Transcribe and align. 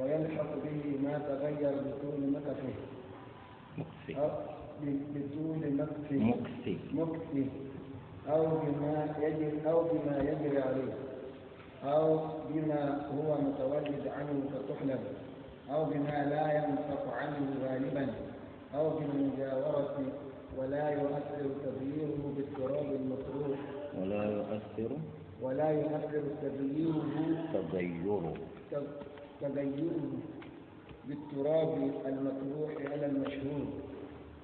ويلحق 0.00 0.54
به 0.64 0.98
ما 1.02 1.18
تغير 1.18 1.74
مكسي 3.78 4.20
أو 4.20 4.28
بطول 5.14 5.76
مكثه 5.76 6.18
مكسي 6.18 6.78
مكثه 6.92 7.46
أو 8.28 8.46
بما 8.46 9.14
يجري 9.20 9.70
أو 9.70 9.82
بما 9.82 10.18
يجري 10.18 10.62
عليه. 10.62 10.92
أو 11.84 12.18
بما 12.50 13.08
هو 13.14 13.40
متولد 13.40 14.08
عنه 14.08 14.42
كتحلب 14.52 15.00
أو 15.70 15.84
بما 15.84 16.24
لا 16.30 16.52
ينطق 16.58 17.14
عنه 17.14 17.46
غالبا. 17.64 18.14
أو 18.74 18.90
بالمجاورة 18.90 19.96
ولا 20.58 20.90
يؤثر 20.90 21.44
تغييره 21.64 22.34
بالتراب 22.36 22.86
المطروح. 23.00 23.58
ولا 24.00 24.24
يؤثر 24.24 24.96
ولا 25.42 25.70
يؤثر 25.70 26.22
تغييره 26.42 27.48
تغيره. 27.52 28.34
تغيره 29.40 30.12
بالتراب 31.08 31.90
المطروح 32.06 32.92
على 32.92 33.06
المشهور 33.06 33.66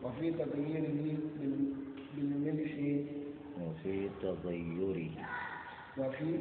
وفي 0.05 0.31
تغييره 0.33 1.17
بال- 1.41 1.73
بالملح. 2.17 2.73
وفي 3.63 4.09
تغيره 4.23 5.11
وفي 5.99 6.41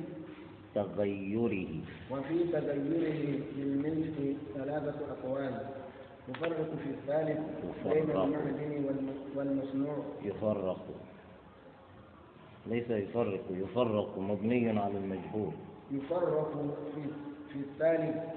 تغيره 0.75 1.67
وفي 2.11 2.43
تغيره 2.51 3.39
بالملح 3.57 4.15
ثلاثة 4.55 4.95
أقوال. 5.11 5.65
يفرق 6.29 6.75
في 6.83 6.89
الثالث 6.89 7.39
بين. 7.93 8.09
المعدن 8.11 8.85
والم- 8.85 9.37
والمصنوع. 9.37 9.97
يفرق. 10.23 10.85
ليس 12.67 12.89
يفرق 12.89 13.43
يفرق 13.51 14.17
مبني 14.19 14.79
على 14.79 14.97
المجهول. 14.97 15.53
يفرق 15.91 16.51
في 16.95 17.01
في 17.53 17.59
الثالث 17.59 18.34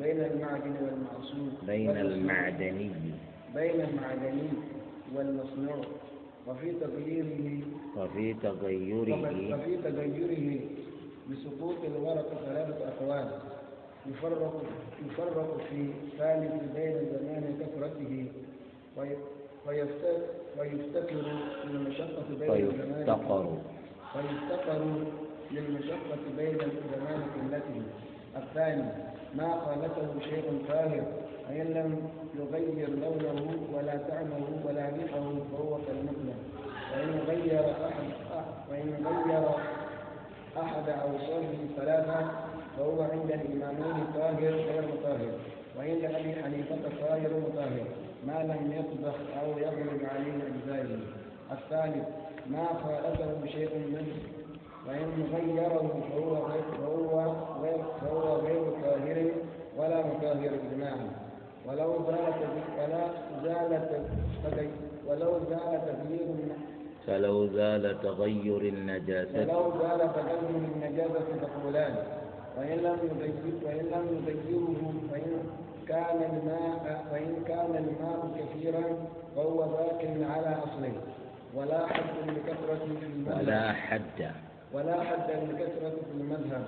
بين 0.00 0.20
المعدن 0.20 0.74
والمعصوم. 0.82 1.52
بين. 1.66 1.90
المعدني 1.90 2.90
بين 3.54 3.80
المعدني 3.80 4.48
والمصنوع. 5.16 5.84
وفي 6.46 6.72
تغييره. 6.72 7.60
وفي 7.96 8.34
تغيره 8.34 9.54
وفي 9.54 9.76
تغيره 9.76 10.60
بسقوط 11.30 11.76
الورق 11.84 12.42
ثلاثة 12.46 12.88
أقوال. 12.88 13.30
يفرق 14.06 14.62
يفرق 15.06 15.58
في 15.70 15.86
ثالث 16.18 16.52
بين 16.76 16.92
زمان 16.92 17.56
كثرته. 17.60 18.26
وي- 18.96 19.16
ويفت- 19.66 20.24
ويفتكر 20.60 21.24
للمشقة 21.64 22.24
بين 22.40 22.50
الزمان 22.66 23.06
ويفتقر 24.16 24.84
للمشقة 25.50 26.18
بين 26.36 26.58
زمان 26.58 27.22
قلته. 27.22 27.82
الثاني 28.36 29.09
ما 29.34 29.60
خالفه 29.64 30.20
شيء 30.30 30.62
طاهر 30.68 31.02
فإن 31.48 31.66
لم 31.66 32.08
يغير 32.34 32.88
لونه 32.90 33.56
ولا 33.74 33.96
طعمه 34.08 34.46
ولا 34.64 34.88
ريحه 34.88 35.22
فهو 35.52 35.78
كالمثلى 35.86 36.34
وإن 36.92 37.18
غير 37.26 37.60
أحد 37.70 38.08
وإن 38.70 39.06
غير 39.06 39.48
أحد 40.62 40.88
أوصافه 40.88 41.58
ثلاثة 41.76 42.30
فهو 42.76 43.02
عند 43.02 43.30
الإمامين 43.32 44.06
طاهر 44.14 44.52
غير 44.52 44.82
مطهر. 44.82 45.30
وعند 45.78 46.04
أبي 46.04 46.42
حنيفة 46.42 46.76
طاهر 47.00 47.30
مطهر 47.46 47.86
ما 48.26 48.42
لم 48.42 48.72
يطبخ 48.72 49.14
أو 49.42 49.58
يغلب 49.58 50.00
عليه 50.14 50.32
أجزائه 50.32 50.98
الثالث 51.52 52.08
ما 52.46 52.66
خالفه 52.66 53.46
شيء 53.46 53.78
منه 53.78 54.39
وإن 54.88 55.10
غيره 55.34 56.02
فهو 56.10 56.34
غير 56.46 56.62
فهو 56.78 57.20
غير 57.62 57.78
فهو 58.00 58.36
غير 58.36 58.62
طاهر 58.82 59.30
ولا 59.78 60.06
مطهر 60.06 60.50
إجماعا 60.72 61.06
ولو 61.66 61.92
زال 62.06 62.32
تغي- 62.40 62.70
ولا 62.78 63.04
زال 63.44 63.88
تغي- 64.44 64.70
ولو 65.06 65.32
زال 65.50 65.80
تغيير 65.86 66.36
فلو 67.06 67.46
زال 67.46 68.00
تغير 68.02 68.60
النجاسة. 68.60 69.38
ولو 69.40 69.72
زال 69.80 70.00
تغير 70.14 70.50
النجاسة 70.74 71.26
تقولان. 71.42 71.94
وإن 72.58 72.78
لم 72.78 72.98
يغير 73.10 73.54
وإن 73.64 73.84
لم 73.94 74.04
يغيره 74.16 74.92
فإن 75.12 75.32
كان 75.88 76.18
الماء 76.32 77.04
فإن 77.10 77.44
كان 77.48 77.72
الماء 77.84 78.20
كثيرا 78.38 78.84
فهو 79.36 79.56
باق 79.56 80.02
على 80.30 80.56
أصله. 80.64 80.92
ولا 81.54 81.86
حد 81.86 82.28
لكثرة 82.28 82.86
في 83.00 83.06
المذهب 83.06 83.38
ولا 83.46 83.72
حد. 83.72 84.30
ولا 84.72 85.02
حد 85.02 85.30
لكثرة 85.30 85.90
في 85.90 86.12
المذهب 86.20 86.66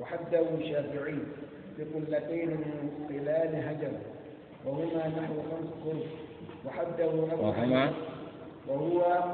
وحده 0.00 0.40
الشافعي 0.58 1.18
بقلتين 1.78 2.48
من 2.50 2.90
خلال 3.08 3.54
هجر 3.68 3.92
وهما 4.66 5.08
نحو 5.08 5.34
خمس 5.34 5.70
قرب 5.84 6.02
وحده 6.66 7.06
وهما؟ 7.40 7.92
وهو 8.68 9.24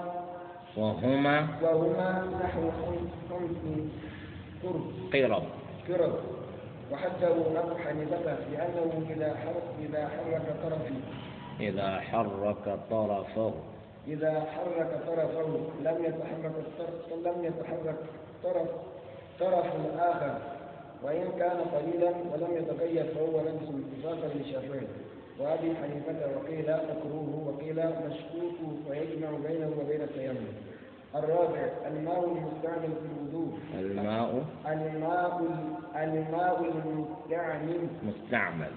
وهما؟ 0.77 1.49
وهما 1.63 2.25
نحو 2.45 2.71
خمس 2.71 3.11
قرب. 4.63 4.83
قرب. 5.13 5.43
كرب 5.89 6.15
وحده 6.93 7.33
أبو 7.61 7.75
حنيفة 7.75 8.37
لأنه 8.53 9.07
إذا 9.11 9.35
حرك 9.37 9.67
إذا 9.83 10.09
حرك 10.09 10.47
طرفه 10.63 10.95
إذا 11.61 12.01
حرك 12.01 12.79
طرفه. 12.91 13.55
إذا 14.09 14.41
حرك 14.41 15.01
طرفه 15.07 15.47
لم 15.83 16.05
يتحرك 16.05 16.53
الطرف 16.59 17.27
لم 17.27 17.45
يتحرك 17.45 17.97
طرف 18.45 18.69
طرف 19.41 19.67
الآخر. 19.77 20.39
وإن 21.03 21.29
كان 21.39 21.57
قليلا 21.61 22.11
ولم 22.11 22.57
يتغير 22.57 23.05
فهو 23.15 23.41
نجس 23.41 23.69
اتفاقا 23.69 24.35
للشافعي 24.35 24.87
وأبي 25.41 25.75
حنيفة 25.77 26.37
وقيل 26.37 26.77
مكروه 26.91 27.49
وقيل 27.49 27.77
مشكوك 27.77 28.57
ويجمع 28.91 29.31
بينه 29.49 29.73
وبين 29.81 30.01
التيمم 30.03 30.47
الرابع 31.15 31.69
الماء 31.87 32.25
المستعمل 32.25 32.93
في 33.01 33.07
الوضوء. 33.17 33.59
الماء؟ 33.75 34.45
الماء 34.67 35.41
الماء 35.97 36.61
المستعمل. 36.65 37.89
مستعمل. 38.03 38.71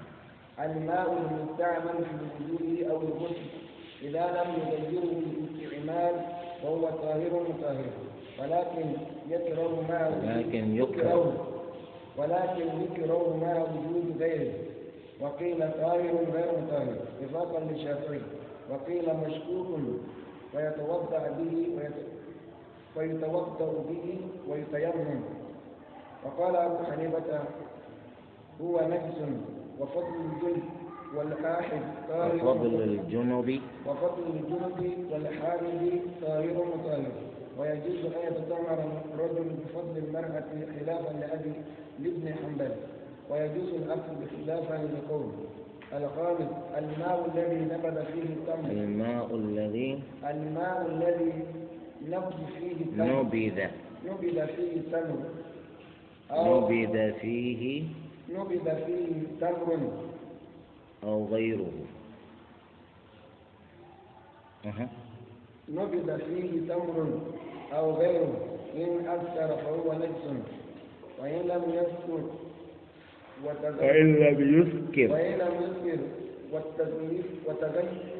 الماء 0.59 1.13
المستعمل 1.13 2.05
في 2.05 2.43
الوضوء 2.43 2.91
أو 2.91 3.01
الغسل. 3.01 3.68
إذا 4.01 4.25
لم 4.37 4.49
يغيره 4.61 5.03
الاستعمال 5.03 6.15
فهو 6.63 6.89
طاهر 6.89 7.43
مطهر 7.49 7.85
ولكن 8.39 8.85
يكره 9.29 9.85
مع 9.89 10.07
ولكن 10.07 10.75
يكره. 10.75 11.45
ولكن 12.17 12.67
يكره 12.81 13.37
مع 13.41 13.61
وجود 13.61 14.15
غيره. 14.19 14.53
وقيل 15.21 15.59
طاهر 15.59 16.15
غير 16.33 16.51
مطهر 16.61 16.95
اتفاقا 17.21 17.59
للشافعي. 17.59 18.21
وقيل 18.71 19.05
مشكوك 19.27 19.67
ويتوضا 20.53 21.35
به 21.37 21.67
ويتوضا 22.97 23.73
به 23.89 24.19
ويتيمم. 24.49 25.21
وقال 26.25 26.55
أبو 26.55 26.83
حنيفة 26.83 27.39
هو 28.61 28.79
نجس 28.87 29.17
وفضل 29.79 30.15
الجلد. 30.25 30.63
والحاحد 31.15 31.81
طاهر 32.09 32.35
وفضل 32.35 32.81
الجنب 32.81 33.61
وفضل 33.87 34.23
الجنب 34.33 34.93
والحامل 35.11 35.99
طاهر 36.21 36.53
مطهر. 36.53 37.11
ويجوز 37.59 38.05
أن 38.05 38.21
يتطهر 38.27 38.79
الرجل 39.13 39.49
بفضل 39.59 39.97
المرأة 39.97 40.49
خلافا 40.79 41.13
لأبي 41.19 41.53
لابن 41.99 42.33
حنبل. 42.33 42.71
ويجوز 43.29 43.73
الأكل 43.73 44.11
بخلافا 44.21 44.73
لقول 44.73 45.31
الخامس 45.93 46.49
الماء 46.77 47.31
الذي 47.35 47.59
نبذ 47.65 48.05
فيه 48.05 48.23
التمر. 48.23 48.71
الماء 48.71 49.35
الذي 49.35 49.99
الماء 50.29 50.87
الذي 50.91 51.33
نبذ 52.07 52.37
فيه 52.59 52.83
التمر. 52.85 53.23
نبذ. 53.23 53.59
نبذ 54.05 54.47
فيه 54.47 54.75
التمر. 54.77 55.19
نبذ 56.31 57.13
فيه 57.13 57.83
نبذ 58.29 58.85
فيه 58.85 59.23
تمر. 59.41 59.91
أو 61.03 61.27
غيره. 61.31 61.71
أها. 64.65 64.89
نبذ 65.69 66.17
فيه 66.17 66.73
تمر 66.73 67.19
أو 67.73 67.91
غيره. 67.91 68.57
إن 68.75 69.07
أكثر 69.07 69.57
فهو 69.57 69.93
نجس. 69.93 70.43
وإن 71.21 71.47
لم 71.47 71.63
يذكر 71.73 72.23
وتغير 73.45 73.81
وإن 73.81 74.15
لم 74.15 74.61
يسكر 74.61 75.11
وإن 75.11 75.37
لم 75.37 75.53
يذكر 75.63 75.99
والتغيير 76.51 77.23
وتغير. 77.45 78.19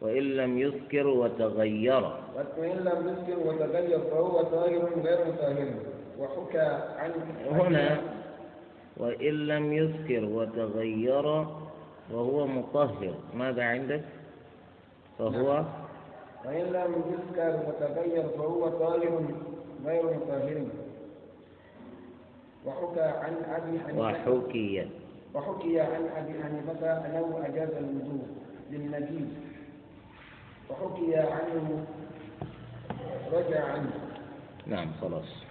وإن 0.00 0.22
لم 0.22 0.58
يسكر 0.58 1.06
وتغير. 1.06 2.04
وإن 2.58 2.76
لم 2.76 3.08
يذكر 3.08 3.38
وتغير 3.48 3.98
فهو 3.98 4.42
طاهر 4.42 5.00
غير 5.04 5.32
طاهر. 5.36 5.74
وحكى 6.18 6.68
عن 6.98 7.12
هنا 7.50 8.00
وإن 8.96 9.46
لم 9.46 9.72
يسكر 9.72 10.24
وتغير 10.24 11.26
وهو 12.10 12.46
مطهر. 12.46 13.14
ماذا 13.34 13.64
عندك؟ 13.64 14.04
فهو 15.18 15.64
وإن 16.44 16.64
لم 16.64 16.92
يذكر 17.12 17.60
وتغير 17.68 18.28
فهو 18.28 18.68
طاهر 18.68 19.24
غير 19.86 20.04
مطهر. 20.04 20.66
وحكى 22.66 23.00
عن 23.00 23.34
أبي 23.50 23.80
حنيفة. 23.80 24.00
وحكي. 24.32 24.86
وحكي 25.34 25.80
عن 25.80 26.08
أبي 26.16 26.42
حنيفة 26.42 27.06
أنه 27.06 27.42
أجاز 27.46 27.68
الوضوء 27.70 28.26
للنبي 28.70 29.28
وحكي 30.70 31.16
عنه 31.16 31.86
رجع 33.32 33.64
عنه 33.64 33.90
نعم 34.66 34.92
خلاص. 35.00 35.43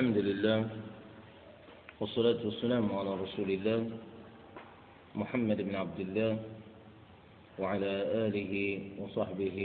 الحمد 0.00 0.18
لله 0.18 0.68
والصلاة 2.00 2.40
والسلام 2.44 2.92
على 2.92 3.14
رسول 3.20 3.50
الله 3.50 3.90
محمد 5.14 5.60
بن 5.60 5.74
عبد 5.74 6.00
الله 6.00 6.32
وعلى 7.58 7.92
آله 8.26 8.54
وصحبه 8.96 9.58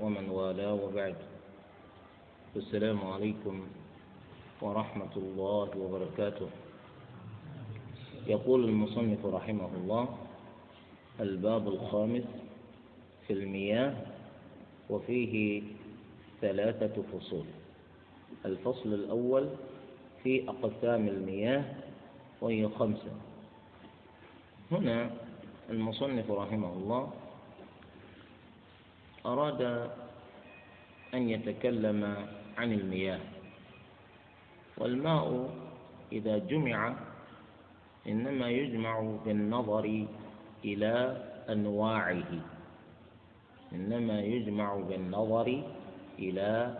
ومن 0.00 0.28
والاه 0.28 0.74
وبعد. 0.74 1.16
السلام 2.56 3.04
عليكم 3.04 3.66
ورحمة 4.62 5.14
الله 5.16 5.68
وبركاته. 5.76 6.48
يقول 8.26 8.64
المصنف 8.64 9.20
رحمه 9.26 9.70
الله 9.76 10.04
الباب 11.20 11.68
الخامس 11.68 12.28
في 13.28 13.32
المياه 13.32 13.94
وفيه 14.90 15.62
ثلاثة 16.40 16.96
فصول. 17.12 17.44
الفصل 18.46 18.94
الأول 18.94 19.48
في 20.22 20.48
أقسام 20.48 21.08
المياه 21.08 21.64
وهي 22.40 22.68
خمسة. 22.68 23.12
هنا 24.72 25.10
المصنف 25.70 26.30
رحمه 26.30 26.72
الله 26.72 27.12
أراد 29.26 29.62
أن 31.14 31.28
يتكلم 31.28 32.16
عن 32.58 32.72
المياه. 32.72 33.20
والماء 34.78 35.50
إذا 36.12 36.38
جمع 36.38 36.94
إنما 38.06 38.50
يجمع 38.50 39.00
بالنظر 39.24 40.06
إلى 40.64 40.94
أنواعه. 41.50 42.32
إنما 43.72 44.20
يجمع 44.20 44.74
بالنظر 44.76 45.62
إلى 46.18 46.78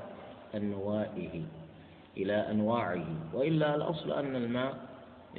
أنواعه 0.54 1.61
إلى 2.16 2.50
أنواعه 2.50 3.04
وإلا 3.34 3.74
الأصل 3.74 4.12
أن 4.12 4.36
الماء 4.36 4.74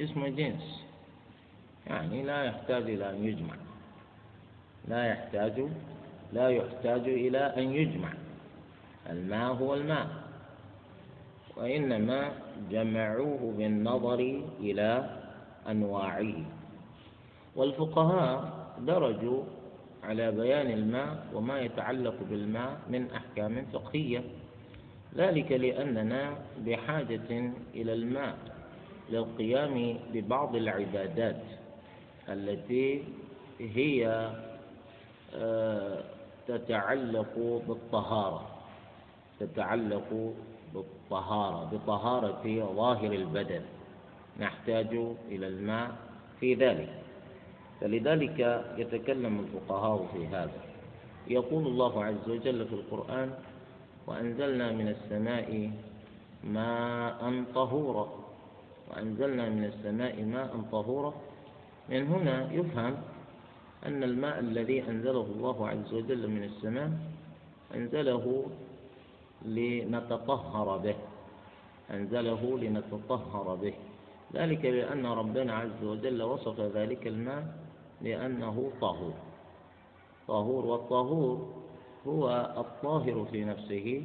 اسم 0.00 0.26
جنس. 0.26 0.84
يعني 1.86 2.22
لا 2.22 2.44
يحتاج 2.44 2.82
إلى 2.82 3.10
أن 3.10 3.24
يجمع. 3.24 3.54
لا 4.88 5.06
يحتاج 5.06 5.68
لا 6.32 6.48
يحتاج 6.48 7.08
إلى 7.08 7.38
أن 7.38 7.72
يجمع. 7.72 8.12
الماء 9.10 9.52
هو 9.54 9.74
الماء. 9.74 10.08
وإنما 11.56 12.32
جمعوه 12.70 13.54
بالنظر 13.58 14.42
إلى 14.60 15.20
أنواعه. 15.68 16.34
والفقهاء 17.56 18.64
درجوا 18.78 19.42
على 20.02 20.30
بيان 20.32 20.70
الماء 20.70 21.26
وما 21.34 21.60
يتعلق 21.60 22.14
بالماء 22.30 22.78
من 22.88 23.10
أحكام 23.10 23.66
فقهية. 23.72 24.24
ذلك 25.16 25.52
لأننا 25.52 26.36
بحاجة 26.66 27.52
إلى 27.74 27.92
الماء 27.92 28.36
للقيام 29.10 29.98
ببعض 30.12 30.56
العبادات 30.56 31.42
التي 32.28 33.02
هي 33.60 34.30
آه، 35.34 36.02
تتعلق 36.48 37.62
بالطهارة 37.68 38.54
تتعلق 39.40 40.34
بالطهارة 40.74 41.64
بطهارة 41.72 42.72
ظاهر 42.76 43.12
البدن. 43.12 43.62
نحتاج 44.40 44.86
إلى 45.28 45.46
الماء 45.48 45.90
في 46.40 46.54
ذلك. 46.54 46.88
فلذلك 47.80 48.64
يتكلم 48.78 49.40
الفقهاء 49.40 50.06
في 50.12 50.26
هذا. 50.26 50.60
يقول 51.28 51.66
الله 51.66 52.04
عز 52.04 52.28
وجل 52.30 52.66
في 52.66 52.72
القرآن 52.74 53.30
وأنزلنا 54.06 54.72
من 54.72 54.88
السماء 54.88 55.70
ماء 56.44 57.44
طهورا. 57.54 58.08
وأنزلنا 58.90 59.48
من 59.48 59.64
السماء 59.64 60.24
ماء 60.24 60.52
طهورا. 60.72 61.14
من 61.88 62.06
هنا 62.06 62.52
يفهم 62.52 62.94
أن 63.86 64.02
الماء 64.02 64.38
الذي 64.40 64.88
أنزله 64.88 65.26
الله 65.36 65.68
عز 65.68 65.94
وجل 65.94 66.28
من 66.28 66.44
السماء 66.44 66.90
أنزله 67.74 68.46
لنتطهر 69.44 70.76
به. 70.78 70.96
أنزله 71.90 72.58
لنتطهر 72.58 73.54
به. 73.54 73.74
ذلك 74.34 74.64
لأن 74.64 75.06
ربنا 75.06 75.52
عز 75.54 75.84
وجل 75.84 76.22
وصف 76.22 76.60
ذلك 76.60 77.06
الماء 77.06 77.44
بأنه 78.00 78.70
طهور. 78.80 79.14
طهور 80.28 80.66
والطهور 80.66 81.63
هو 82.06 82.54
الطاهر 82.56 83.26
في 83.30 83.44
نفسه 83.44 84.02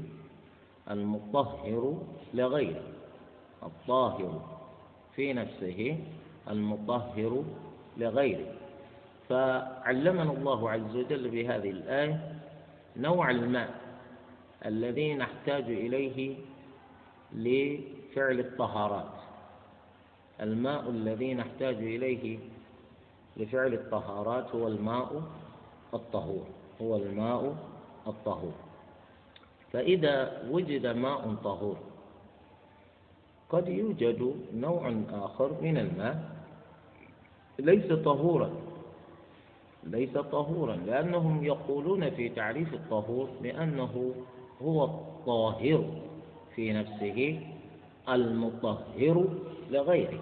المطهر 0.92 1.98
لغيره. 2.34 2.84
الطاهر 3.64 4.42
في 5.16 5.34
نفسه 5.34 5.98
المطهر 6.50 7.44
لغيره. 7.98 8.54
فعلمنا 9.30 10.32
الله 10.32 10.70
عز 10.70 10.96
وجل 10.96 11.30
بهذه 11.30 11.70
الآية 11.70 12.36
نوع 12.98 13.32
الماء 13.32 13.80
الذي 14.66 15.14
نحتاج 15.14 15.64
إليه 15.64 16.36
لفعل 17.34 18.40
الطهارات. 18.40 19.20
الماء 20.42 20.90
الذي 20.90 21.34
نحتاج 21.34 21.76
إليه 21.76 22.40
لفعل 23.38 23.74
الطهارات 23.74 24.56
هو 24.56 24.68
الماء 24.68 25.24
الطهور 25.94 26.46
هو 26.82 26.96
الماء 26.96 27.56
الطهور 28.10 28.54
فإذا 29.72 30.44
وجد 30.52 30.88
ماء 30.88 31.36
طهور 31.44 31.78
قد 33.50 33.68
يوجد 33.68 34.36
نوع 34.54 34.94
آخر 35.12 35.52
من 35.62 35.78
الماء 35.78 36.30
ليس 37.60 37.94
طهورا 37.94 38.50
ليس 39.84 40.14
طهورا 40.18 40.76
لأنهم 40.76 41.44
يقولون 41.44 42.10
في 42.10 42.30
تعريف 42.30 42.74
الطهور 42.74 43.30
بأنه 43.42 44.14
هو 44.62 44.84
الطاهر 44.84 45.86
في 46.56 46.74
نفسه 46.74 47.40
المطهر 48.10 49.26
لغيره. 49.72 50.20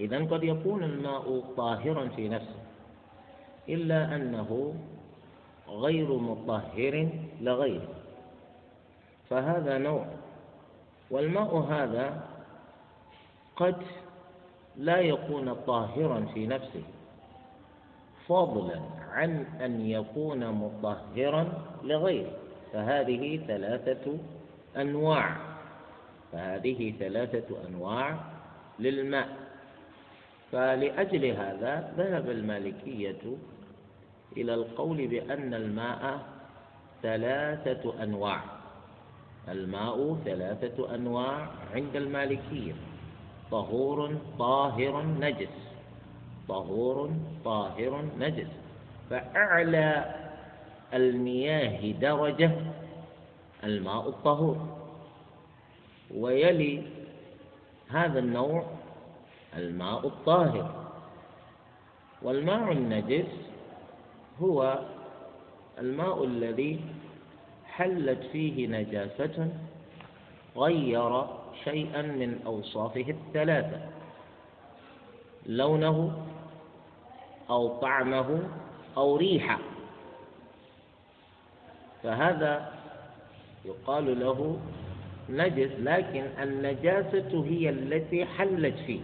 إذا 0.00 0.18
قد 0.24 0.44
يكون 0.44 0.84
الماء 0.84 1.44
طاهرا 1.56 2.08
في 2.08 2.28
نفسه 2.28 2.62
إلا 3.68 4.16
أنه 4.16 4.74
غير 5.68 6.12
مطهر 6.12 7.08
لغيره. 7.40 7.94
فهذا 9.30 9.78
نوع. 9.78 10.06
والماء 11.10 11.56
هذا 11.56 12.28
قد 13.56 13.76
لا 14.76 14.98
يكون 14.98 15.54
طاهرا 15.54 16.26
في 16.34 16.46
نفسه. 16.46 16.82
فضلا 18.26 18.80
عن 19.10 19.46
أن 19.60 19.80
يكون 19.80 20.50
مطهرا 20.50 21.52
لغيره. 21.82 22.32
فهذه 22.72 23.40
ثلاثة 23.46 24.18
أنواع. 24.76 25.36
فهذه 26.32 26.94
ثلاثة 26.98 27.68
أنواع 27.68 28.16
للماء. 28.78 29.28
فلأجل 30.52 31.24
هذا 31.24 31.94
ذهب 31.96 32.30
المالكية 32.30 33.36
إلى 34.36 34.54
القول 34.54 35.06
بأن 35.06 35.54
الماء 35.54 36.18
ثلاثة 37.02 38.02
أنواع. 38.02 38.40
الماء 39.48 40.16
ثلاثة 40.24 40.94
أنواع 40.94 41.48
عند 41.74 41.96
المالكية. 41.96 42.72
طهور 43.50 44.16
طاهر 44.38 45.02
نجس. 45.02 45.48
طهور 46.48 47.10
طاهر 47.44 48.04
نجس. 48.18 48.48
فأعلى 49.10 50.14
المياه 50.94 51.92
درجة 51.92 52.50
الماء 53.64 54.08
الطهور. 54.08 54.56
ويلي 56.14 56.82
هذا 57.88 58.18
النوع 58.18 58.66
الماء 59.56 60.06
الطاهر. 60.06 60.84
والماء 62.22 62.72
النجس 62.72 63.53
هو 64.42 64.78
الماء 65.78 66.24
الذي 66.24 66.80
حلت 67.66 68.22
فيه 68.32 68.66
نجاسة 68.66 69.48
غير 70.56 71.26
شيئا 71.64 72.02
من 72.02 72.40
أوصافه 72.46 73.06
الثلاثة. 73.08 73.80
لونه 75.46 76.26
أو 77.50 77.68
طعمه 77.78 78.48
أو 78.96 79.16
ريحه. 79.16 79.58
فهذا 82.02 82.72
يقال 83.64 84.20
له 84.20 84.60
نجس 85.30 85.70
لكن 85.78 86.24
النجاسة 86.42 87.44
هي 87.44 87.70
التي 87.70 88.24
حلت 88.24 88.74
فيه 88.86 89.00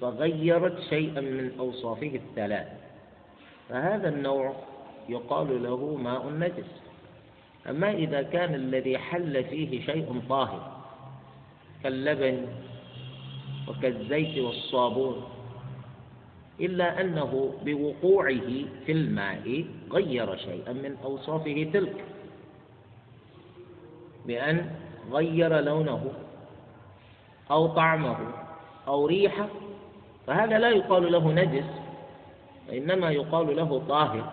فغيرت 0.00 0.80
شيئا 0.80 1.20
من 1.20 1.52
أوصافه 1.58 2.06
الثلاث 2.14 2.81
فهذا 3.72 4.08
النوع 4.08 4.52
يقال 5.08 5.62
له 5.62 5.96
ماء 5.96 6.28
نجس 6.30 6.82
أما 7.70 7.90
إذا 7.90 8.22
كان 8.22 8.54
الذي 8.54 8.98
حل 8.98 9.44
فيه 9.44 9.86
شيء 9.86 10.22
طاهر 10.28 10.82
كاللبن 11.82 12.46
وكالزيت 13.68 14.38
والصابون 14.38 15.24
إلا 16.60 17.00
أنه 17.00 17.54
بوقوعه 17.64 18.50
في 18.86 18.92
الماء 18.92 19.64
غير 19.92 20.36
شيئا 20.36 20.72
من 20.72 20.96
أوصافه 21.04 21.70
تلك 21.72 22.04
بأن 24.26 24.70
غير 25.12 25.60
لونه 25.60 26.12
أو 27.50 27.66
طعمه 27.66 28.16
أو 28.88 29.06
ريحه 29.06 29.48
فهذا 30.26 30.58
لا 30.58 30.70
يقال 30.70 31.12
له 31.12 31.32
نجس 31.32 31.81
وإنما 32.68 33.10
يقال 33.10 33.56
له 33.56 33.82
طاهر 33.88 34.32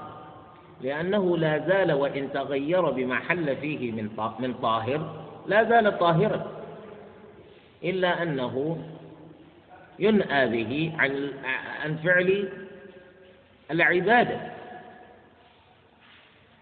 لأنه 0.81 1.37
لا 1.37 1.67
زال 1.67 1.91
وإن 1.91 2.33
تغير 2.33 2.89
بما 2.89 3.19
حل 3.19 3.55
فيه 3.55 3.91
من 3.91 4.09
من 4.39 4.53
طاهر 4.53 5.23
لا 5.47 5.63
زال 5.63 5.99
طاهرا. 5.99 6.51
إلا 7.83 8.23
أنه 8.23 8.83
ينأى 9.99 10.47
به 10.49 10.93
عن 10.97 11.31
عن 11.83 11.97
فعل 11.97 12.49
العبادة. 13.71 14.39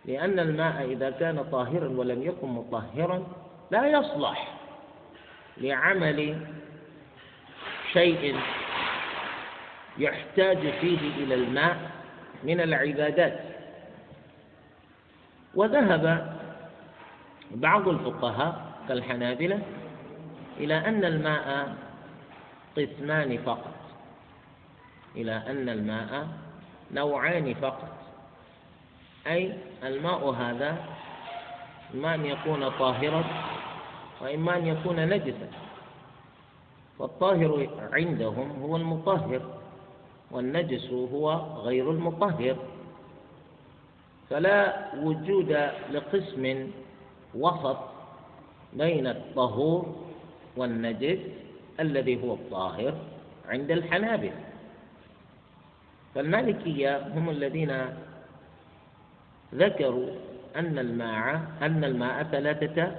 لأن 0.06 0.40
الماء 0.40 0.86
إذا 0.86 1.10
كان 1.10 1.46
طاهرا 1.52 1.88
ولم 1.90 2.24
يكن 2.24 2.48
مطهرا 2.48 3.28
لا 3.72 3.88
يصلح 3.88 4.54
لعمل 5.58 6.38
شيء 7.94 8.36
يحتاج 10.00 10.58
فيه 10.58 11.24
إلى 11.24 11.36
الماء 11.36 11.92
من 12.44 12.62
العبادات. 12.62 13.40
وذهب 15.56 16.36
بعض 17.52 17.88
الفقهاء 17.88 18.72
كالحنابلة 18.88 19.60
إلى 20.58 20.78
أن 20.78 21.06
الماء 21.06 21.76
قسمان 22.78 23.38
فقط 23.38 23.74
إلى 25.16 25.32
أن 25.32 25.70
الماء 25.70 26.28
نوعان 26.92 27.54
فقط. 27.54 27.98
أي 29.28 29.54
الماء 29.84 30.30
هذا 30.30 30.78
إما 31.94 32.16
أن 32.16 32.26
يكون 32.26 32.70
طاهرا 32.70 33.24
وإما 34.22 34.58
أن 34.58 34.68
يكون 34.68 35.10
نجسا. 35.10 35.50
والطاهر 37.00 37.70
عندهم 37.94 38.62
هو 38.62 38.76
المطهر. 38.76 39.57
والنجس 40.32 40.92
هو 40.92 41.34
غير 41.64 41.92
المطهر. 41.92 42.56
فلا 44.30 44.88
وجود 44.96 45.52
لقسم 45.92 46.72
وسط 47.36 47.78
بين 48.74 49.08
الطهور 49.08 49.96
والنجس 50.58 51.20
الذي 51.80 52.24
هو 52.24 52.34
الطاهر 52.34 52.94
عند 53.50 53.72
الحنابلة. 53.72 54.40
فالمالكية 56.16 57.08
هم 57.08 57.30
الذين 57.30 57.72
ذكروا 59.56 60.10
أن 60.56 60.80
الماء 60.80 61.42
أن 61.62 61.84
الماء 61.84 62.24
ثلاثة 62.24 62.92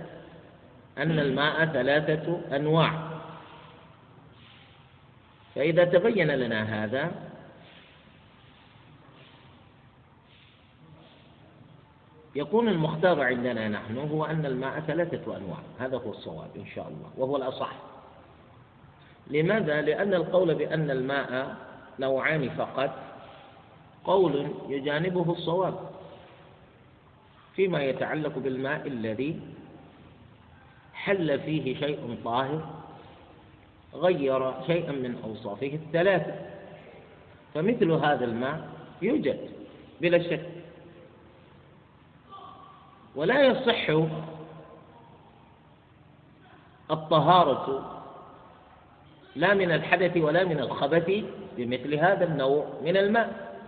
أن 0.99 1.18
الماء 1.18 1.66
ثلاثة 1.66 2.40
أنواع. 2.56 3.07
فإذا 5.58 5.84
تبين 5.84 6.30
لنا 6.30 6.84
هذا 6.84 7.12
يكون 12.34 12.68
المختار 12.68 13.20
عندنا 13.22 13.68
نحن 13.68 13.98
هو 13.98 14.24
أن 14.24 14.46
الماء 14.46 14.80
ثلاثة 14.80 15.36
أنواع 15.36 15.58
هذا 15.78 15.96
هو 15.96 16.10
الصواب 16.10 16.50
إن 16.56 16.66
شاء 16.66 16.88
الله 16.88 17.10
وهو 17.16 17.36
الأصح 17.36 17.72
لماذا؟ 19.26 19.82
لأن 19.82 20.14
القول 20.14 20.54
بأن 20.54 20.90
الماء 20.90 21.56
نوعان 22.00 22.48
فقط 22.50 22.90
قول 24.04 24.48
يجانبه 24.68 25.32
الصواب 25.32 25.90
فيما 27.56 27.82
يتعلق 27.82 28.38
بالماء 28.38 28.86
الذي 28.86 29.40
حل 30.94 31.40
فيه 31.40 31.80
شيء 31.80 32.18
طاهر 32.24 32.77
غير 33.95 34.54
شيئا 34.66 34.92
من 34.92 35.16
أوصافه 35.25 35.66
الثلاثة. 35.66 36.35
فمثل 37.54 37.90
هذا 37.90 38.25
الماء 38.25 38.68
يوجد 39.02 39.50
بلا 40.00 40.23
شك. 40.23 40.47
ولا 43.16 43.42
يصح 43.42 43.90
الطهارة 46.90 47.95
لا 49.37 49.54
من 49.54 49.73
الحدث 49.73 50.16
ولا 50.16 50.45
من 50.45 50.61
الخبث 50.61 51.25
بمثل 51.57 51.95
هذا 51.95 52.25
النوع 52.25 52.66
من 52.85 52.97
الماء. 52.97 53.59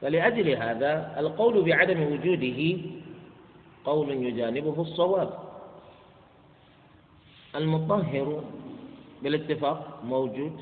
فلأجل 0.00 0.48
هذا 0.48 1.14
القول 1.18 1.62
بعدم 1.62 2.02
وجوده 2.02 2.80
قول 3.84 4.10
يجانبه 4.10 4.80
الصواب. 4.82 5.30
المطهر 7.56 8.44
بالاتفاق 9.22 10.00
موجود 10.04 10.52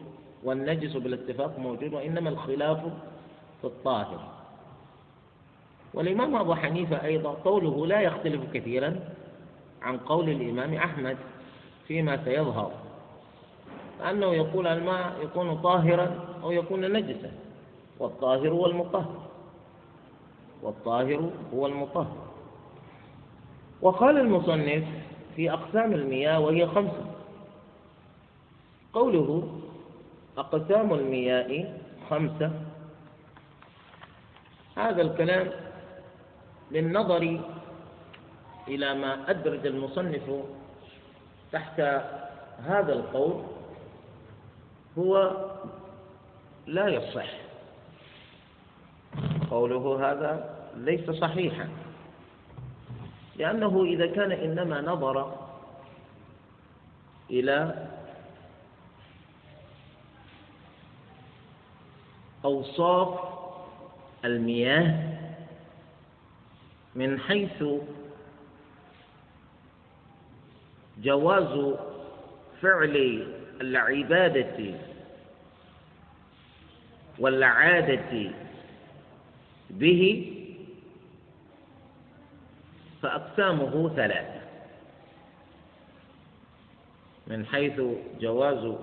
والنجس 0.44 0.96
بالاتفاق 0.96 1.58
موجود 1.58 1.94
وإنما 1.94 2.30
الخلاف 2.30 2.80
في 3.60 3.64
الطاهر. 3.64 4.28
والإمام 5.94 6.36
أبو 6.36 6.54
حنيفة 6.54 7.04
أيضا 7.04 7.30
قوله 7.30 7.86
لا 7.86 8.00
يختلف 8.00 8.40
كثيرا 8.54 9.00
عن 9.82 9.98
قول 9.98 10.28
الإمام 10.28 10.74
أحمد 10.74 11.16
فيما 11.88 12.24
سيظهر 12.24 12.72
أنه 14.10 14.26
يقول 14.34 14.66
الماء 14.66 15.12
يكون 15.22 15.56
طاهرا 15.56 16.14
أو 16.42 16.50
يكون 16.50 16.92
نجسا 16.92 17.30
والطاهر 17.98 18.48
هو 18.48 18.66
المطهر. 18.66 19.22
والطاهر 20.62 21.30
هو 21.54 21.66
المطهر. 21.66 22.16
وقال 23.82 24.18
المصنف 24.18 24.84
في 25.36 25.52
أقسام 25.52 25.92
المياه 25.92 26.40
وهي 26.40 26.66
خمسة 26.66 27.11
قوله 28.92 29.58
أقسام 30.38 30.94
المياه 30.94 31.74
خمسة. 32.10 32.50
هذا 34.76 35.02
الكلام 35.02 35.50
للنظر 36.70 37.40
إلى 38.68 38.94
ما 38.94 39.30
أدرج 39.30 39.66
المصنف 39.66 40.26
تحت 41.52 41.80
هذا 42.64 42.92
القول 42.92 43.42
هو 44.98 45.36
لا 46.66 46.88
يصح. 46.88 47.30
قوله 49.50 49.84
هذا 50.10 50.32
ليس 50.76 51.10
صحيحا 51.10 51.68
لأنه 53.36 53.84
إذا 53.84 54.06
كان 54.06 54.32
إنما 54.32 54.80
نظر 54.80 55.34
إلى 57.30 57.88
أوصاف 62.44 63.20
المياه 64.24 65.18
من 66.94 67.20
حيث 67.20 67.64
جواز 71.02 71.74
فعل 72.62 73.26
العبادة 73.60 74.74
والعادة 77.18 78.30
به 79.70 80.32
فأقسامه 83.02 83.88
ثلاثة. 83.96 84.42
من 87.26 87.46
حيث 87.46 87.80
جواز 88.20 88.74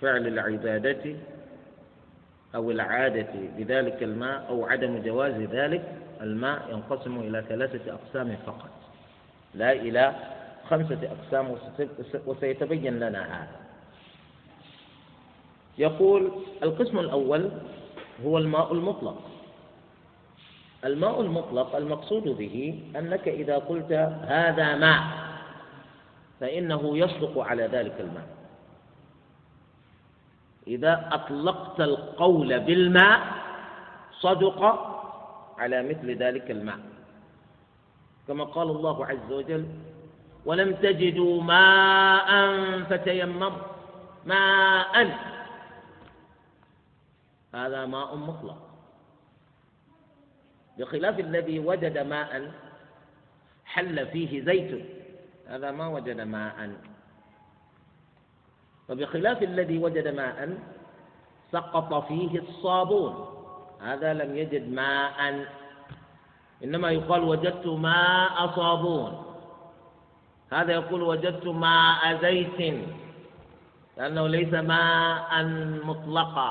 فعل 0.00 0.26
العبادة 0.26 1.16
أو 2.54 2.70
العادة 2.70 3.28
بذلك 3.58 4.02
الماء 4.02 4.46
أو 4.48 4.66
عدم 4.66 5.02
جواز 5.02 5.34
ذلك 5.34 5.82
الماء 6.20 6.70
ينقسم 6.70 7.20
إلى 7.20 7.44
ثلاثة 7.48 7.92
أقسام 7.92 8.36
فقط. 8.46 8.70
لا 9.54 9.72
إلى 9.72 10.14
خمسة 10.70 10.98
أقسام 11.02 11.56
وسيتبين 12.26 12.98
لنا 13.00 13.22
هذا. 13.24 13.60
يقول 15.78 16.32
القسم 16.62 16.98
الأول 16.98 17.50
هو 18.24 18.38
الماء 18.38 18.72
المطلق. 18.72 19.30
الماء 20.84 21.20
المطلق 21.20 21.76
المقصود 21.76 22.22
به 22.22 22.82
أنك 22.96 23.28
إذا 23.28 23.58
قلت 23.58 23.92
هذا 24.22 24.76
ماء 24.76 25.02
فإنه 26.40 26.98
يصدق 26.98 27.38
على 27.38 27.66
ذلك 27.66 28.00
الماء. 28.00 28.26
إذا 30.66 31.08
أطلقت 31.12 31.80
القول 31.80 32.60
بالماء 32.60 33.20
صدق 34.12 34.60
على 35.58 35.82
مثل 35.82 36.16
ذلك 36.16 36.50
الماء. 36.50 36.80
كما 38.28 38.44
قال 38.44 38.70
الله 38.70 39.06
عز 39.06 39.32
وجل 39.32 39.66
ولم 40.44 40.74
تجدوا 40.74 41.42
ماء 41.42 42.28
فتيمموا 42.82 43.50
ماء. 44.24 45.18
هذا 47.54 47.86
ماء 47.86 48.16
مطلق. 48.16 48.58
بخلاف 50.78 51.20
الذي 51.20 51.58
وجد 51.58 51.98
ماء 51.98 52.52
حل 53.64 54.06
فيه 54.06 54.44
زيت 54.44 54.84
هذا 55.46 55.70
ما 55.70 55.88
وجد 55.88 56.20
ماء. 56.20 56.72
وبخلاف 58.88 59.42
الذي 59.42 59.78
وجد 59.78 60.08
ماء 60.08 60.58
سقط 61.52 62.06
فيه 62.08 62.38
الصابون. 62.38 63.12
هذا 63.80 64.14
لم 64.14 64.36
يجد 64.36 64.72
ماء. 64.72 65.46
إنما 66.64 66.90
يقال 66.90 67.22
وجدت 67.24 67.66
ماء 67.66 68.46
صابون. 68.56 69.12
هذا 70.52 70.72
يقول 70.72 71.02
وجدت 71.02 71.46
ماء 71.46 72.18
زيت 72.22 72.60
لأنه 73.96 74.28
ليس 74.28 74.52
ماء 74.54 75.44
مطلقا. 75.84 76.50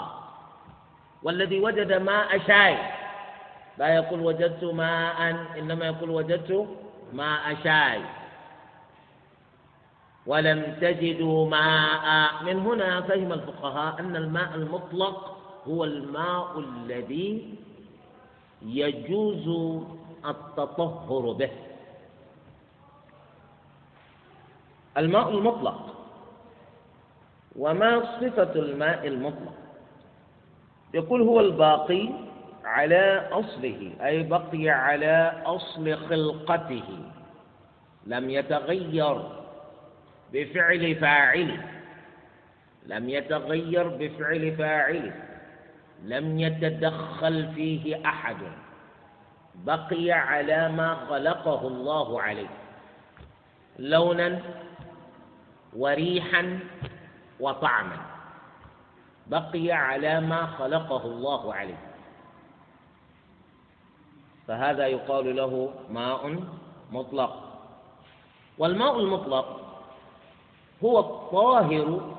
والذي 1.23 1.59
وجد 1.59 1.93
ماء 1.93 2.37
شاي 2.47 2.77
لا 3.77 3.87
يقول 3.95 4.19
وجدت 4.19 4.63
ماء 4.63 5.19
إنما 5.59 5.85
يقول 5.85 6.09
وجدت 6.09 6.67
ماء 7.13 7.55
شاي. 7.63 8.01
ولم 10.27 10.77
تجدوا 10.81 11.49
ماء. 11.49 12.05
من 12.43 12.59
هنا 12.59 13.01
فهم 13.01 13.33
الفقهاء 13.33 13.99
أن 13.99 14.15
الماء 14.15 14.55
المطلق 14.55 15.37
هو 15.67 15.83
الماء 15.83 16.59
الذي 16.59 17.55
يجوز 18.61 19.47
التطهر 20.25 21.31
به. 21.31 21.51
الماء 24.97 25.29
المطلق. 25.29 25.79
وما 27.55 28.19
صفة 28.21 28.53
الماء 28.55 29.07
المطلق؟ 29.07 29.53
يقول 30.93 31.21
هو 31.21 31.39
الباقي 31.39 32.09
على 32.63 33.29
أصله 33.31 33.91
أي 34.01 34.23
بقي 34.23 34.69
على 34.69 35.43
أصل 35.45 35.97
خلقته. 36.09 36.89
لم 38.07 38.29
يتغير. 38.29 39.42
بفعل 40.33 40.95
فاعله 40.95 41.65
لم 42.85 43.09
يتغير 43.09 43.87
بفعل 43.87 44.55
فاعله 44.57 45.13
لم 46.03 46.39
يتدخل 46.39 47.53
فيه 47.55 48.09
أحد. 48.09 48.37
بقي 49.55 50.11
على 50.11 50.69
ما 50.69 50.95
خلقه 50.95 51.67
الله 51.67 52.21
عليه. 52.21 52.47
لونا 53.79 54.39
وريحا 55.75 56.59
وطعما. 57.39 57.97
بقي 59.27 59.71
على 59.71 60.21
ما 60.21 60.45
خلقه 60.45 61.05
الله 61.05 61.53
عليه. 61.53 61.81
فهذا 64.47 64.87
يقال 64.87 65.35
له 65.35 65.73
ماء 65.89 66.43
مطلق. 66.91 67.59
والماء 68.57 68.99
المطلق 68.99 69.62
هو 70.83 70.99
الطاهر 70.99 72.15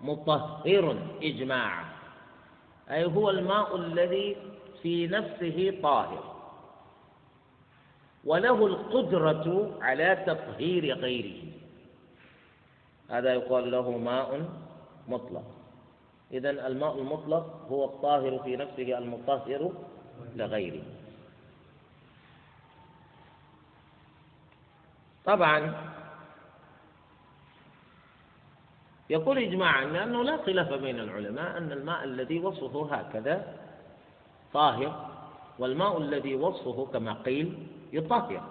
مطهر 0.00 0.96
إجماعا. 1.22 1.84
أي 2.90 3.04
هو 3.04 3.30
الماء 3.30 3.76
الذي 3.76 4.36
في 4.82 5.06
نفسه 5.06 5.78
طاهر. 5.82 6.24
وله 8.24 8.66
القدرة 8.66 9.76
على 9.80 10.24
تطهير 10.26 10.94
غيره. 10.94 11.52
هذا 13.10 13.34
يقال 13.34 13.70
له 13.70 13.90
ماء 13.90 14.48
مطلق. 15.08 15.44
إذا 16.32 16.50
الماء 16.50 16.98
المطلق 16.98 17.66
هو 17.70 17.84
الطاهر 17.84 18.38
في 18.38 18.56
نفسه 18.56 18.98
المطهر 18.98 19.72
لغيره. 20.36 20.82
طبعا 25.24 25.74
يقول 29.10 29.38
إجماعا 29.38 29.84
لأنه 29.84 30.24
لا 30.24 30.36
خلاف 30.36 30.72
بين 30.72 31.00
العلماء 31.00 31.58
أن 31.58 31.72
الماء 31.72 32.04
الذي 32.04 32.38
وصفه 32.38 32.94
هكذا 32.94 33.54
طاهر 34.52 35.10
والماء 35.58 35.98
الذي 35.98 36.34
وصفه 36.34 36.86
كما 36.92 37.12
قيل 37.12 37.66
يطهر. 37.92 38.42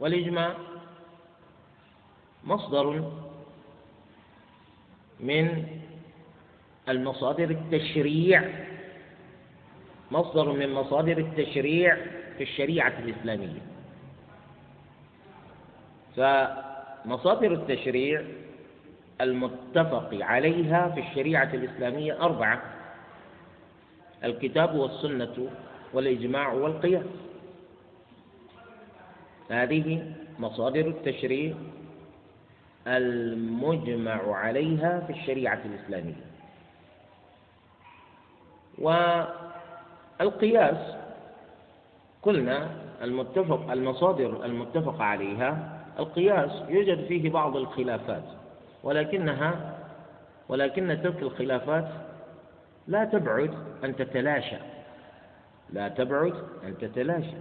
والإجماع 0.00 0.54
مصدر 2.44 3.12
من 5.20 5.66
المصادر 6.88 7.50
التشريع 7.50 8.66
مصدر 10.10 10.52
من 10.52 10.74
مصادر 10.74 11.18
التشريع 11.18 11.96
في 12.36 12.42
الشريعة 12.42 12.98
الإسلامية. 12.98 13.67
فمصادر 16.18 17.52
التشريع 17.52 18.22
المتفق 19.20 20.08
عليها 20.12 20.88
في 20.88 21.00
الشريعة 21.00 21.50
الإسلامية 21.54 22.20
أربعة 22.20 22.62
الكتاب 24.24 24.74
والسنة 24.74 25.48
والإجماع 25.92 26.52
والقياس. 26.52 27.06
هذه 29.50 30.12
مصادر 30.38 30.86
التشريع 30.86 31.54
المجمع 32.86 34.36
عليها 34.36 35.00
في 35.00 35.12
الشريعة 35.12 35.60
الإسلامية. 35.64 36.28
والقياس 40.20 40.94
قلنا 42.22 42.70
المتفق 43.02 43.70
المصادر 43.72 44.44
المتفق 44.44 45.02
عليها 45.02 45.77
القياس 45.98 46.50
يوجد 46.68 47.06
فيه 47.06 47.30
بعض 47.30 47.56
الخلافات 47.56 48.24
ولكنها 48.82 49.78
ولكن 50.48 50.98
تلك 51.02 51.22
الخلافات 51.22 51.88
لا 52.86 53.04
تبعد 53.04 53.54
أن 53.84 53.96
تتلاشى. 53.96 54.56
لا 55.70 55.88
تبعد 55.88 56.34
أن 56.64 56.78
تتلاشى. 56.78 57.36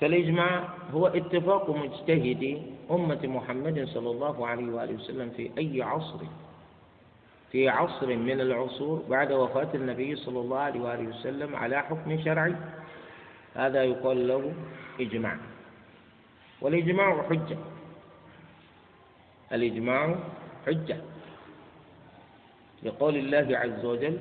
فالإجماع 0.00 0.68
هو 0.94 1.06
اتفاق 1.06 1.70
مجتهدي 1.70 2.62
أمة 2.90 3.20
محمد 3.24 3.88
صلى 3.94 4.10
الله 4.10 4.46
عليه 4.46 4.72
وآله 4.72 4.94
وسلم 4.94 5.30
في 5.30 5.50
أي 5.58 5.82
عصر 5.82 6.18
في 7.52 7.68
عصر 7.68 8.06
من 8.06 8.40
العصور 8.40 9.02
بعد 9.10 9.32
وفاة 9.32 9.68
النبي 9.74 10.16
صلى 10.16 10.40
الله 10.40 10.58
عليه 10.58 10.80
وآله 10.80 11.08
وسلم 11.08 11.56
على 11.56 11.82
حكم 11.82 12.22
شرعي. 12.24 12.54
هذا 13.54 13.84
يقال 13.84 14.28
له 14.28 14.52
إجماع. 15.00 15.36
والإجماع 16.60 17.22
حجة. 17.22 17.58
الإجماع 19.52 20.18
حجة. 20.66 21.00
لقول 22.82 23.16
الله 23.16 23.58
عز 23.58 23.84
وجل 23.84 24.20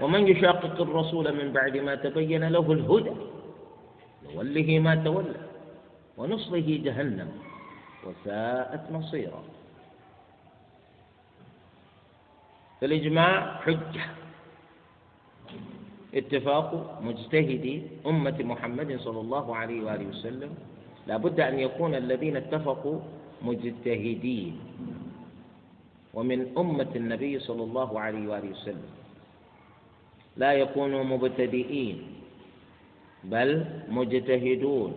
ومن 0.00 0.28
يشاقق 0.28 0.80
الرسول 0.80 1.26
من 1.32 1.52
بعد 1.52 1.76
ما 1.76 1.94
تبين 1.94 2.44
له 2.48 2.72
الهدى 2.72 3.16
نوله 4.24 4.78
ما 4.78 4.94
تولى 4.94 5.40
ونصله 6.16 6.80
جهنم 6.84 7.30
وساءت 8.04 8.90
مصيرا. 8.90 9.42
فالإجماع 12.80 13.60
حجة. 13.62 14.04
اتفاق 16.14 17.00
مجتهدي 17.02 17.82
أمة 18.06 18.38
محمد 18.44 19.00
صلى 19.00 19.20
الله 19.20 19.56
عليه 19.56 19.78
وآله 19.84 20.06
وسلم. 20.12 20.52
لابد 21.06 21.40
أن 21.40 21.58
يكون 21.58 21.94
الذين 21.94 22.36
اتفقوا 22.36 22.98
مجتهدين. 23.42 24.54
ومن 26.14 26.38
أمة 26.58 26.92
النبي 26.96 27.38
صلى 27.38 27.62
الله 27.64 27.90
عليه 28.00 28.24
وآله 28.28 28.50
وسلم. 28.50 28.90
لا 30.36 30.52
يكونوا 30.52 31.02
مبتدئين 31.04 31.96
بل 33.24 33.64
مجتهدون. 33.88 34.92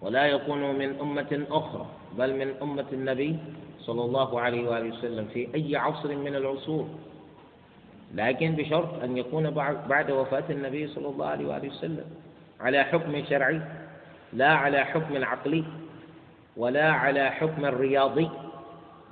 ولا 0.00 0.24
يكونوا 0.26 0.72
من 0.72 0.90
أمة 1.00 1.32
أخرى 1.50 1.86
بل 2.18 2.30
من 2.36 2.48
أمة 2.62 2.88
النبي 2.92 3.36
صلى 3.84 4.02
الله 4.04 4.40
عليه 4.40 4.62
وآله 4.68 4.88
وسلم 4.96 5.24
في 5.36 5.48
أي 5.54 5.76
عصر 5.76 6.08
من 6.16 6.34
العصور. 6.36 6.88
لكن 8.14 8.52
بشرط 8.52 9.02
أن 9.02 9.16
يكون 9.16 9.50
بعد 9.88 10.10
وفاة 10.10 10.44
النبي 10.50 10.86
صلى 10.86 11.08
الله 11.08 11.26
عليه 11.26 11.46
وآله 11.46 11.68
وسلم 11.68 12.04
على 12.60 12.84
حكم 12.84 13.24
شرعي 13.24 13.60
لا 14.32 14.48
على 14.48 14.84
حكم 14.84 15.24
عقلي 15.24 15.64
ولا 16.56 16.92
على 16.92 17.30
حكم 17.30 17.64
رياضي 17.64 18.30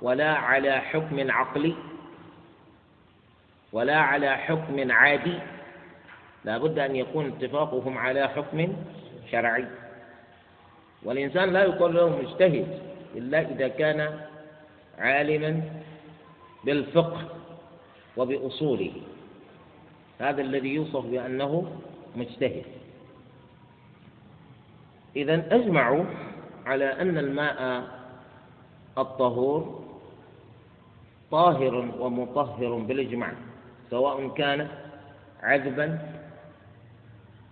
ولا 0.02 0.32
على 0.32 0.80
حكم 0.80 1.30
عقلي 1.30 1.74
ولا 3.72 3.96
على 3.96 4.36
حكم 4.36 4.92
عادي. 4.92 5.38
لا 6.44 6.58
بد 6.58 6.78
أن 6.78 6.96
يكون 6.96 7.26
اتفاقهم 7.26 7.98
على 7.98 8.28
حكم 8.28 8.76
شرعي. 9.30 9.64
والإنسان 11.02 11.52
لا 11.52 11.62
يقول 11.62 11.94
له 11.94 12.22
مجتهد 12.22 12.66
إلا 13.14 13.40
إذا 13.40 13.68
كان 13.68 14.20
عالما 14.98 15.62
بالفقه. 16.64 17.37
وبأصوله. 18.16 18.92
هذا 20.18 20.42
الذي 20.42 20.68
يوصف 20.68 21.06
بأنه 21.06 21.72
مجتهد. 22.16 22.64
إذا 25.16 25.54
أجمعوا 25.54 26.04
على 26.66 26.84
أن 26.84 27.18
الماء 27.18 27.84
الطهور 28.98 29.84
طاهر 31.30 31.74
ومطهر 31.74 32.74
بالإجماع 32.74 33.32
سواء 33.90 34.28
كان 34.28 34.68
عذبا 35.42 35.98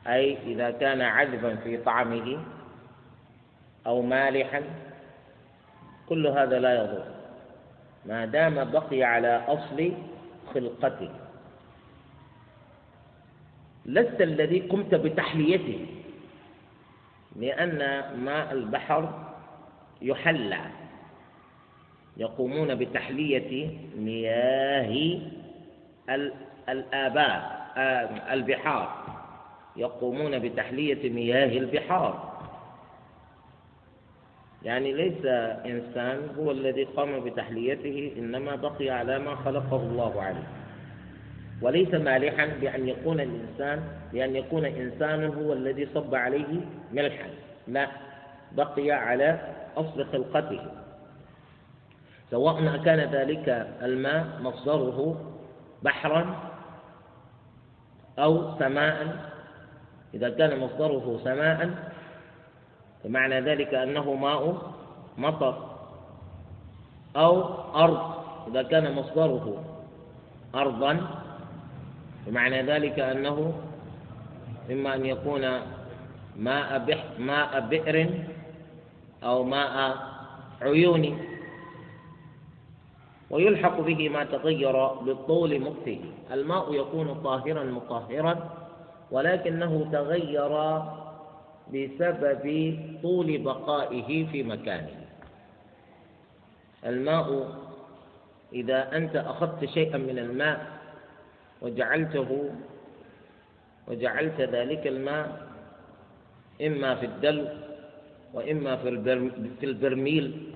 أي 0.07 0.39
إذا 0.53 0.71
كان 0.71 1.03
عذبا 1.03 1.57
في 1.57 1.77
طعمه 1.77 2.39
أو 3.87 4.03
مالحا 4.03 4.63
كل 6.09 6.27
هذا 6.27 6.59
لا 6.59 6.75
يضر. 6.75 7.05
ما 8.07 8.25
دام 8.25 8.65
بقي 8.65 9.03
على 9.03 9.45
أصل 9.49 9.93
خلقته. 10.55 11.11
لست 13.87 14.21
الذي 14.21 14.61
قمت 14.61 14.95
بتحليته 14.95 15.87
لأن 17.37 17.79
ماء 18.25 18.53
البحر 18.53 19.33
يحلى. 20.03 20.61
يقومون 22.17 22.75
بتحلية 22.75 23.71
مياه 23.99 25.19
الآباء 26.69 27.67
البحار. 28.31 29.05
يقومون 29.77 30.39
بتحلية 30.39 31.11
مياه 31.11 31.59
البحار. 31.59 32.36
يعني 34.67 34.93
ليس 34.93 35.25
إنسان 35.67 36.29
هو 36.39 36.51
الذي 36.51 36.85
قام 36.85 37.25
بتحليته 37.25 38.13
إنما 38.19 38.57
بقي 38.57 38.91
على 38.91 39.19
ما 39.19 39.35
خلقه 39.35 39.77
الله 39.77 40.23
عليه. 40.23 40.49
وليس 41.63 41.95
مالحا 41.95 42.47
بأن 42.61 42.89
يكون 42.89 43.21
الإنسان 43.21 43.83
بأن 44.13 44.37
يكون 44.37 44.65
إنسان 44.65 45.25
هو 45.25 45.53
الذي 45.53 45.89
صب 45.95 46.15
عليه 46.15 46.61
ملحا. 46.93 47.29
لا 47.69 47.89
بقي 48.53 48.91
على 48.91 49.41
أصل 49.77 50.05
خلقته. 50.13 50.61
سواء 52.31 52.77
كان 52.77 53.01
ذلك 53.01 53.49
الماء 53.83 54.27
مصدره 54.43 54.99
بحرا 55.83 56.51
أو 58.19 58.59
سماء. 58.59 58.97
إذا 60.15 60.29
كان 60.29 60.59
مصدره 60.59 61.21
سماء 61.25 61.71
فمعنى 63.07 63.41
ذلك 63.41 63.75
أنه 63.75 64.15
ماء 64.15 64.57
مطر 65.19 65.55
أو 67.17 67.43
أرض 67.75 68.15
إذا 68.51 68.63
كان 68.63 68.95
مصدره 68.95 69.65
أرضا 70.55 71.01
فمعنى 72.27 72.63
ذلك 72.63 72.99
أنه 73.01 73.53
إما 74.71 74.95
أن 74.95 75.07
يكون 75.07 75.41
ماء 76.37 76.99
ماء 77.19 77.61
بئر 77.61 78.11
أو 79.25 79.43
ماء 79.45 79.97
عيون. 80.63 81.19
ويلحق 83.31 83.81
به 83.81 84.09
ما 84.09 84.25
تغير 84.25 84.87
بالطول 84.87 85.61
مكته 85.61 86.01
الماء 86.33 86.75
يكون 86.75 87.15
طاهرا 87.25 87.65
مطهرا 87.65 88.51
ولكنه 89.11 89.89
تغير 89.93 90.83
بسبب 91.75 92.45
طول 93.03 93.39
بقائه 93.39 94.27
في 94.27 94.43
مكانه. 94.43 95.07
الماء 96.87 97.49
إذا 98.53 98.97
أنت 98.97 99.17
أخذت 99.17 99.65
شيئا 99.65 99.97
من 99.99 100.19
الماء 100.19 100.67
وجعلته 101.63 102.51
وجعلت 103.89 104.41
ذلك 104.41 104.87
الماء 104.87 105.47
إما 106.63 106.95
في 106.95 107.07
الدلو 107.07 107.47
وإما 108.35 108.77
في 109.61 109.65
البرميل 109.67 110.53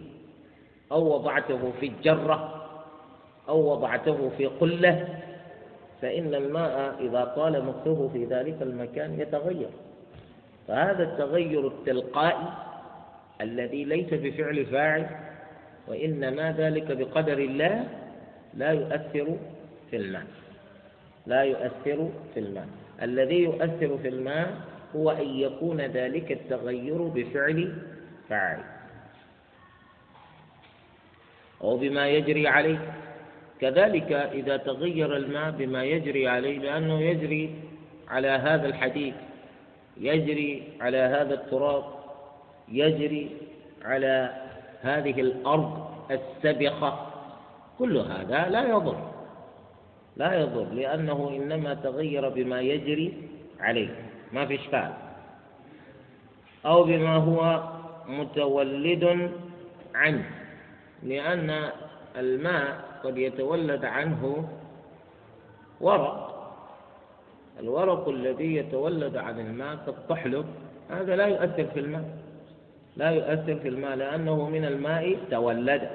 أو 0.93 1.15
وضعته 1.15 1.73
في 1.81 1.87
الجرة 1.87 2.67
أو 3.49 3.73
وضعته 3.73 4.31
في 4.39 4.47
قلة 4.47 5.09
فإن 6.03 6.35
الماء 6.35 6.97
إذا 7.01 7.25
طال 7.37 7.65
مكثه 7.65 8.09
في 8.13 8.25
ذلك 8.25 8.63
المكان 8.63 9.21
يتغير. 9.21 9.69
فهذا 10.71 11.03
التغير 11.03 11.67
التلقائي 11.67 12.49
الذي 13.41 13.85
ليس 13.85 14.15
بفعل 14.15 14.67
فاعل 14.67 15.07
وإنما 15.89 16.53
ذلك 16.53 16.97
بقدر 16.97 17.39
الله 17.39 17.89
لا 18.55 18.71
يؤثر 18.71 19.37
في 19.91 19.97
الماء. 19.97 20.27
لا 21.27 21.43
يؤثر 21.43 22.11
في 22.35 22.41
الماء. 22.41 22.67
الذي 23.03 23.43
يؤثر 23.43 23.99
في 23.99 24.09
الماء 24.09 24.55
هو 24.97 25.11
أن 25.11 25.29
يكون 25.29 25.81
ذلك 25.81 26.33
التغير 26.33 27.03
بفعل 27.03 27.75
فاعل. 28.29 28.61
أو 31.63 31.77
بما 31.77 32.09
يجري 32.09 32.49
عليه. 32.49 32.79
كذلك 33.61 34.13
إذا 34.13 34.57
تغير 34.57 35.17
الماء 35.17 35.51
بما 35.51 35.85
يجري 35.85 36.29
عليه 36.29 36.59
لأنه 36.59 37.01
يجري 37.01 37.55
على 38.09 38.29
هذا 38.29 38.67
الحديد 38.67 39.15
يجري 40.01 40.63
على 40.81 40.99
هذا 40.99 41.35
التراب 41.35 41.85
يجري 42.69 43.31
على 43.85 44.31
هذه 44.81 45.21
الأرض 45.21 45.87
السبخة 46.11 47.07
كل 47.79 47.97
هذا 47.97 48.49
لا 48.49 48.69
يضر 48.69 49.11
لا 50.17 50.41
يضر 50.41 50.65
لأنه 50.65 51.31
إنما 51.37 51.75
تغير 51.75 52.29
بما 52.29 52.61
يجري 52.61 53.29
عليه. 53.61 53.89
ما 54.33 54.47
في 54.47 54.55
إشكال 54.55 54.93
أو 56.67 56.85
بما 56.85 57.17
هو 57.17 57.69
متولد 58.09 59.31
عنه 59.95 60.25
لأن 61.03 61.71
الماء 62.17 62.81
قد 63.05 63.19
يتولد 63.19 63.85
عنه 63.85 64.49
ورق 65.81 66.30
الورق 67.61 68.09
الذي 68.09 68.57
يتولد 68.57 69.17
عن 69.17 69.41
الماء 69.41 69.77
كالطحلب 69.87 70.47
هذا 70.91 71.17
لا 71.17 71.27
يؤثر 71.27 71.65
في 71.65 71.81
الماء. 71.81 72.05
لا 72.97 73.11
يؤثر 73.11 73.57
في 73.57 73.69
الماء 73.69 73.97
لأنه 73.97 74.49
من 74.49 74.65
الماء 74.65 75.17
تولد. 75.31 75.89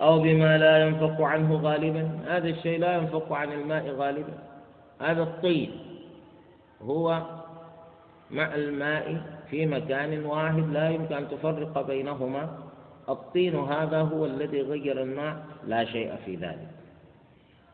أو 0.00 0.18
بما 0.18 0.58
لا 0.58 0.86
ينفق 0.86 1.20
عنه 1.20 1.54
غالبا 1.54 2.10
هذا 2.26 2.48
الشيء 2.48 2.78
لا 2.78 2.96
ينفق 2.96 3.32
عن 3.32 3.52
الماء 3.52 3.90
غالبا. 3.90 4.38
هذا 5.00 5.22
الطين 5.22 5.70
هو 6.82 7.22
مع 8.30 8.54
الماء 8.54 9.22
في 9.50 9.66
مكان 9.66 10.26
واحد 10.26 10.68
لا 10.72 10.90
يمكن 10.90 11.14
أن 11.14 11.28
تفرق 11.28 11.86
بينهما. 11.86 12.58
الطين 13.08 13.56
هذا 13.56 14.00
هو 14.00 14.26
الذي 14.26 14.62
غير 14.62 15.02
الماء 15.02 15.36
لا 15.66 15.84
شيء 15.84 16.16
في 16.24 16.36
ذلك. 16.36 16.71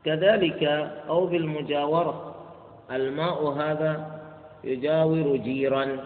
كذلك 0.05 0.63
أو 1.09 1.27
بالمجاورة 1.27 2.35
الماء 2.91 3.49
هذا 3.49 4.21
يجاور 4.65 5.37
جيرا 5.37 5.99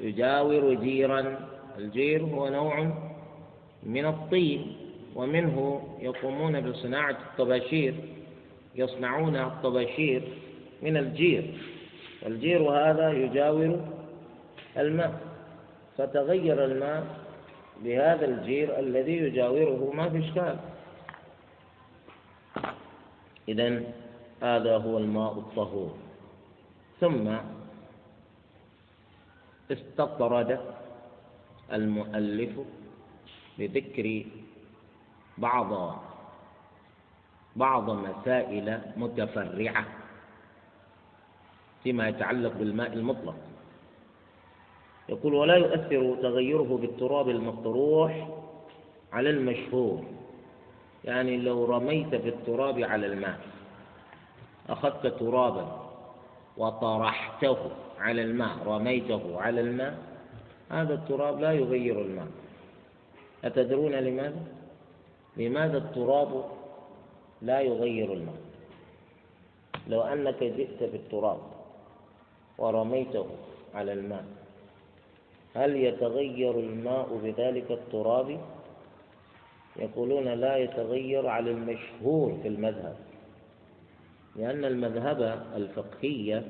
يجاور 0.00 0.74
جيرا 0.74 1.38
الجير 1.78 2.22
هو 2.22 2.48
نوع 2.48 2.92
من 3.82 4.06
الطين 4.06 4.76
ومنه 5.14 5.82
يقومون 6.00 6.60
بصناعة 6.60 7.10
الطباشير 7.10 7.94
يصنعون 8.74 9.36
الطباشير 9.36 10.22
من 10.82 10.96
الجير 10.96 11.44
الجير 12.26 12.62
هذا 12.70 13.12
يجاور 13.12 13.80
الماء 14.78 15.20
فتغير 15.98 16.64
الماء 16.64 17.06
بهذا 17.84 18.24
الجير 18.26 18.78
الذي 18.78 19.16
يجاوره 19.16 19.90
ما 19.94 20.08
في 20.08 20.18
إشكال. 20.18 20.56
إذا 23.50 23.82
هذا 24.42 24.76
هو 24.78 24.98
الماء 24.98 25.32
الطهور. 25.32 25.94
ثم 27.00 27.26
استطرد 29.70 30.60
المؤلف 31.72 32.54
بذكر 33.58 34.24
بعض 35.38 35.70
بعض 37.56 37.90
مسائل 37.90 38.80
متفرعة 38.96 39.84
فيما 41.82 42.08
يتعلق 42.08 42.52
بالماء 42.52 42.92
المطلق. 42.92 43.36
يقول 45.08 45.34
ولا 45.34 45.56
يؤثر 45.56 46.16
تغيره 46.22 46.78
بالتراب 46.80 47.28
المطروح 47.28 48.28
على 49.12 49.30
المشهور 49.30 50.19
يعني 51.04 51.36
لو 51.36 51.64
رميت 51.64 52.08
بالتراب 52.08 52.78
على 52.78 53.06
الماء 53.06 53.40
أخذت 54.68 55.06
ترابا 55.06 55.90
وطرحته 56.56 57.56
على 57.98 58.22
الماء 58.22 58.56
رميته 58.66 59.40
على 59.40 59.60
الماء 59.60 59.98
هذا 60.70 60.94
التراب 60.94 61.40
لا 61.40 61.52
يغير 61.52 62.00
الماء. 62.00 62.28
أتدرون 63.44 63.92
لماذا؟ 63.92 64.42
لماذا 65.36 65.78
التراب 65.78 66.44
لا 67.42 67.60
يغير 67.60 68.12
الماء؟ 68.12 68.40
لو 69.88 70.00
أنك 70.00 70.44
جئت 70.44 70.82
بالتراب 70.82 71.38
ورميته 72.58 73.26
على 73.74 73.92
الماء 73.92 74.24
هل 75.54 75.76
يتغير 75.76 76.58
الماء 76.58 77.20
بذلك 77.22 77.70
التراب؟ 77.70 78.40
يقولون 79.80 80.28
لا 80.28 80.56
يتغير 80.56 81.26
على 81.26 81.50
المشهور 81.50 82.38
في 82.42 82.48
المذهب 82.48 82.96
لأن 84.36 84.64
المذهب 84.64 85.46
الفقهي 85.56 86.42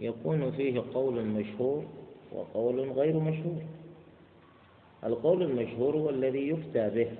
يكون 0.00 0.50
فيه 0.50 0.82
قول 0.94 1.24
مشهور 1.24 1.84
وقول 2.32 2.90
غير 2.90 3.18
مشهور. 3.18 3.62
القول 5.04 5.42
المشهور 5.42 5.96
هو 5.96 6.10
الذي 6.10 6.48
يفتى 6.48 6.90
به. 6.90 7.10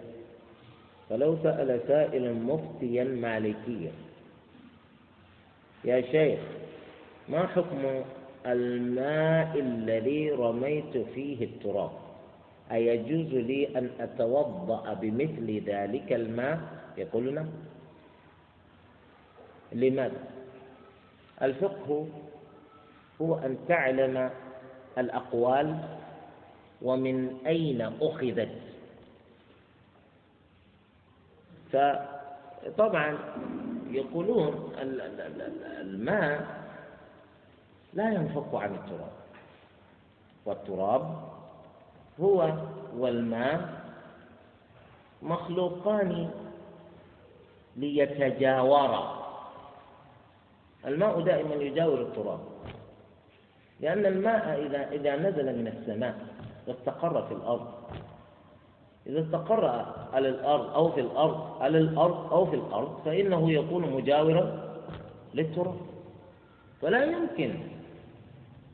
فلو 1.11 1.37
سأل 1.43 1.81
سائل 1.89 2.35
مفتيا 2.35 3.05
مالكيا 3.05 3.93
يا 5.85 6.01
شيخ 6.01 6.41
ما 7.29 7.47
حكم 7.47 8.03
الماء 8.47 9.59
الذي 9.61 10.31
رميت 10.31 10.97
فيه 11.15 11.45
التراب؟ 11.45 11.91
أيجوز 12.73 13.35
لي 13.35 13.79
أن 13.79 13.91
أتوضأ 14.01 14.95
بمثل 14.95 15.63
ذلك 15.67 16.13
الماء؟ 16.13 16.61
يقول 16.99 17.35
نعم. 17.35 17.49
لماذا؟ 19.73 20.21
الفقه 21.43 22.09
هو 23.23 23.35
أن 23.39 23.59
تعلم 23.69 24.31
الأقوال 24.99 25.77
ومن 26.83 27.37
أين 27.47 27.81
أخذت. 27.83 28.51
فطبعا 31.73 33.19
يقولون 33.91 34.73
الماء 35.81 36.47
لا 37.95 38.11
ينفك 38.13 38.55
عن 38.55 38.75
التراب 38.75 39.13
والتراب 40.45 41.40
هو 42.21 42.53
والماء 42.97 43.81
مخلوقان 45.23 46.31
ليتجاورا. 47.77 49.21
الماء 50.87 51.21
دائما 51.21 51.55
يجاور 51.55 52.01
التراب 52.01 52.41
لأن 53.81 54.07
الماء 54.07 54.67
إذا 54.67 54.89
إذا 54.93 55.17
نزل 55.17 55.59
من 55.59 55.67
السماء 55.67 56.15
واستقر 56.67 57.23
في 57.23 57.35
الأرض 57.35 57.67
إذا 59.07 59.21
استقر 59.21 59.65
على 60.13 60.29
الأرض 60.29 60.75
أو 60.75 60.93
في 60.93 61.01
الأرض 61.01 61.63
على 61.63 61.79
الأرض 61.79 62.33
أو 62.33 62.47
في 62.47 62.57
الأرض 62.57 63.01
فإنه 63.05 63.53
يكون 63.53 63.91
مجاورا 63.91 64.75
للتراب. 65.35 65.77
فلا 66.83 67.05
يمكن 67.05 67.55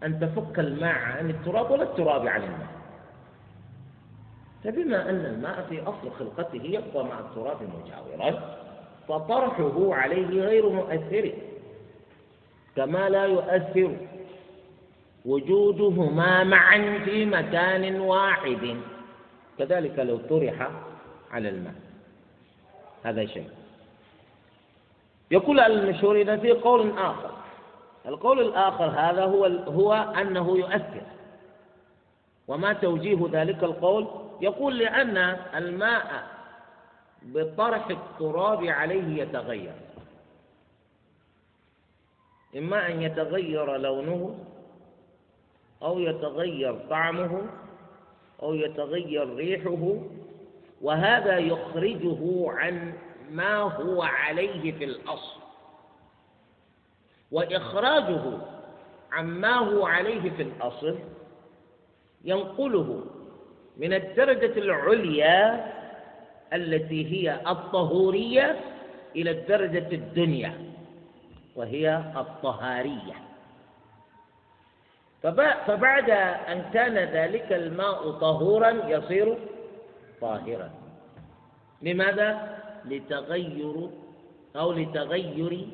أن 0.02 0.20
تفك 0.20 0.58
الماء 0.58 0.94
عن 0.94 1.30
التراب 1.30 1.70
ولا 1.70 1.82
التراب 1.82 2.26
عن 2.26 2.42
الماء. 2.42 2.75
فبما 4.64 5.10
أن 5.10 5.26
الماء 5.26 5.66
في 5.68 5.82
أصل 5.82 6.10
خلقته 6.18 6.62
يبقى 6.64 7.04
مع 7.04 7.20
التراب 7.20 7.56
مجاورا 7.62 8.56
فطرحه 9.08 9.94
عليه 9.94 10.40
غير 10.40 10.68
مؤثر 10.68 11.32
كما 12.76 13.08
لا 13.08 13.24
يؤثر 13.24 13.96
وجودهما 15.24 16.44
معا 16.44 17.00
في 17.04 17.24
مكان 17.24 18.00
واحد. 18.00 18.76
كذلك 19.58 19.98
لو 19.98 20.16
طرح 20.16 20.70
على 21.30 21.48
الماء. 21.48 21.74
هذا 23.02 23.26
شيء. 23.26 23.48
يقول 25.30 25.60
المشهور 25.60 26.16
إذا 26.16 26.36
في 26.36 26.52
قول 26.52 26.98
آخر. 26.98 27.30
القول 28.06 28.40
الآخر 28.40 28.84
هذا 28.84 29.24
هو 29.24 29.44
هو 29.46 29.92
أنه 29.92 30.56
يؤثر. 30.58 31.02
وما 32.48 32.72
توجيه 32.72 33.28
ذلك 33.32 33.64
القول 33.64 34.06
يقول 34.40 34.78
لأن 34.78 35.16
الماء 35.54 36.28
بطرح 37.22 37.88
التراب 37.90 38.64
عليه 38.64 39.22
يتغير. 39.22 39.74
إما 42.56 42.86
أن 42.86 43.02
يتغير 43.02 43.76
لونه 43.76 44.38
أو 45.82 45.98
يتغير 45.98 46.78
طعمه 46.90 47.42
أو 48.42 48.54
يتغير 48.54 49.34
ريحه 49.34 49.96
وهذا 50.82 51.38
يخرجه 51.38 52.50
عن 52.50 52.92
ما 53.30 53.56
هو 53.56 54.02
عليه 54.02 54.72
في 54.72 54.84
الأصل. 54.84 55.40
وإخراجه 57.32 58.38
عما 59.12 59.54
هو 59.54 59.86
عليه 59.86 60.30
في 60.30 60.42
الأصل 60.42 60.98
ينقله 62.24 63.04
من 63.76 63.92
الدرجة 63.92 64.58
العليا 64.58 65.72
التي 66.52 67.12
هي 67.12 67.40
الطهورية 67.46 68.60
إلى 69.16 69.30
الدرجة 69.30 69.88
الدنيا 69.92 70.52
وهي 71.56 72.02
الطهارية 72.16 73.14
فبعد 75.66 76.10
أن 76.50 76.70
كان 76.74 76.94
ذلك 76.94 77.52
الماء 77.52 78.10
طهورا 78.10 78.70
يصير 78.70 79.38
طاهرا 80.20 80.70
لماذا؟ 81.82 82.56
لتغير 82.84 83.90
أو 84.56 84.72
لتغير 84.72 85.68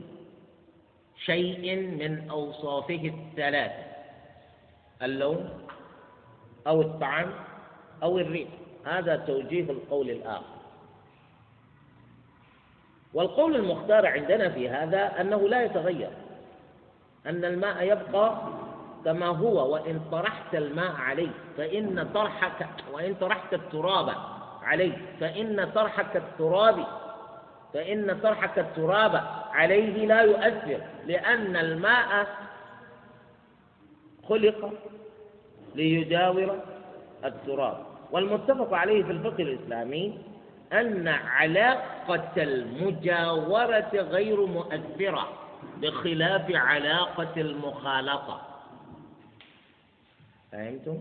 شيء 1.25 1.77
من 1.77 2.31
أوصافه 2.31 3.13
الثلاثة 3.15 3.85
اللون 5.03 5.51
أو 6.67 6.81
الطعم 6.81 7.31
أو 8.03 8.19
الريح. 8.19 8.49
هذا 8.85 9.17
توجيه 9.17 9.71
القول 9.71 10.11
الآخر. 10.11 10.63
والقول 13.15 13.57
المختار 13.57 14.07
عندنا 14.07 14.49
في 14.49 14.69
هذا 14.69 15.21
أنه 15.21 15.49
لا 15.49 15.65
يتغير 15.65 16.11
أن 17.27 17.45
الماء 17.45 17.83
يبقى 17.83 18.37
كما 19.05 19.27
هو 19.27 19.73
وإن 19.73 20.01
طرحت 20.13 20.55
الماء 20.55 20.93
عليه 20.93 21.29
فإن 21.57 22.11
طرحك 22.15 22.67
وإن 22.93 23.15
طرحت 23.15 23.55
التراب 23.55 24.15
عليه 24.63 24.93
فإن 25.21 25.71
طرحك 25.75 26.17
التراب 26.17 26.85
فإن 27.75 28.21
طرحك 28.23 28.59
التراب 28.59 29.23
عليه 29.53 30.07
لا 30.07 30.21
يؤثر 30.23 30.81
لأن 31.07 31.57
الماء 31.57 32.27
خلق 34.29 34.73
ليجاور 35.75 36.59
التراب. 37.25 37.92
والمتفق 38.13 38.75
عليه 38.75 39.03
في 39.05 39.11
الفقه 39.11 39.43
الإسلامي 39.43 40.19
أن 40.73 41.09
علاقة 41.09 42.31
المجاورة 42.43 43.91
غير 43.95 44.47
مؤثرة 44.47 45.29
بخلاف 45.83 46.51
علاقة 46.55 47.33
المخالطة 47.41 48.41
فهمتم؟ 50.53 50.99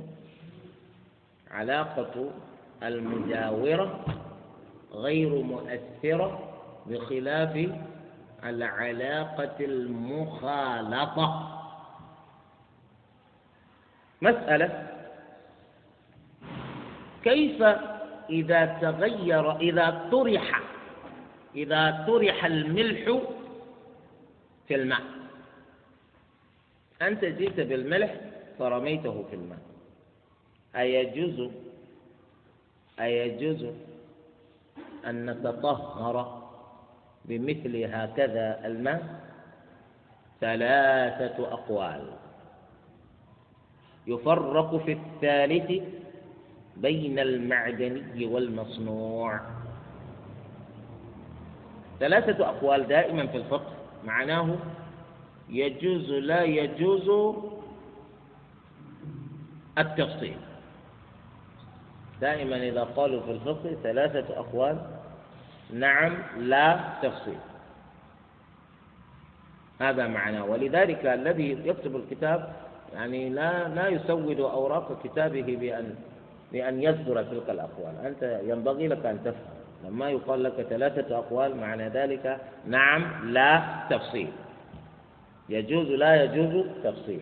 علاقة 1.51 2.29
المجاورة 2.83 4.05
غير 4.93 5.29
مؤثرة 5.41 6.39
بخلاف 6.87 7.69
العلاقة 8.43 9.55
المخالطة 9.65 11.47
مسألة 14.21 14.87
كيف 17.23 17.63
إذا 18.29 18.65
تغير 18.65 19.57
إذا 19.57 20.07
طرح 20.11 20.61
إذا 21.55 22.03
طرح 22.07 22.45
الملح 22.45 23.19
في 24.67 24.75
الماء. 24.75 25.01
أنت 27.01 27.25
جئت 27.25 27.59
بالملح 27.59 28.15
فرميته 28.59 29.25
في 29.29 29.35
الماء. 29.35 29.59
أيجوز 30.75 31.49
أيجوز 32.99 33.65
أن 35.07 35.29
نتطهر 35.29 36.41
بمثل 37.25 37.83
هكذا 37.83 38.61
الماء؟ 38.65 39.21
ثلاثة 40.41 41.53
أقوال. 41.53 42.13
يفرق 44.07 44.75
في 44.85 44.91
الثالث 44.91 45.83
بين 46.81 47.19
المعدني 47.19 48.25
والمصنوع. 48.25 49.39
ثلاثة 51.99 52.49
أقوال 52.49 52.87
دائما 52.87 53.27
في 53.27 53.37
الفقه. 53.37 53.71
معناه 54.05 54.55
يجوز 55.49 56.09
لا 56.09 56.43
يجوز 56.43 57.35
التفصيل. 59.77 60.37
دائما 62.21 62.55
إذا 62.55 62.83
قالوا 62.83 63.21
في 63.21 63.31
الفقه 63.31 63.77
ثلاثة 63.83 64.39
أقوال. 64.39 64.77
نعم 65.73 66.17
لا 66.37 66.79
تفصيل. 67.01 67.39
هذا 69.81 70.07
معناه 70.07 70.45
ولذلك 70.45 71.05
الذي 71.05 71.57
يكتب 71.65 71.95
الكتاب 71.95 72.53
يعني 72.93 73.29
لا 73.29 73.67
لا 73.67 73.87
يسود 73.87 74.39
أوراق 74.39 75.01
كتابه 75.03 75.55
بأن 75.55 75.95
بأن 76.51 76.83
يذكر 76.83 77.23
تلك 77.23 77.49
الأقوال. 77.49 77.93
أنت 78.05 78.41
ينبغي 78.43 78.87
لك 78.87 79.05
أن 79.05 79.19
تفهم. 79.25 79.61
لما 79.85 80.09
يقال 80.09 80.43
لك 80.43 80.65
ثلاثة 80.69 81.17
أقوال 81.17 81.57
معنى 81.57 81.89
ذلك 81.89 82.37
نعم 82.67 83.31
لا 83.33 83.63
تفصيل. 83.89 84.27
يجوز 85.49 85.87
لا 85.87 86.23
يجوز 86.23 86.65
تفصيل. 86.83 87.21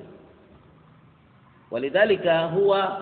ولذلك 1.72 2.28
هو 2.28 2.98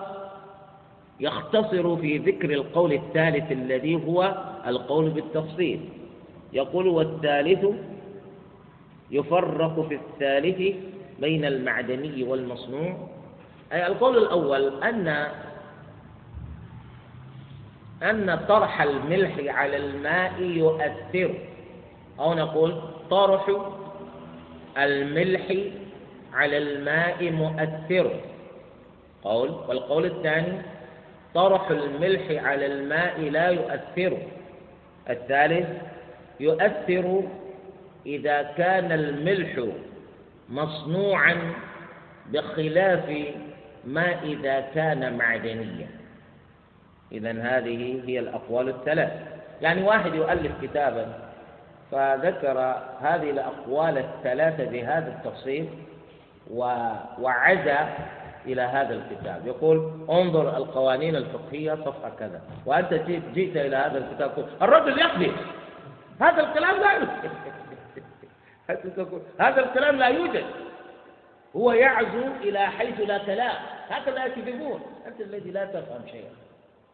يختصر 1.20 1.96
في 1.96 2.18
ذكر 2.18 2.50
القول 2.50 2.92
الثالث 2.92 3.52
الذي 3.52 4.06
هو 4.06 4.34
القول 4.66 5.10
بالتفصيل. 5.10 5.88
يقول 6.52 6.88
والثالث 6.88 7.66
يفرق 9.10 9.88
في 9.88 9.94
الثالث 9.94 10.76
بين 11.20 11.44
المعدني 11.44 12.24
والمصنوع. 12.24 13.08
أي 13.72 13.86
القول 13.86 14.18
الأول 14.18 14.82
أن 14.82 15.26
أن 18.02 18.38
طرح 18.48 18.82
الملح 18.82 19.32
على 19.56 19.76
الماء 19.76 20.42
يؤثر. 20.42 21.34
أو 22.20 22.34
نقول 22.34 22.80
طرح 23.10 23.50
الملح 24.78 25.54
على 26.32 26.58
الماء 26.58 27.30
مؤثر. 27.30 28.20
قول 29.22 29.50
والقول 29.68 30.06
الثاني 30.06 30.62
طرح 31.34 31.70
الملح 31.70 32.44
على 32.44 32.66
الماء 32.66 33.20
لا 33.20 33.48
يؤثر. 33.48 34.18
الثالث 35.10 35.68
يؤثر 36.40 37.22
إذا 38.06 38.42
كان 38.42 38.92
الملح 38.92 39.64
مصنوعا 40.48 41.36
بخلاف 42.32 43.34
ما 43.84 44.22
إذا 44.22 44.60
كان 44.60 45.18
معدنيا. 45.18 45.88
إذا 47.12 47.30
هذه 47.30 48.02
هي 48.06 48.18
الأقوال 48.18 48.68
الثلاث. 48.68 49.12
يعني 49.62 49.82
واحد 49.82 50.14
يؤلف 50.14 50.52
كتابا 50.62 51.06
فذكر 51.92 52.58
هذه 53.00 53.30
الأقوال 53.30 53.98
الثلاثة 53.98 54.64
بهذا 54.64 55.08
التفصيل 55.08 55.68
وعزى 57.18 57.78
إلى 58.46 58.62
هذا 58.62 58.94
الكتاب. 58.94 59.46
يقول 59.46 60.06
انظر 60.10 60.56
القوانين 60.56 61.16
الفقهية 61.16 61.74
صفحة 61.74 62.10
كذا. 62.18 62.40
وأنت 62.66 62.94
جئت, 62.94 63.56
إلى 63.56 63.76
هذا 63.76 63.98
الكتاب 63.98 64.48
الرجل 64.62 64.98
يقضي. 64.98 65.32
هذا 66.20 66.40
الكلام 66.40 66.76
لا 66.80 66.92
يوجد 66.92 67.30
هذا 69.40 69.64
الكلام 69.64 69.96
لا 69.96 70.06
يوجد. 70.06 70.44
هو 71.56 71.72
يعزو 71.72 72.26
إلى 72.42 72.58
حيث 72.58 73.00
لا 73.00 73.18
كلام 73.18 73.56
هكذا 73.88 74.24
يكذبون. 74.24 74.80
أنت 75.06 75.20
الذي 75.20 75.50
لا 75.50 75.64
تفهم 75.64 76.06
شيئا. 76.10 76.47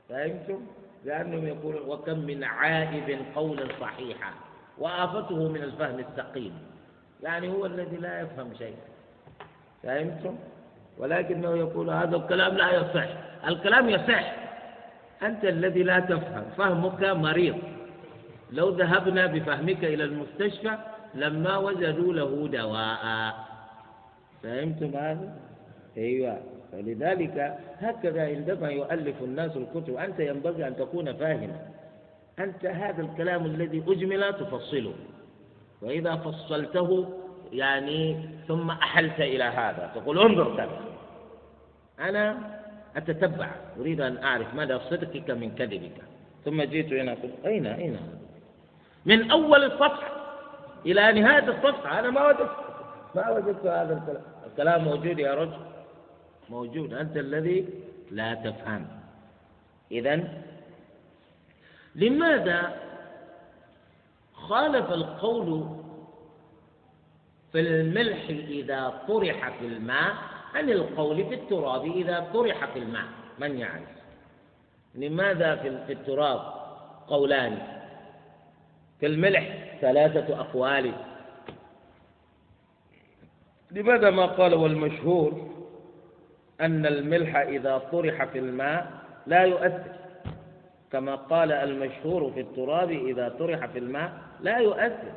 فهمتم؟ 0.09 0.61
لأنهم 1.05 1.47
يقولون 1.47 1.89
وكم 1.89 2.19
من 2.19 2.45
عائب 2.45 3.19
قولا 3.35 3.67
صحيحا 3.81 4.33
وآفته 4.79 5.49
من 5.49 5.63
الفهم 5.63 5.99
السقيم 5.99 6.53
يعني 7.23 7.49
هو 7.49 7.67
الذي 7.67 7.97
لا 7.97 8.21
يفهم 8.21 8.55
شيئا 8.59 8.87
فهمتم؟ 9.83 10.37
ولكنه 10.99 11.57
يقول 11.57 11.91
هذا 11.91 12.17
الكلام 12.17 12.57
لا 12.57 12.73
يصح. 12.73 13.09
الكلام 13.49 13.89
يصح. 13.89 14.35
أنت 15.23 15.45
الذي 15.45 15.83
لا 15.83 16.01
تفهم 16.01 16.45
فهمك 16.57 17.03
مريض. 17.03 17.57
لو 18.53 18.69
ذهبنا 18.69 19.27
بفهمك 19.27 19.85
إلى 19.85 20.05
المستشفى 20.05 20.79
لما 21.15 21.57
وجدوا 21.57 22.13
له 22.13 22.49
دواء. 22.49 23.35
فهمتم 24.43 24.97
هذا؟ 24.97 25.37
أيوه. 25.97 26.54
فلذلك 26.75 27.59
هكذا 27.79 28.23
عندما 28.27 28.71
يؤلف 28.71 29.23
الناس 29.23 29.57
الكتب 29.57 29.97
أنت 29.97 30.21
ينبغي 30.21 30.67
أن 30.67 30.77
تكون 30.77 31.13
فاهما 31.13 31.57
أنت 32.39 32.67
هذا 32.67 33.03
الكلام 33.03 33.47
الذي 33.47 33.85
أجمل 33.89 34.33
تفصله. 34.33 34.95
وإذا 35.83 36.17
فصلته 36.17 37.19
يعني 37.53 38.29
ثم 38.49 38.71
أحلت 38.71 39.21
إلى 39.21 39.45
هذا 39.45 39.93
تقول 39.95 40.19
انظر 40.19 40.57
كذا. 40.57 40.81
أنا 42.09 42.37
أتتبع 42.97 43.51
أريد 43.81 44.01
أن 44.01 44.25
أعرف 44.25 44.55
مدى 44.55 44.79
صدقك 44.79 45.31
من 45.31 45.55
كذبك. 45.55 45.97
ثم 46.45 46.63
جئت 46.63 46.93
هنا 46.93 47.13
قلت 47.13 47.47
أين 47.47 47.67
أين؟ 47.67 47.97
من 49.07 49.31
أول 49.31 49.65
الصفحة 49.65 50.13
إلى 50.87 51.21
نهاية 51.21 51.49
الصفحة 51.49 51.99
أنا 51.99 52.11
ما 52.11 52.27
وجدت 52.27 52.51
ما 53.15 53.31
وجدت 53.31 53.67
هذا 53.67 53.93
الكلام. 53.93 54.23
الكلام 54.47 54.85
موجود 54.85 55.19
يا 55.19 55.35
رجل. 55.35 55.74
موجود. 56.51 56.95
أنت 56.95 57.17
الذي 57.17 57.69
لا 58.11 58.35
تفهم. 58.35 58.87
إذا 59.91 60.43
لماذا 61.95 62.81
خالف 64.35 64.93
القول 64.93 65.69
في 67.53 67.61
الملح 67.61 68.29
إذا 68.31 69.03
طرح 69.09 69.59
في 69.59 69.67
الماء 69.67 70.15
عن 70.55 70.71
القول 70.71 71.25
في 71.25 71.35
التراب 71.35 71.85
إذا 71.97 72.31
طرح 72.35 72.65
في 72.65 72.79
الماء؟ 72.79 73.05
من 73.39 73.59
يعرف 73.59 73.95
لماذا 74.95 75.57
في 75.87 75.93
التراب 75.93 76.41
قولان؟ 77.07 77.59
في 79.01 79.07
الملح 79.07 79.77
ثلاثة 79.81 80.41
أقوال. 80.41 80.93
لماذا 83.71 84.11
ما 84.11 84.27
قال 84.27 84.55
والمشهور 84.55 85.54
أن 86.61 86.87
الملح 86.87 87.37
إذا 87.37 87.79
طرح 87.79 88.25
في 88.25 88.39
الماء 88.39 88.93
لا 89.27 89.43
يؤثر. 89.43 89.95
كما 90.93 91.15
قال 91.15 91.53
المشهور 91.53 92.33
في 92.33 92.41
التراب 92.41 92.91
إذا 92.91 93.29
طرح 93.29 93.67
في 93.67 93.79
الماء 93.79 94.13
لا 94.41 94.59
يؤثر. 94.59 95.13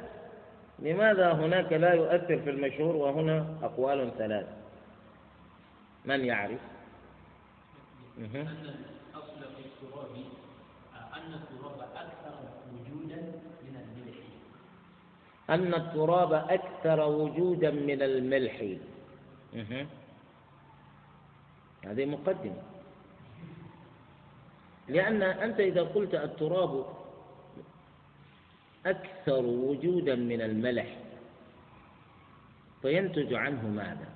لماذا 0.80 1.32
هناك 1.34 1.74
لا 1.74 1.94
يؤثر 1.94 2.38
في 2.40 2.50
المشهور 2.50 2.96
وهنا 2.96 3.46
أقوال 3.64 4.12
ثلاث 4.18 4.46
من 6.06 6.26
يعرف؟ 6.26 6.60
أن 8.18 8.26
الأصل 8.36 9.40
في 9.56 9.62
التراب 9.66 10.10
أن 11.14 11.34
التراب 11.34 11.80
أكثر 11.96 12.36
وجودا 12.74 13.22
من 13.64 13.76
الملح. 13.76 14.18
أن 15.50 15.74
التراب 15.74 16.34
أكثر 16.34 17.08
وجودا 17.08 17.72
من 17.72 18.02
الملح. 18.02 18.64
هذه 21.88 22.06
مقدمة. 22.06 22.64
لأن 24.88 25.24
أنت 25.24 25.60
إذا 25.60 25.82
قلت 25.82 26.16
التراب 26.16 26.86
أكثر 28.86 29.46
وجودا 29.46 30.16
من 30.16 30.42
الملح 30.42 30.98
فينتج 32.82 33.34
عنه 33.34 33.68
ماذا؟ 33.68 34.08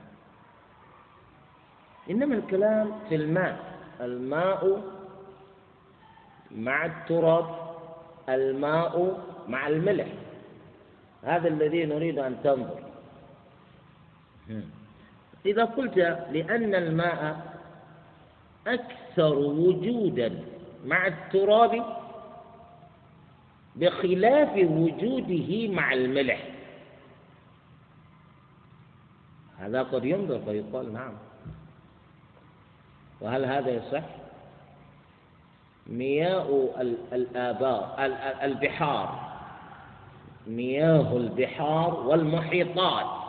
إنما 2.09 2.35
الكلام 2.35 2.99
في 3.09 3.15
الماء 3.15 3.59
الماء 4.01 4.83
مع 6.51 6.85
التراب 6.85 7.75
الماء 8.29 9.23
مع 9.47 9.67
الملح. 9.67 10.07
هذا 11.23 11.47
الذي 11.47 11.85
نريد 11.85 12.19
أن 12.19 12.37
تنظر. 12.43 12.83
إذا 15.45 15.65
قلت 15.65 15.97
لأن 16.31 16.75
الماء 16.75 17.50
أكثر 18.67 19.35
وجودا 19.35 20.43
مع 20.85 21.07
التراب 21.07 21.85
بخلاف 23.75 24.49
وجوده 24.55 25.67
مع 25.67 25.93
الملح. 25.93 26.47
هذا 29.57 29.83
قد 29.83 30.05
ينظر 30.05 30.39
فيقال 30.39 30.93
نعم. 30.93 31.13
وهل 33.21 33.45
هذا 33.45 33.69
يصح؟ 33.69 34.03
مياه 35.87 36.69
الآبار 37.13 37.95
البحار. 38.43 39.31
مياه 40.47 41.17
البحار 41.17 41.93
والمحيطات. 41.93 43.21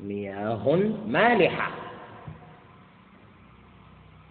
مياه 0.00 0.92
مالحة. 1.06 1.87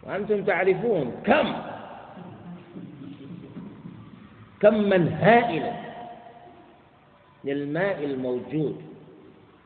وأنتم 0.08 0.44
تعرفون 0.44 1.12
كم؟ 1.26 1.56
كم 4.60 4.74
من 4.74 5.08
هائلا 5.08 5.74
للماء 7.44 8.04
الموجود 8.04 8.82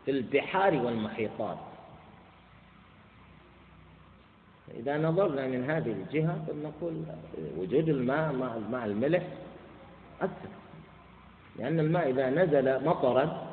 في 0.05 0.11
البحار 0.11 0.75
والمحيطات. 0.75 1.57
إذا 4.77 4.97
نظرنا 4.97 5.47
من 5.47 5.69
هذه 5.69 5.91
الجهة 5.91 6.45
فنقول 6.47 7.03
وجود 7.57 7.89
الماء 7.89 8.33
مع 8.71 8.85
الملح 8.85 9.23
أكثر. 10.21 10.49
لأن 11.59 11.79
الماء 11.79 12.09
إذا 12.09 12.29
نزل 12.29 12.85
مطرا 12.85 13.47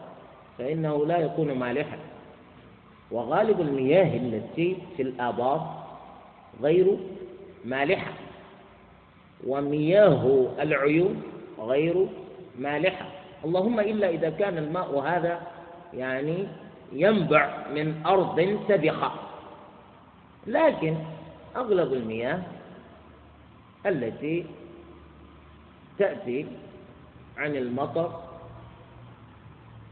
فإنه 0.59 1.07
لا 1.07 1.18
يكون 1.18 1.53
مالحا. 1.53 1.99
وغالب 3.11 3.61
المياه 3.61 4.16
التي 4.16 4.76
في 4.97 5.03
الآبار 5.03 5.78
غير 6.62 6.96
مالحة. 7.64 8.12
ومياه 9.46 10.48
العيون 10.61 11.22
غير 11.59 12.06
مالحة. 12.59 13.06
اللهم 13.44 13.80
إلا 13.80 14.09
إذا 14.09 14.30
كان 14.30 14.59
الماء 14.59 14.98
هذا 14.98 15.40
يعني 15.94 16.48
ينبع 16.92 17.66
من 17.74 18.02
أرض 18.06 18.59
سبخة 18.68 19.12
لكن 20.46 20.96
أغلب 21.56 21.92
المياه 21.92 22.42
التي 23.86 24.46
تأتي 25.98 26.46
عن 27.36 27.56
المطر 27.56 28.22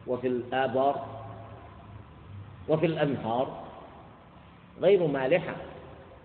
وفي 0.07 0.27
الآبار 0.27 1.07
وفي 2.69 2.87
الأنهار 2.87 3.65
غير 4.81 5.07
مالحة. 5.07 5.57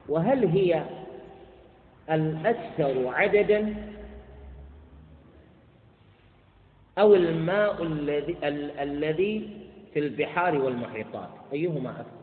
وهل 0.09 0.45
هي 0.45 0.85
الأكثر 2.11 3.07
عددا 3.07 3.75
أو 6.97 7.15
الماء 7.15 7.83
الذي 7.83 8.37
الذي 8.81 9.49
في 9.93 9.99
البحار 9.99 10.55
والمحيطات؟ 10.55 11.29
أيهما 11.53 11.89
أكثر؟ 11.89 12.21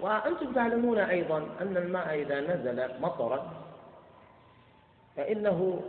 وأنتم 0.00 0.52
تعلمون 0.52 0.98
أيضا 0.98 1.38
أن 1.60 1.76
الماء 1.76 2.14
إذا 2.14 2.40
نزل 2.40 3.00
مطرا 3.00 3.52
فإنه 5.16 5.82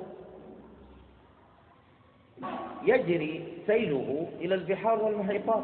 يجري 2.83 3.57
سيله 3.67 4.27
إلى 4.39 4.55
البحار 4.55 5.03
والمحيطات. 5.03 5.63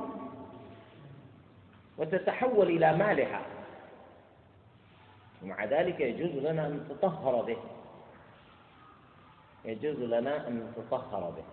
وتتحول 1.97 2.67
إلى 2.67 2.97
مالحة 2.97 3.45
ومع 5.43 5.65
ذلك 5.65 5.99
يجوز 5.99 6.43
لنا 6.43 6.67
أن 6.67 6.73
نتطهر 6.77 7.41
به. 7.41 7.57
يجوز 9.65 9.99
لنا 9.99 10.47
أن 10.47 10.71
نتطهر 10.71 11.29
به. 11.29 11.43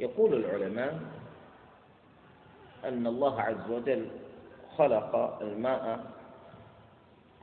يقول 0.00 0.34
العلماء 0.34 1.00
أن 2.84 3.06
الله 3.06 3.40
عز 3.40 3.70
وجل 3.70 4.08
خلق 4.76 5.38
الماء 5.42 6.04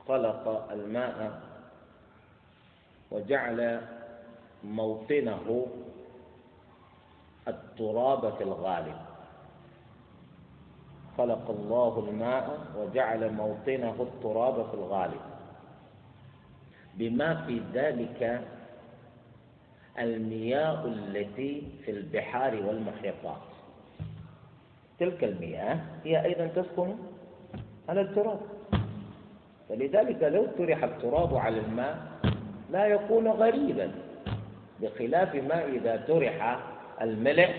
خلق 0.08 0.68
الماء 0.72 1.42
وجعل 3.10 3.86
موطنه 4.64 5.66
التراب 7.48 8.34
في 8.36 8.42
الغالب. 8.44 9.09
خلق 11.18 11.50
الله 11.50 12.08
الماء 12.08 12.58
وجعل 12.78 13.32
موطنه 13.32 13.94
التراب 14.00 14.66
في 14.66 14.74
الغالب. 14.74 15.20
بما 16.94 17.34
في 17.46 17.62
ذلك 17.74 18.40
المياه 19.98 20.84
التي 20.84 21.62
في 21.84 21.90
البحار 21.90 22.54
والمحيطات. 22.66 23.42
تلك 24.98 25.24
المياه 25.24 25.78
هي 26.04 26.24
أيضا 26.24 26.46
تسكن 26.46 26.94
على 27.88 28.00
التراب. 28.00 28.40
فلذلك 29.68 30.22
لو 30.22 30.46
طرح 30.58 30.84
التراب 30.84 31.36
على 31.36 31.60
الماء 31.60 31.98
لا 32.70 32.86
يكون 32.86 33.28
غريبا 33.28 33.92
بخلاف 34.80 35.34
ما 35.34 35.64
إذا 35.64 36.04
طرح 36.08 36.58
الملح 37.02 37.54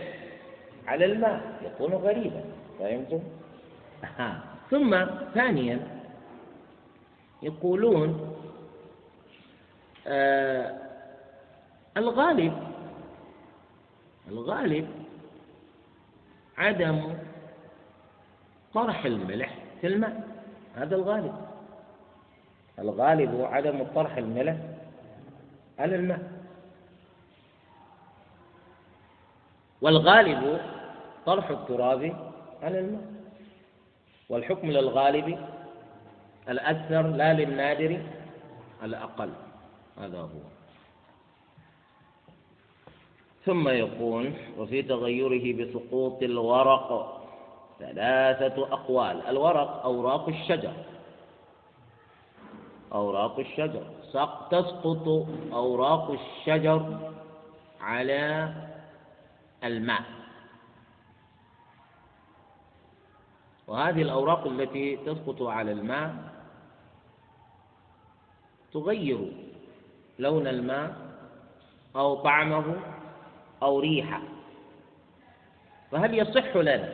على 0.87 1.05
الماء 1.05 1.41
يكون 1.65 1.93
غريبا. 1.93 2.43
فهمتم؟ 2.79 3.19
ثم 4.69 5.05
ثانيا 5.33 5.79
يقولون 7.41 8.35
آه 10.07 10.77
الغالب 11.97 12.53
الغالب 14.27 14.87
عدم 16.57 17.13
طرح 18.73 19.05
الملح 19.05 19.57
في 19.81 19.87
الماء. 19.87 20.27
هذا 20.75 20.95
الغالب. 20.95 21.35
الغالب 22.79 23.41
عدم 23.41 23.83
طرح 23.95 24.17
الملح 24.17 24.55
على 25.79 25.95
الماء. 25.95 26.31
والغالب 29.81 30.61
طرح 31.25 31.49
التراب 31.49 32.31
على 32.63 32.79
الماء. 32.79 33.20
والحكم 34.31 34.71
للغالب 34.71 35.37
الأكثر 36.49 37.01
لا 37.01 37.33
للنادر 37.33 38.01
الأقل. 38.83 39.29
هذا 39.97 40.19
هو. 40.19 40.41
ثم 43.45 43.67
يقول 43.69 44.33
وفي 44.57 44.81
تغيره 44.81 45.45
بسقوط 45.57 46.23
الورق 46.23 47.21
ثلاثة 47.79 48.73
أقوال. 48.73 49.27
الورق 49.27 49.83
أوراق 49.85 50.29
الشجر. 50.29 50.73
أوراق 52.93 53.39
الشجر. 53.39 53.83
تسقط 54.51 55.07
أوراق 55.53 56.11
الشجر 56.11 57.11
على 57.81 58.53
الماء. 59.63 60.20
وهذه 63.71 64.01
الأوراق 64.01 64.47
التي 64.47 64.97
تسقط 64.97 65.41
على 65.41 65.71
الماء 65.71 66.15
تغير 68.73 69.31
لون 70.19 70.47
الماء 70.47 70.95
أو 71.95 72.15
طعمه 72.15 72.75
أو 73.63 73.79
ريحه. 73.79 74.21
فهل 75.91 76.19
يصح 76.19 76.55
لنا 76.55 76.89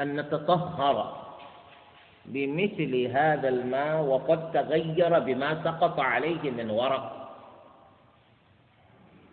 أن 0.00 0.20
نتطهر 0.20 1.26
بمثل 2.24 3.06
هذا 3.06 3.48
الماء 3.48 4.02
وقد 4.02 4.52
تغير 4.52 5.18
بما 5.18 5.64
سقط 5.64 6.00
عليه 6.00 6.50
من 6.50 6.70
ورق؟ 6.70 7.36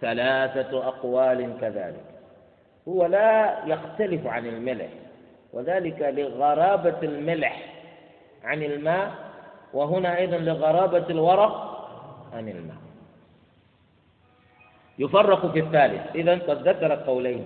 ثلاثة 0.01 0.87
أقوال 0.87 1.57
كذلك. 1.61 2.05
هو 2.87 3.05
لا 3.05 3.63
يختلف 3.65 4.27
عن 4.27 4.45
الملح. 4.45 5.06
وذلك 5.53 6.01
لغرابة 6.01 6.97
الملح 7.03 7.73
عن 8.43 8.63
الماء 8.63 9.11
وهنا 9.73 10.17
أيضا 10.17 10.37
لغرابة 10.37 11.05
الورق 11.09 11.77
عن 12.33 12.49
الماء. 12.49 12.77
يفرق 14.99 15.51
في 15.51 15.59
الثالث. 15.59 16.15
إذا 16.15 16.33
قد 16.33 16.67
ذكر 16.67 16.95
قولين. 16.95 17.45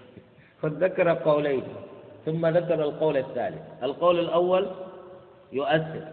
فذكر 0.62 1.08
قولين. 1.14 1.62
ثم 2.26 2.46
ذكر 2.46 2.74
القول 2.82 3.16
الثالث. 3.16 3.62
القول 3.82 4.18
الأول 4.20 4.70
يؤثر. 5.52 6.08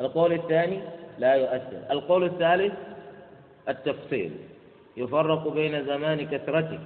القول 0.00 0.32
الثاني 0.32 0.80
لا 1.18 1.34
يؤثر. 1.34 1.80
القول 1.90 2.24
الثالث 2.24 2.72
التفصيل. 3.68 4.36
يفرق 4.96 5.48
بين 5.48 5.84
زمان 5.84 6.26
كثرته. 6.26 6.78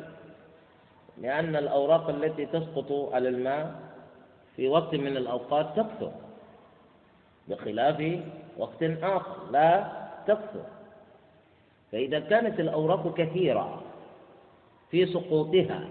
لأن 1.22 1.56
الأوراق 1.56 2.08
التي 2.08 2.46
تسقط 2.46 2.92
على 3.12 3.28
الماء 3.28 3.74
في 4.56 4.68
وقت 4.68 4.94
من 4.94 5.16
الأوقات 5.16 5.66
تكثر 5.76 6.12
بخلاف 7.48 8.20
وقت 8.58 8.82
آخر 8.82 9.50
لا 9.50 9.92
تكثر. 10.26 10.64
فإذا 11.92 12.20
كانت 12.20 12.60
الأوراق 12.60 13.14
كثيرة 13.14 13.82
في 14.90 15.06
سقوطها 15.06 15.88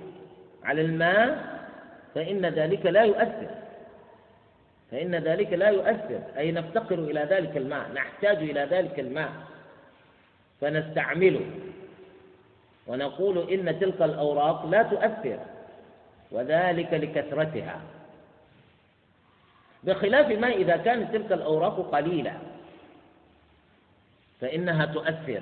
على 0.63 0.81
الماء 0.81 1.57
فإن 2.15 2.45
ذلك 2.45 2.85
لا 2.85 3.03
يؤثر. 3.03 3.49
فإن 4.91 5.15
ذلك 5.15 5.53
لا 5.53 5.69
يؤثر. 5.69 6.21
أي 6.37 6.51
نفتقر 6.51 6.99
إلى 6.99 7.19
ذلك 7.19 7.57
الماء 7.57 7.93
نحتاج 7.93 8.37
إلى 8.37 8.59
ذلك 8.59 8.99
الماء 8.99 9.31
فنستعمله. 10.61 11.45
ونقول 12.87 13.51
إن 13.51 13.79
تلك 13.79 14.01
الأوراق 14.01 14.65
لا 14.65 14.83
تؤثر 14.83 15.39
وذلك 16.31 16.93
لكثرتها. 16.93 17.81
بخلاف 19.83 20.27
ما 20.39 20.47
إذا 20.47 20.77
كانت 20.77 21.13
تلك 21.13 21.31
الأوراق 21.31 21.89
قليلة 21.91 22.39
فإنها 24.41 24.85
تؤثر. 24.85 25.41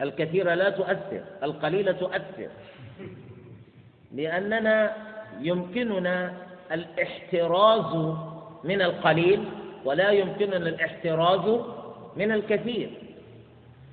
الكثيرة 0.00 0.54
لا 0.54 0.70
تؤثر 0.70 1.22
القليلة 1.42 1.92
تؤثر. 1.92 2.48
لأننا 4.14 4.96
يمكننا 5.40 6.34
الاحتراز 6.72 8.16
من 8.64 8.82
القليل 8.82 9.44
ولا 9.84 10.10
يمكننا 10.10 10.56
الاحتراز 10.56 11.60
من 12.16 12.32
الكثير. 12.32 12.90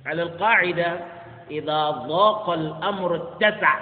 على 0.06 0.22
القاعدة 0.22 1.19
إذا 1.50 1.90
ضاق 1.90 2.50
الأمر 2.50 3.16
اتسع 3.16 3.80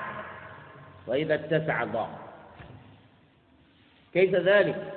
وإذا 1.06 1.34
اتسع 1.34 1.84
ضاق. 1.84 2.18
كيف 4.12 4.34
ذلك؟ 4.34 4.94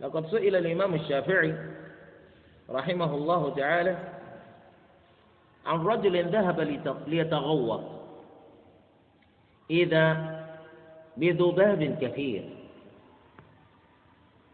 لقد 0.00 0.26
سئل 0.26 0.56
الإمام 0.56 0.94
الشافعي 0.94 1.54
رحمه 2.70 3.14
الله 3.14 3.54
تعالى 3.54 3.96
عن 5.66 5.86
رجل 5.86 6.28
ذهب 6.28 6.60
ليتغوط 7.06 7.82
إذا 9.70 10.38
بذباب 11.16 11.98
كثير. 12.00 12.44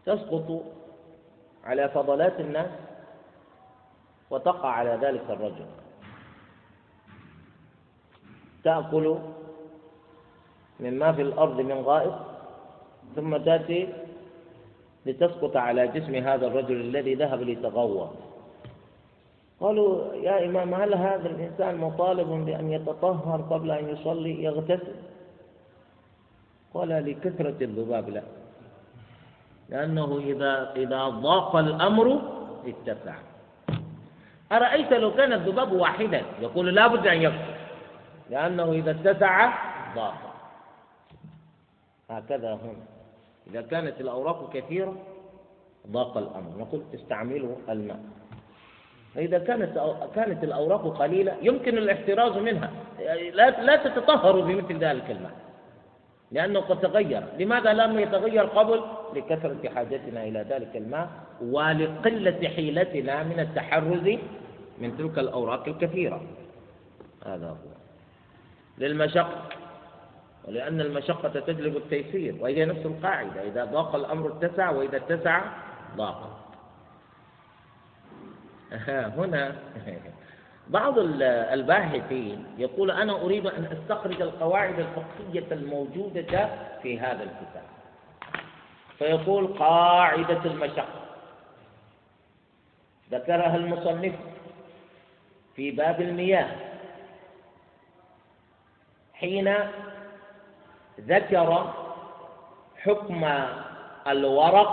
تسقط 0.05 0.63
على 1.63 1.89
فضلات 1.89 2.39
الناس 2.39 2.71
وتقع 4.29 4.69
على 4.69 4.99
ذلك 5.01 5.23
الرجل. 5.29 5.65
تأكل 8.65 9.15
مما 10.79 11.11
في 11.11 11.21
الأرض 11.21 11.61
من 11.61 11.81
غائط 11.81 12.13
ثم 13.15 13.37
تأتي 13.37 13.87
لتسقط 15.05 15.57
على 15.57 15.87
جسم 15.87 16.15
هذا 16.15 16.47
الرجل 16.47 16.81
الذي 16.81 17.13
ذهب 17.15 17.41
ليتغوى. 17.41 18.09
قالوا 19.59 20.13
يا 20.13 20.45
إمام 20.45 20.73
هل 20.73 20.93
هذا 20.93 21.27
الإنسان 21.29 21.77
مطالب 21.77 22.27
بأن 22.45 22.71
يتطهر 22.71 23.41
قبل 23.41 23.71
أن 23.71 23.89
يصلي 23.89 24.43
يغتسل؟ 24.43 24.95
قال 26.73 26.89
لكثرة 26.89 27.55
الذباب 27.61 28.09
لا 28.09 28.23
لأنه 29.69 30.17
إذا 30.17 30.73
إذا 30.75 31.01
ضاق 31.09 31.55
الأمر 31.55 32.21
اتسع. 32.67 33.15
أرأيت 34.51 34.93
لو 34.93 35.13
كان 35.13 35.33
الذباب 35.33 35.71
واحدا؟ 35.71 36.21
يقول 36.41 36.75
لا 36.75 36.87
بد 36.87 37.07
أن 37.07 37.21
يكثر 37.21 37.54
لأنه 38.29 38.71
إذا 38.71 38.91
اتسع 38.91 39.53
ضاق. 39.95 40.17
هكذا 42.09 42.53
هنا. 42.53 42.85
إذا 43.47 43.61
كانت 43.61 44.01
الأوراق 44.01 44.53
كثيرة 44.53 44.95
ضاق 45.87 46.17
الأمر. 46.17 46.57
نقول 46.57 46.83
استعملوا 46.95 47.55
الماء. 47.69 47.99
فإذا 49.15 49.39
كانت 49.39 49.95
كانت 50.15 50.43
الأوراق 50.43 50.97
قليلة 50.97 51.37
يمكن 51.41 51.77
الاحتراز 51.77 52.37
منها. 52.37 52.71
لا 53.33 53.61
لا 53.61 53.75
تتطهروا 53.75 54.41
بمثل 54.41 54.77
ذلك 54.77 55.11
الماء. 55.11 55.35
لأنه 56.31 56.59
قد 56.59 56.79
تغير. 56.79 57.23
لماذا 57.39 57.73
لم 57.73 57.99
يتغير 57.99 58.45
قبل؟ 58.45 58.81
لكثرة 59.15 59.69
حاجتنا 59.75 60.23
إلى 60.23 60.45
ذلك 60.49 60.75
الماء 60.75 61.09
ولقلة 61.41 62.49
حيلتنا 62.49 63.23
من 63.23 63.39
التحرز 63.39 64.17
من 64.79 64.97
تلك 64.97 65.19
الأوراق 65.19 65.67
الكثيرة. 65.67 66.21
هذا 67.25 67.49
هو. 67.49 67.74
للمشقة. 68.77 69.41
ولأن 70.47 70.81
المشقة 70.81 71.39
تجلب 71.39 71.77
التيسير 71.77 72.35
وهي 72.39 72.65
نفس 72.65 72.85
القاعدة 72.85 73.43
إذا 73.47 73.65
ضاق 73.65 73.95
الأمر 73.95 74.27
اتسع 74.31 74.69
وإذا 74.69 74.97
اتسع 74.97 75.41
ضاق. 75.97 76.39
هنا 79.17 79.55
بعض 80.67 80.93
الباحثين 81.29 82.45
يقول 82.57 82.91
أنا 82.91 83.21
أريد 83.21 83.47
أن 83.47 83.65
أستخرج 83.65 84.21
القواعد 84.21 84.79
الفقهية 84.79 85.51
الموجودة 85.51 86.49
في 86.83 86.99
هذا 86.99 87.23
الكتاب. 87.23 87.63
فيقول 88.97 89.47
قاعدة 89.47 90.45
المشقة. 90.45 91.01
ذكرها 93.11 93.55
المصنف 93.55 94.13
في 95.55 95.71
باب 95.71 96.01
المياه. 96.01 96.74
حين 99.19 99.55
ذكر 100.99 101.73
حكم 102.83 103.31
الورق 104.07 104.71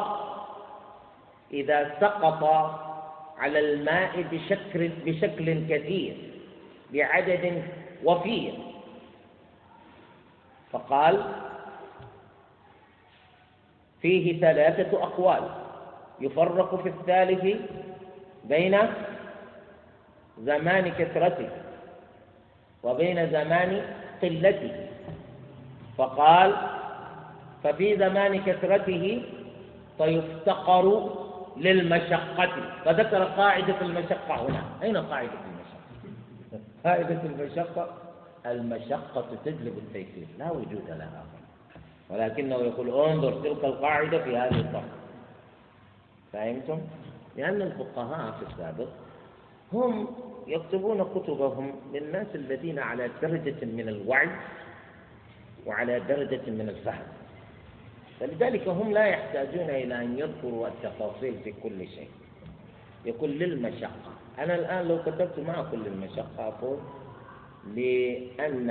إذا 1.53 1.95
سقط 2.01 2.45
على 3.39 3.59
الماء 3.59 4.23
بشكل 4.33 4.89
بشكل 4.89 5.67
كثير 5.69 6.17
بعدد 6.93 7.63
وفير. 8.05 8.55
فقال 10.73 11.25
فيه 14.03 14.41
ثلاثة 14.41 15.03
أقوال. 15.03 15.49
يفرق 16.21 16.83
في 16.83 16.89
الثالث 16.89 17.57
بين 18.45 18.79
زمان 20.39 20.89
كثرته 20.89 21.49
وبين 22.83 23.31
زمان 23.31 23.83
قلته. 24.23 24.87
فقال 25.99 26.57
ففي 27.65 27.97
زمان 27.97 28.41
كثرته 28.43 29.23
فيفتقر 29.99 31.11
للمشقة. 31.57 32.51
فذكر 32.85 33.25
قاعدة 33.25 33.81
المشقة 33.81 34.35
هنا. 34.49 34.63
أين 34.83 34.97
قاعدة 34.97 35.39
المشقة؟ 35.49 36.61
قاعدة 36.85 37.21
المشقة 37.23 37.89
المشقة 38.47 39.27
تجلب 39.45 39.79
التيسير. 39.79 40.27
لا 40.39 40.51
وجود 40.51 40.89
لها. 40.89 41.25
ولكنه 42.11 42.57
يقول 42.57 42.89
انظر 42.89 43.33
تلك 43.33 43.65
القاعدة 43.65 44.19
في 44.25 44.37
هذه 44.37 44.61
الطرح 44.61 44.85
فهمتم؟ 46.33 46.79
لأن 47.37 47.63
الفقهاء 47.63 48.33
في 48.33 48.53
السابق 48.53 48.89
هم 49.73 50.07
يكتبون 50.47 51.05
كتبهم 51.05 51.73
للناس 51.93 52.27
الذين 52.35 52.79
على 52.79 53.11
درجة 53.23 53.65
من 53.65 53.89
الوعي 53.89 54.29
وعلى 55.67 56.01
درجة 56.01 56.51
من 56.51 56.69
الفهم. 56.69 57.07
فلذلك 58.21 58.69
هم 58.69 58.93
لا 58.93 59.05
يحتاجون 59.07 59.71
إلى 59.71 59.95
أن 59.95 60.19
يذكروا 60.19 60.69
التفاصيل 60.69 61.35
في 61.45 61.53
كل 61.63 61.89
شيء. 61.89 62.09
يقول 63.05 63.31
للمشقة. 63.31 64.13
أنا 64.39 64.55
الآن 64.55 64.89
لو 64.89 65.03
كتبت 65.03 65.39
ما 65.39 65.67
كل 65.71 65.87
المشقة 65.87 66.49
أقول 66.49 66.79
لأن 67.75 68.67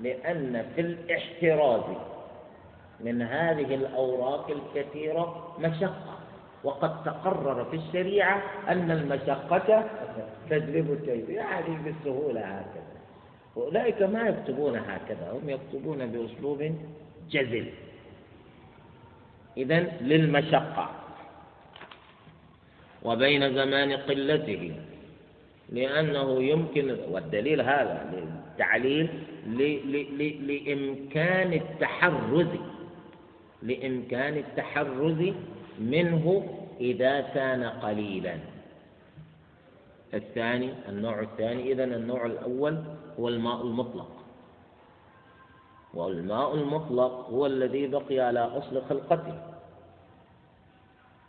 لأن 0.00 0.66
في 0.74 0.80
الاحتراز 0.80 1.82
من 3.00 3.22
هذه 3.22 3.74
الأوراق 3.74 4.50
الكثيرة 4.50 5.56
مشقة. 5.58 6.13
وقد 6.64 7.04
تقرر 7.04 7.64
في 7.64 7.76
الشريعة 7.76 8.42
أن 8.68 8.90
المشقة 8.90 9.84
تجلب 10.50 10.92
التيسير 10.92 11.30
يعني 11.30 11.76
بالسهولة 11.84 12.40
هكذا. 12.40 12.94
وأولئك 13.56 14.02
ما 14.02 14.28
يكتبون 14.28 14.76
هكذا 14.76 15.32
هم 15.32 15.50
يكتبون 15.50 16.06
بأسلوب 16.06 16.74
جزل. 17.30 17.66
إذا 19.56 19.80
للمشقة. 20.00 20.90
وبين 23.02 23.54
زمان 23.54 23.92
قلته 23.92 24.72
لأنه 25.68 26.42
يمكن 26.42 26.96
والدليل 27.10 27.60
هذا 27.60 28.12
التعليل 28.52 29.08
لإمكان 30.46 31.52
التحرز. 31.52 32.46
لإمكان 33.62 34.36
التحرز 34.36 35.32
منه 35.78 36.44
إذا 36.80 37.20
كان 37.20 37.64
قليلا. 37.64 38.38
الثاني 40.14 40.72
النوع 40.88 41.20
الثاني 41.20 41.72
إذا 41.72 41.84
النوع 41.84 42.26
الأول 42.26 42.82
هو 43.18 43.28
الماء 43.28 43.62
المطلق. 43.62 44.10
والماء 45.94 46.54
المطلق 46.54 47.12
هو 47.30 47.46
الذي 47.46 47.86
بقي 47.86 48.20
على 48.20 48.40
أصل 48.40 48.82
خلقته. 48.88 49.38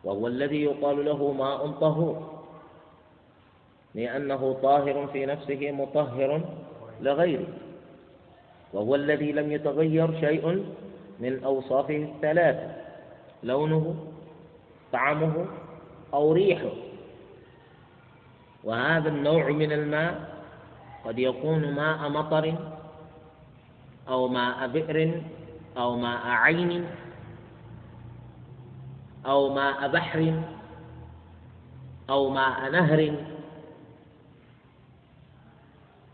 وهو 0.04 0.28
الذي 0.28 0.64
يقال 0.64 1.06
له 1.06 1.32
ماء 1.32 1.68
طهور. 1.68 2.44
لأنه 3.96 4.58
طاهر 4.64 5.08
في 5.08 5.26
نفسه 5.26 5.72
مطهر 5.72 6.42
لغيره. 7.02 7.48
وهو 8.74 8.96
الذي 8.96 9.32
لم 9.32 9.52
يتغير 9.52 10.20
شيء 10.20 10.66
من 11.20 11.44
أوصافه 11.44 11.96
الثلاثة 11.96 12.76
لونه 13.44 13.96
طعمه 14.96 15.46
أو 16.14 16.34
ريحه. 16.34 16.76
وهذا 18.64 19.10
النوع 19.10 19.50
من 19.50 19.72
الماء 19.72 20.36
قد 21.06 21.20
يكون 21.20 21.72
ماء 21.76 22.10
مطر 22.10 22.56
أو 24.08 24.28
ماء 24.28 24.68
بئر 24.68 25.22
أو 25.78 25.98
ماء 25.98 26.22
عين 26.28 26.86
أو 29.26 29.54
ماء 29.54 29.88
بحر 29.88 30.42
أو 32.10 32.30
ماء 32.30 32.72
نهر. 32.72 33.16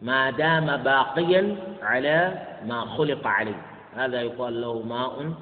ما 0.01 0.29
دام 0.29 0.77
باقيا 0.77 1.55
على 1.82 2.17
ما 2.65 2.86
خلق 2.86 3.27
عليه. 3.27 3.61
هذا 3.95 4.21
يقال 4.21 4.61
له 4.61 4.82
ماء 4.82 5.34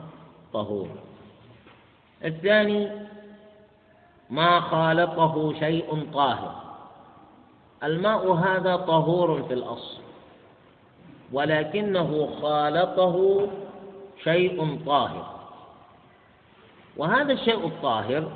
طهور. 0.53 0.89
الثاني 2.25 3.08
ما 4.29 4.59
خالطه 4.59 5.53
شيء 5.59 6.07
طاهر. 6.13 6.55
الماء 7.83 8.31
هذا 8.31 8.75
طهور 8.75 9.43
في 9.43 9.53
الأصل 9.53 10.01
ولكنه 11.31 12.29
خالطه 12.41 13.47
شيء 14.23 14.79
طاهر. 14.85 15.39
وهذا 16.97 17.33
الشيء 17.33 17.67
الطاهر 17.67 18.31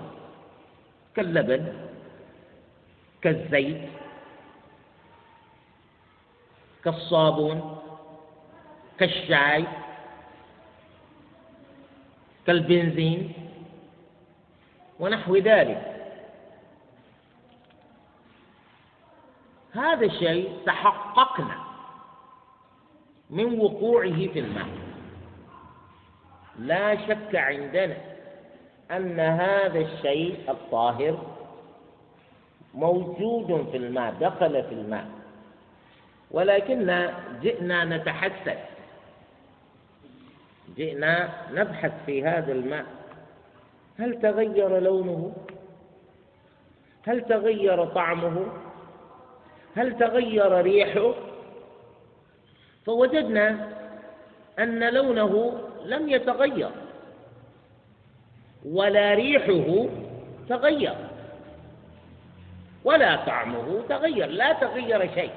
كاللبن 1.15 1.73
كالزيت 3.21 3.89
كالصابون 6.83 7.77
كالشاي 8.99 9.65
كالبنزين 12.47 13.42
ونحو 14.99 15.35
ذلك. 15.35 15.89
هذا 19.73 20.05
الشيء 20.05 20.57
تحققنا 20.65 21.57
من 23.29 23.59
وقوعه 23.59 24.27
في 24.27 24.39
الماء 24.39 24.67
لا 26.59 27.07
شك 27.07 27.35
عندنا 27.35 27.97
أن 28.91 29.19
هذا 29.19 29.79
الشيء 29.79 30.39
الطاهر 30.49 31.17
موجود 32.73 33.69
في 33.71 33.77
الماء 33.77 34.13
دخل 34.13 34.63
في 34.63 34.73
الماء. 34.73 35.05
ولكننا 36.31 37.13
جئنا 37.41 37.85
نتحسس 37.85 38.59
جئنا 40.77 41.29
نبحث 41.51 41.91
في 42.05 42.25
هذا 42.25 42.51
الماء. 42.51 42.85
هل 43.99 44.21
تغير 44.21 44.79
لونه؟ 44.79 45.33
هل 47.07 47.21
تغير 47.21 47.85
طعمه؟ 47.85 48.45
هل 49.75 49.97
تغير 49.97 50.61
ريحه؟ 50.61 51.13
فوجدنا 52.85 53.69
أن 54.59 54.93
لونه 54.93 55.61
لم 55.85 56.09
يتغير 56.09 56.69
ولا 58.65 59.13
ريحه 59.13 59.87
تغير 60.49 60.95
ولا 62.83 63.25
طعمه 63.25 63.81
تغير 63.89 64.27
لا 64.27 64.53
تغير 64.53 65.13
شيء 65.13 65.31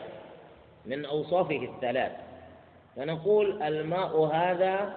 من 0.86 1.04
أوصافه 1.04 1.68
الثلاث. 1.74 2.12
فنقول 2.96 3.62
الماء 3.62 4.24
هذا 4.24 4.96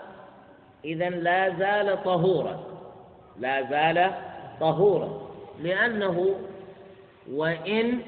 إذا 0.86 1.10
لا 1.10 1.50
زال 1.60 2.04
طهورا. 2.04 2.79
لا 3.40 3.70
زال 3.70 4.12
طهورا. 4.60 5.30
لأنه 5.60 6.36
وإن 7.32 8.02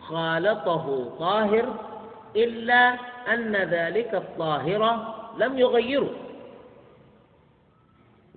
خالطه 0.00 1.10
طاهر 1.18 1.74
إلا 2.36 2.96
أن 3.34 3.56
ذلك 3.56 4.14
الطاهر 4.14 5.14
لم 5.38 5.58
يغيره. 5.58 6.10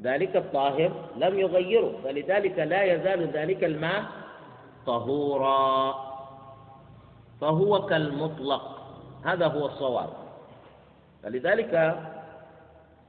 ذلك 0.01 0.35
الطاهر 0.35 0.91
لم 1.17 1.39
يغيره 1.39 1.93
فلذلك 2.03 2.59
لا 2.59 2.83
يزال 2.83 3.27
ذلك 3.27 3.63
الماء 3.63 4.03
طهورا. 4.85 5.95
فهو 7.41 7.85
كالمطلق 7.85 8.77
هذا 9.25 9.47
هو 9.47 9.65
الصواب. 9.65 10.09
فلذلك 11.23 11.99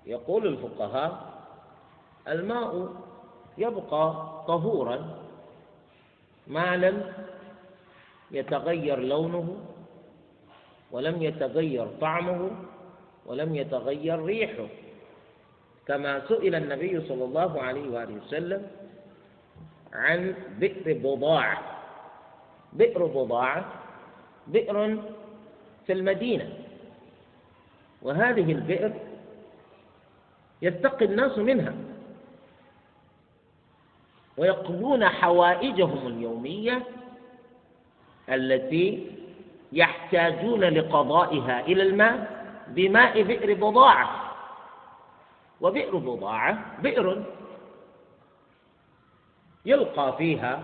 يقول 0.06 0.46
الفقهاء 0.46 1.18
الماء 2.28 2.88
يبقى 3.58 4.04
طهورا 4.48 5.18
ما 6.46 6.76
لم 6.76 7.12
يتغير 8.30 8.98
لونه 8.98 9.56
ولم 10.90 11.22
يتغير 11.22 11.86
طعمه 12.00 12.50
ولم 13.26 13.54
يتغير 13.54 14.24
ريحه. 14.24 14.66
كما 15.86 16.28
سئل 16.28 16.54
النبي 16.54 17.00
صلى 17.08 17.24
الله 17.24 17.62
عليه 17.62 17.90
وآله 17.90 18.14
وسلم 18.26 18.70
عن 19.92 20.34
بئر 20.58 20.86
بضاعة. 21.04 21.58
بئر 22.72 23.06
بضاعة 23.06 23.64
بئر 24.46 25.02
في 25.86 25.92
المدينة. 25.92 26.48
وهذه 28.02 28.52
البئر 28.52 28.92
يتقي 30.62 31.04
الناس 31.04 31.38
منها. 31.38 31.74
ويقضون 34.38 35.08
حوائجهم 35.08 36.06
اليومية 36.06 36.82
التي 38.28 39.12
يحتاجون 39.72 40.64
لقضائها 40.64 41.60
إلى 41.60 41.82
الماء 41.82 42.38
بماء 42.68 43.22
بئر 43.22 43.54
بضاعة. 43.54 44.34
وبئر 45.60 45.96
بضاعة 45.96 46.80
بئر 46.82 47.24
يلقى 49.66 50.16
فيها 50.16 50.62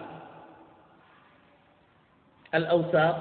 الأوساخ 2.55 3.17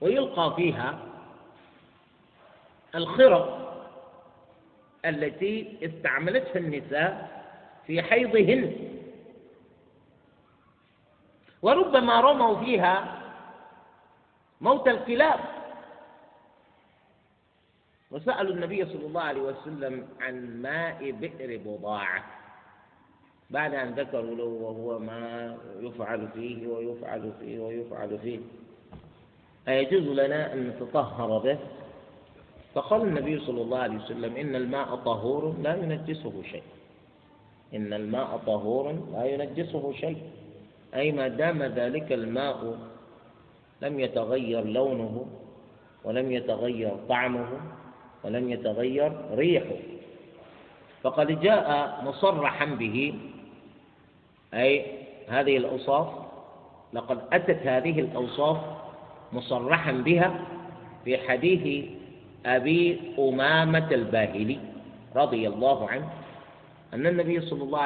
ويلقى 0.00 0.54
فيها 0.56 0.98
الخرق 2.94 3.58
التي 5.04 5.78
استعملتها 5.82 6.58
النساء 6.58 7.41
في 7.86 8.02
حيضهن. 8.02 8.72
وربما 11.62 12.20
رموا 12.20 12.64
فيها 12.64 13.18
موت 14.60 14.88
الكلاب. 14.88 15.40
وسألوا 18.10 18.54
النبي 18.54 18.84
صلى 18.84 19.06
الله 19.06 19.22
عليه 19.22 19.42
وسلم 19.42 20.08
عن 20.20 20.62
ماء 20.62 21.10
بئر 21.10 21.60
بضاعة. 21.64 22.24
بعد 23.50 23.74
أن 23.74 23.90
ذكروا 23.90 24.34
له 24.34 24.44
وهو 24.44 24.98
ما 24.98 25.56
يفعل 25.80 26.28
فيه 26.34 26.66
ويفعل 26.66 27.32
فيه 27.40 27.60
ويفعل 27.60 28.18
فيه. 28.18 28.40
أيجوز 29.68 30.18
لنا 30.18 30.52
أن 30.52 30.68
نتطهر 30.68 31.38
به؟ 31.38 31.58
فقال 32.74 33.02
النبي 33.02 33.40
صلى 33.40 33.62
الله 33.62 33.78
عليه 33.78 33.96
وسلم 33.96 34.36
إن 34.36 34.56
الماء 34.56 34.96
طهور 34.96 35.56
لا 35.62 35.76
ينجسه 35.76 36.42
شيء. 36.42 36.62
إن 37.74 37.92
الماء 37.92 38.40
طهور 38.46 38.92
لا 39.12 39.24
ينجسه 39.24 39.92
شيء. 39.92 40.16
أي 40.94 41.12
ما 41.12 41.28
دام 41.28 41.62
ذلك 41.62 42.12
الماء 42.12 42.76
لم 43.82 44.00
يتغير 44.00 44.64
لونه 44.64 45.26
ولم 46.04 46.32
يتغير 46.32 46.92
طعمه 47.08 47.48
ولم 48.24 48.50
يتغير 48.50 49.12
ريحه. 49.34 49.80
فقد 51.02 51.40
جاء 51.40 51.98
مصرحا 52.04 52.64
به 52.64 53.14
أي 54.54 54.84
هذه 55.28 55.56
الأوصاف 55.56 56.08
لقد 56.92 57.18
أتت 57.32 57.66
هذه 57.66 58.00
الأوصاف 58.00 58.58
مصرحا 59.32 59.92
بها 59.92 60.40
في 61.04 61.18
حديث 61.18 61.84
أبي 62.46 63.00
أمامة 63.18 63.90
الباهلي 63.90 64.58
رضي 65.16 65.48
الله 65.48 65.88
عنه. 65.88 66.08
أن 66.94 67.06
النبي 67.06 67.40
صلى 67.40 67.62
الله 67.62 67.80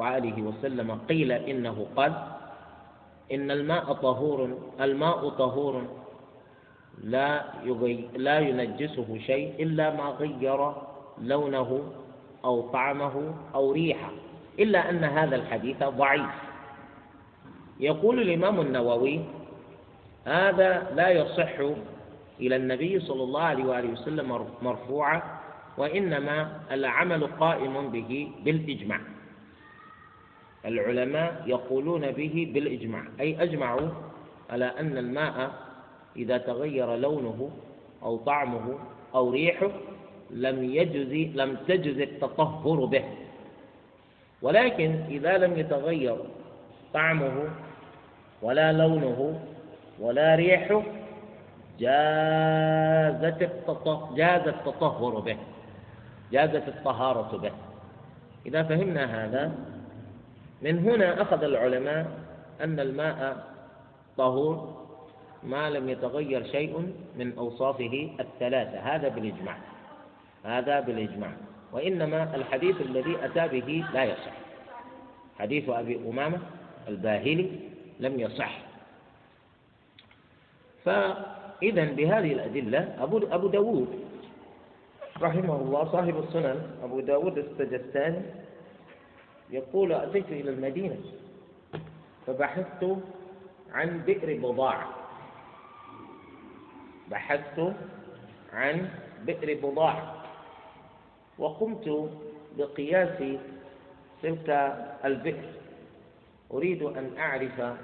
عليه 0.00 0.42
وسلم 0.42 0.98
قيل 1.08 1.32
إنه 1.32 1.86
قال 1.96 2.12
إن 3.32 3.50
الماء 3.50 3.92
طهور 3.92 4.58
الماء 4.80 5.28
طهور 5.28 5.82
لا 7.04 7.44
يغي 7.64 8.08
لا 8.16 8.38
ينجسه 8.38 9.18
شيء 9.18 9.62
إلا 9.62 9.96
ما 9.96 10.04
غير 10.04 10.72
لونه 11.22 11.82
أو 12.44 12.60
طعمه 12.70 13.34
أو 13.54 13.72
ريحه 13.72 14.10
إلا 14.58 14.90
أن 14.90 15.04
هذا 15.04 15.36
الحديث 15.36 15.84
ضعيف. 15.84 16.30
يقول 17.80 18.20
الإمام 18.22 18.60
النووي 18.60 19.20
هذا 20.24 20.90
لا 20.94 21.08
يصح 21.08 21.52
إلى 22.40 22.56
النبي 22.56 23.00
صلى 23.00 23.22
الله 23.22 23.42
عليه 23.42 23.64
وآله 23.64 23.88
وسلم 23.92 24.46
مرفوعا 24.62 25.22
وإنما 25.78 26.60
العمل 26.70 27.26
قائم 27.26 27.90
به 27.90 28.30
بالإجماع. 28.44 29.00
العلماء 30.64 31.42
يقولون 31.46 32.10
به 32.10 32.50
بالإجماع. 32.54 33.04
أي 33.20 33.42
أجمعوا 33.42 33.88
على 34.50 34.64
أن 34.64 34.98
الماء 34.98 35.50
إذا 36.16 36.38
تغير 36.38 36.96
لونه 36.96 37.50
أو 38.02 38.16
طعمه 38.16 38.78
أو 39.14 39.30
ريحه 39.30 39.70
لم 40.30 40.64
يجز 40.64 41.12
لم 41.36 41.56
تجز 41.68 41.98
التطهر 42.00 42.84
به. 42.84 43.04
ولكن 44.42 44.90
إذا 45.10 45.38
لم 45.38 45.58
يتغير 45.58 46.16
طعمه 46.94 47.48
ولا 48.42 48.72
لونه 48.72 49.40
ولا 50.00 50.34
ريحه 50.34 50.82
جاز 51.80 53.24
التطهر 54.48 55.20
به. 55.20 55.36
جازت 56.34 56.68
الطهارة 56.68 57.36
به. 57.36 57.52
إذا 58.46 58.62
فهمنا 58.62 59.24
هذا 59.24 59.52
من 60.62 60.78
هنا 60.78 61.22
أخذ 61.22 61.42
العلماء 61.44 62.06
أن 62.60 62.80
الماء 62.80 63.46
طهور 64.16 64.84
ما 65.42 65.70
لم 65.70 65.88
يتغير 65.88 66.44
شيء 66.44 66.92
من 67.16 67.38
أوصافه 67.38 68.10
الثلاثة. 68.20 68.78
هذا 68.78 69.08
بالإجماع. 69.08 69.56
هذا 70.44 70.80
بالإجماع. 70.80 71.32
وإنما 71.72 72.34
الحديث 72.34 72.80
الذي 72.80 73.16
أتى 73.24 73.60
به 73.60 73.84
لا 73.94 74.04
يصح. 74.04 74.34
حديث 75.38 75.68
أبي 75.68 76.00
أمامة 76.08 76.38
الباهلي 76.88 77.50
لم 78.00 78.20
يصح. 78.20 78.58
فإذا 80.84 81.84
بهذه 81.84 82.32
الأدلة 82.32 82.96
أبو 82.98 83.18
أبو 83.18 83.48
داود 83.48 84.03
رحمه 85.22 85.56
الله 85.56 85.92
صاحب 85.92 86.18
السنن 86.18 86.58
أبو 86.82 87.00
داود 87.00 87.38
السجستاني 87.38 88.22
يقول 89.50 89.92
أتيت 89.92 90.28
إلى 90.28 90.50
المدينة 90.50 90.96
فبحثت 92.26 92.96
عن 93.72 94.02
بئر 94.06 94.38
بضاعة. 94.42 94.88
بحثت 97.10 97.72
عن 98.52 98.88
بئر 99.26 99.58
بضاعة. 99.62 100.24
وقمت 101.38 102.10
بقياس 102.58 103.22
تلك 104.22 104.48
البئر. 105.04 105.48
أريد 106.52 106.82
أن 106.82 107.10
أعرف 107.18 107.76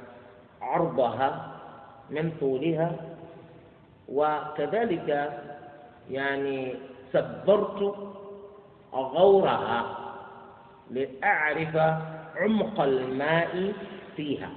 عرضها 0.63 1.61
من 2.11 2.33
طولها. 2.41 2.97
وكذلك 4.09 5.41
يعني 6.11 6.75
سبرت 7.13 7.95
غورها 8.93 9.97
لأعرف 10.91 11.77
عمق 12.37 12.81
الماء 12.81 13.73
فيها. 14.17 14.51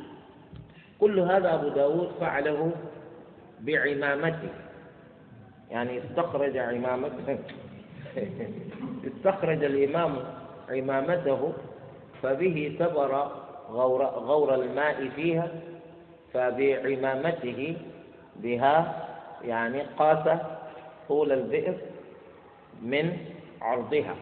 كل 0.99 1.20
هذا 1.20 1.54
أبو 1.54 1.68
داود 1.68 2.12
فعله 2.20 2.72
بعمامته. 3.60 4.49
يعني 5.72 5.99
استخرج 6.06 6.58
عمامته. 6.58 7.39
استخرج 9.08 9.64
الإمام 9.64 10.16
عمامته 10.70 11.54
فبه 12.24 12.76
سبر 12.80 13.28
غور, 13.70 14.04
غور 14.06 14.56
الماء 14.56 15.10
فيها 15.16 15.47
فبعمامته 16.34 17.78
بها 18.36 19.08
يعني 19.43 19.82
قاس 19.82 20.39
طول 21.08 21.32
البئر. 21.32 21.78
من 22.82 23.17
عرضها 23.61 24.15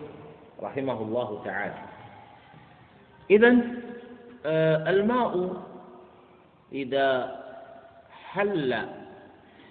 رحمه 0.61 1.01
الله 1.01 1.41
تعالى. 1.45 1.75
إذا 3.31 3.57
آه، 4.45 4.89
الماء 4.89 5.53
إذا 6.73 7.39
حل 8.31 8.75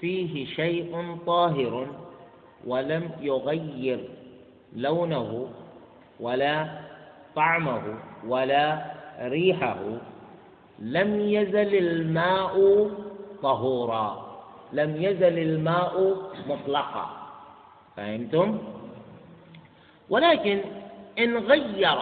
فيه 0.00 0.46
شيء 0.46 1.16
طاهر 1.26 1.86
ولم 2.66 3.10
يغير 3.20 4.08
لونه 4.76 5.48
ولا 6.20 6.80
طعمه 7.36 7.82
ولا 8.26 8.84
ريحه 9.20 9.78
لم 10.78 11.20
يزل 11.20 11.74
الماء 11.74 12.86
طهورا 13.42 14.30
لم 14.72 14.96
يزل 15.02 15.38
الماء 15.38 16.16
مطلقا. 16.48 17.19
فهمتم؟ 18.00 18.58
ولكن 20.10 20.60
إن 21.18 21.36
غير 21.36 21.98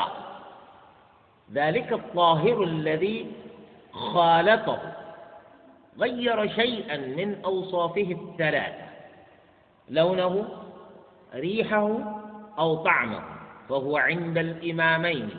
ذلك 1.52 1.92
الطاهر 1.92 2.62
الذي 2.62 3.26
خالطه 3.92 4.92
غير 5.98 6.48
شيئا 6.48 6.96
من 6.96 7.44
أوصافه 7.44 8.16
الثلاثة 8.20 8.88
لونه 9.88 10.48
ريحه 11.34 11.98
أو 12.58 12.76
طعمه 12.76 13.22
فهو 13.68 13.96
عند 13.96 14.38
الإمامين. 14.38 15.30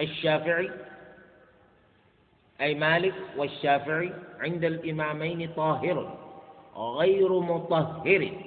الشافعي 0.00 0.70
أي 2.60 2.74
مالك 2.74 3.14
والشافعي 3.36 4.12
عند 4.40 4.64
الإمامين 4.64 5.50
طاهر 5.56 6.18
غير 6.76 7.40
مطهر. 7.40 8.45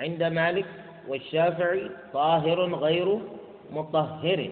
عند 0.00 0.22
مالك 0.22 0.66
والشافعي 1.08 1.90
طاهر 2.12 2.74
غير 2.74 3.18
مطهر 3.72 4.50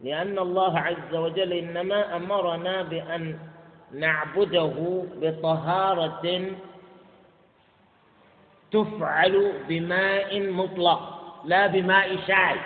لأن 0.00 0.38
الله 0.38 0.78
عز 0.78 1.14
وجل 1.14 1.52
إنما 1.52 2.16
أمرنا 2.16 2.82
بأن 2.82 3.38
نعبده 3.92 5.04
بطهارة 5.16 6.50
تفعل 8.72 9.52
بماء 9.68 10.40
مطلق 10.50 11.00
لا 11.44 11.66
بماء 11.66 12.16
شاي 12.26 12.56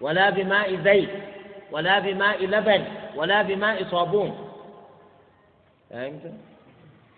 ولا 0.00 0.30
بماء 0.30 0.76
زيت 0.84 1.10
ولا 1.72 1.98
بماء 1.98 2.46
لبن 2.46 2.84
ولا 3.16 3.42
بماء 3.42 3.84
صابون 3.84 4.48
فهمت؟ 5.90 6.32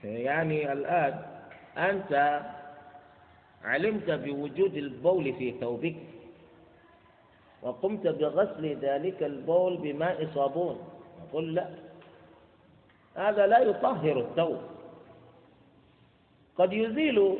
يعني 0.05 0.73
الآن 0.73 1.23
أنت 1.79 2.41
علمت 3.65 4.11
بوجود 4.11 4.75
البول 4.77 5.33
في 5.33 5.55
ثوبك 5.61 5.97
وقمت 7.63 8.07
بغسل 8.07 8.77
ذلك 8.77 9.23
البول 9.23 9.77
بماء 9.77 10.29
صابون. 10.35 10.79
نقول 11.23 11.55
لا 11.55 11.69
هذا 13.17 13.47
لا 13.47 13.59
يطهر 13.59 14.21
الثوب. 14.21 14.61
قد 16.59 16.73
يزيل 16.73 17.39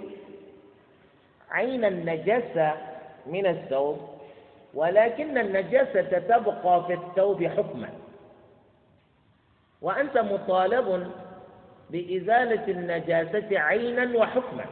عين 1.51 1.85
النجاسة 1.85 2.75
من 3.27 3.47
الثوب 3.47 3.99
ولكن 4.75 5.39
النجاسة 5.39 6.19
تبقى 6.19 6.87
في 6.87 6.95
الثوب 6.95 7.45
حكما. 7.45 7.89
وأنت 9.83 10.19
مطالب 10.19 11.13
بإزالة 11.91 12.69
النجاسة 12.69 13.59
عينا 13.59 14.19
وحكما. 14.19 14.65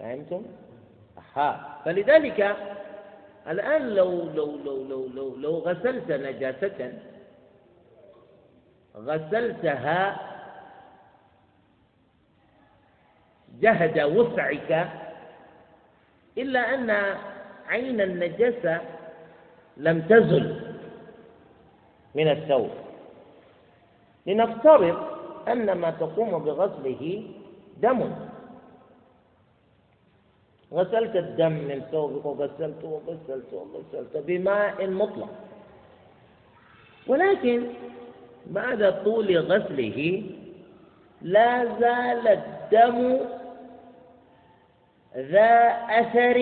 فهمتم؟ 0.00 0.42
أها. 1.36 1.78
فلذلك 1.84 2.56
الآن 3.48 3.88
لو 3.94 4.10
لو 4.34 4.56
لو 4.64 4.84
لو 4.84 5.06
لو, 5.14 5.36
لو 5.36 5.58
غسلت 5.58 6.12
نجاسة 6.12 6.92
غسلتها 8.96 10.20
جهد 13.60 14.00
وسعك 14.00 14.88
إلا 16.38 16.74
أن 16.74 16.90
عين 17.68 18.00
النجاسة 18.00 18.80
لم 19.76 20.00
تزل 20.00 20.74
من 22.14 22.28
الثوب. 22.28 22.70
لنفترض 24.26 24.96
أن 25.48 25.72
ما 25.72 25.90
تقوم 25.90 26.44
بغسله 26.44 27.24
دم. 27.82 28.29
غسلت 30.72 31.16
الدم 31.16 31.52
من 31.52 31.82
ثوبك 31.90 32.26
وغسلته 32.26 32.88
وغسلته 32.88 33.56
وغسلته 33.56 34.20
بماء 34.20 34.86
مطلق. 34.86 35.28
ولكن 37.06 37.66
بعد 38.46 39.02
طول 39.04 39.38
غسله 39.38 40.22
لا 41.22 41.64
زال 41.80 42.28
الدم 42.28 43.18
ذا 45.16 45.52
أثر 46.00 46.38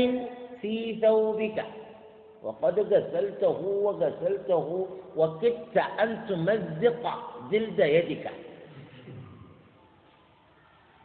في 0.61 1.01
ثوبك. 1.01 1.64
وقد 2.43 2.81
غسلته 2.81 3.61
وغسلته 3.66 4.87
وكدت 5.16 5.76
أن 5.76 6.11
تمزق 6.29 7.03
جلد 7.51 7.79
يدك. 7.79 8.31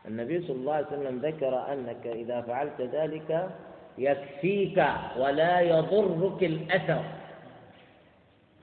النبي 0.07 0.41
صلى 0.47 0.55
الله 0.55 0.73
عليه 0.73 0.87
وسلم 0.87 1.19
ذكر 1.19 1.73
أنك 1.73 2.07
إذا 2.07 2.41
فعلت 2.41 2.81
ذلك 2.81 3.49
يكفيك 3.97 4.85
ولا 5.17 5.59
يضرك 5.59 6.43
الأثر. 6.43 7.03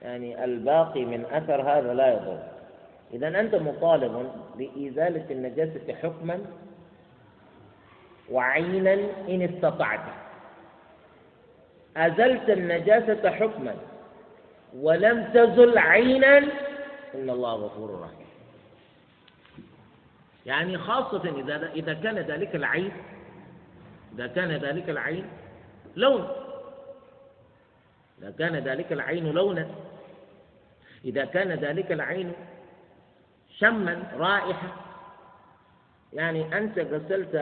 يعني 0.03 0.45
الباقي 0.45 1.05
من 1.05 1.24
أثر 1.24 1.62
هذا 1.62 1.95
لا 1.95 2.12
يضر. 2.12 2.43
إذا 3.14 3.41
أنت 3.41 3.55
مطالب 3.55 4.30
بإزالة 4.59 5.24
النجاسة 5.30 5.95
حكما 6.03 6.41
وعينا 8.30 8.93
إن 9.28 9.43
استطعت. 9.43 10.01
أزلت 11.97 12.51
النجاسة 12.51 13.30
حكما 13.30 13.74
ولم 14.76 15.24
تزل 15.34 15.78
عينا 15.78 16.38
إن 17.14 17.30
الله 17.30 17.55
غفور 17.55 18.01
رحيم. 18.01 18.30
يعني 20.47 20.78
خاصة 20.78 21.22
إذا 21.41 21.70
إذا 21.72 21.95
كان 21.95 22.18
ذلك 22.18 22.57
العين 22.57 22.93
إذا 24.14 24.26
كان 24.26 24.51
ذلك 24.51 24.91
العين 24.91 25.26
لون. 25.97 26.28
إذا 28.18 28.30
كان 28.30 28.57
ذلك 28.57 28.93
العين 28.93 29.32
لونا 29.32 29.68
إذا 31.05 31.24
كان 31.24 31.49
ذلك 31.53 31.93
العين 31.93 32.32
شما 33.59 34.03
رائحة. 34.16 34.76
يعني 36.12 36.59
أنت 36.59 36.78
غسلت 36.78 37.34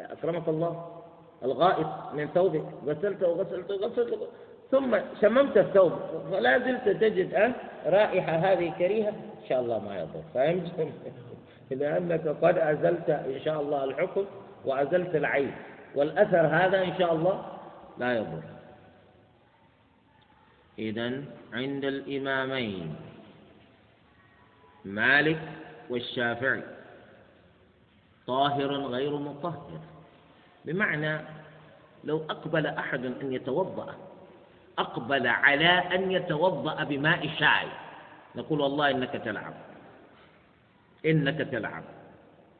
أكرمك 0.00 0.48
الله 0.48 1.02
الغائط 1.44 1.86
من 2.14 2.28
ثوبك 2.34 2.64
غسلته 2.86 3.28
وغسلته 3.28 3.74
وغسلته 3.74 4.26
ثم 4.70 4.98
شممت 5.20 5.56
الثوب 5.56 5.92
فلا 6.30 6.58
زلت 6.58 6.88
تجد 6.88 7.34
أه 7.34 7.52
رائحة 7.86 8.32
هذه 8.32 8.72
كريهة. 8.78 9.08
إن 9.08 9.48
شاء 9.48 9.60
الله 9.60 9.78
ما 9.78 9.98
يضر. 9.98 10.22
فهمت؟ 10.34 10.92
لأنك 11.70 12.28
قد 12.42 12.58
أزلت 12.58 13.10
إن 13.10 13.40
شاء 13.44 13.60
الله 13.60 13.84
الحكم 13.84 14.24
وأزلت 14.64 15.14
العين. 15.14 15.52
والأثر 15.94 16.46
هذا 16.46 16.82
إن 16.82 16.98
شاء 16.98 17.14
الله 17.14 17.36
لا 17.98 18.16
يضر. 18.16 18.42
إذا 20.78 21.24
عند 21.52 21.84
الإمامين 21.84 22.96
مالك 24.84 25.40
والشافعي 25.90 26.62
طاهر 28.26 28.70
غير 28.86 29.16
مطهر. 29.16 29.80
بمعنى 30.64 31.20
لو 32.04 32.24
أقبل 32.30 32.66
أحد 32.66 33.04
أن 33.06 33.32
يتوضأ 33.32 33.94
أقبل 34.78 35.26
على 35.26 35.68
أن 35.68 36.12
يتوضأ 36.12 36.84
بماء 36.84 37.28
شاي 37.38 37.68
نقول 38.36 38.60
والله 38.60 38.90
إنك 38.90 39.10
تلعب. 39.10 39.67
إنك 41.06 41.48
تلعب. 41.52 41.84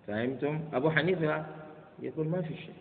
فهمتم؟ 0.06 0.60
أبو 0.72 0.90
حنيفة 0.90 1.44
يقول 1.98 2.28
ما 2.28 2.42
في 2.42 2.54
شيء. 2.56 2.74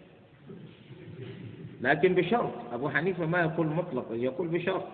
لكن 1.81 2.15
بشرط 2.15 2.51
أبو 2.73 2.89
حنيفة 2.89 3.25
ما 3.25 3.39
يقول 3.41 3.67
مطلقا 3.67 4.15
يقول 4.15 4.47
بشرط. 4.47 4.87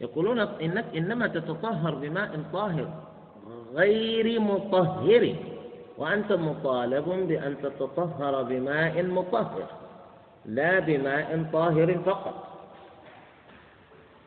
يقولون 0.00 0.40
إنك 0.40 0.84
إنما 0.96 1.26
تتطهر 1.26 1.94
بماء 1.94 2.44
طاهر 2.52 3.02
غير 3.74 4.40
مطهر 4.40 5.34
وأنت 5.98 6.32
مطالب 6.32 7.08
بأن 7.08 7.56
تتطهر 7.62 8.42
بماء 8.42 9.02
مطهر 9.02 9.66
لا 10.44 10.78
بماء 10.78 11.46
طاهر 11.52 11.98
فقط. 11.98 12.46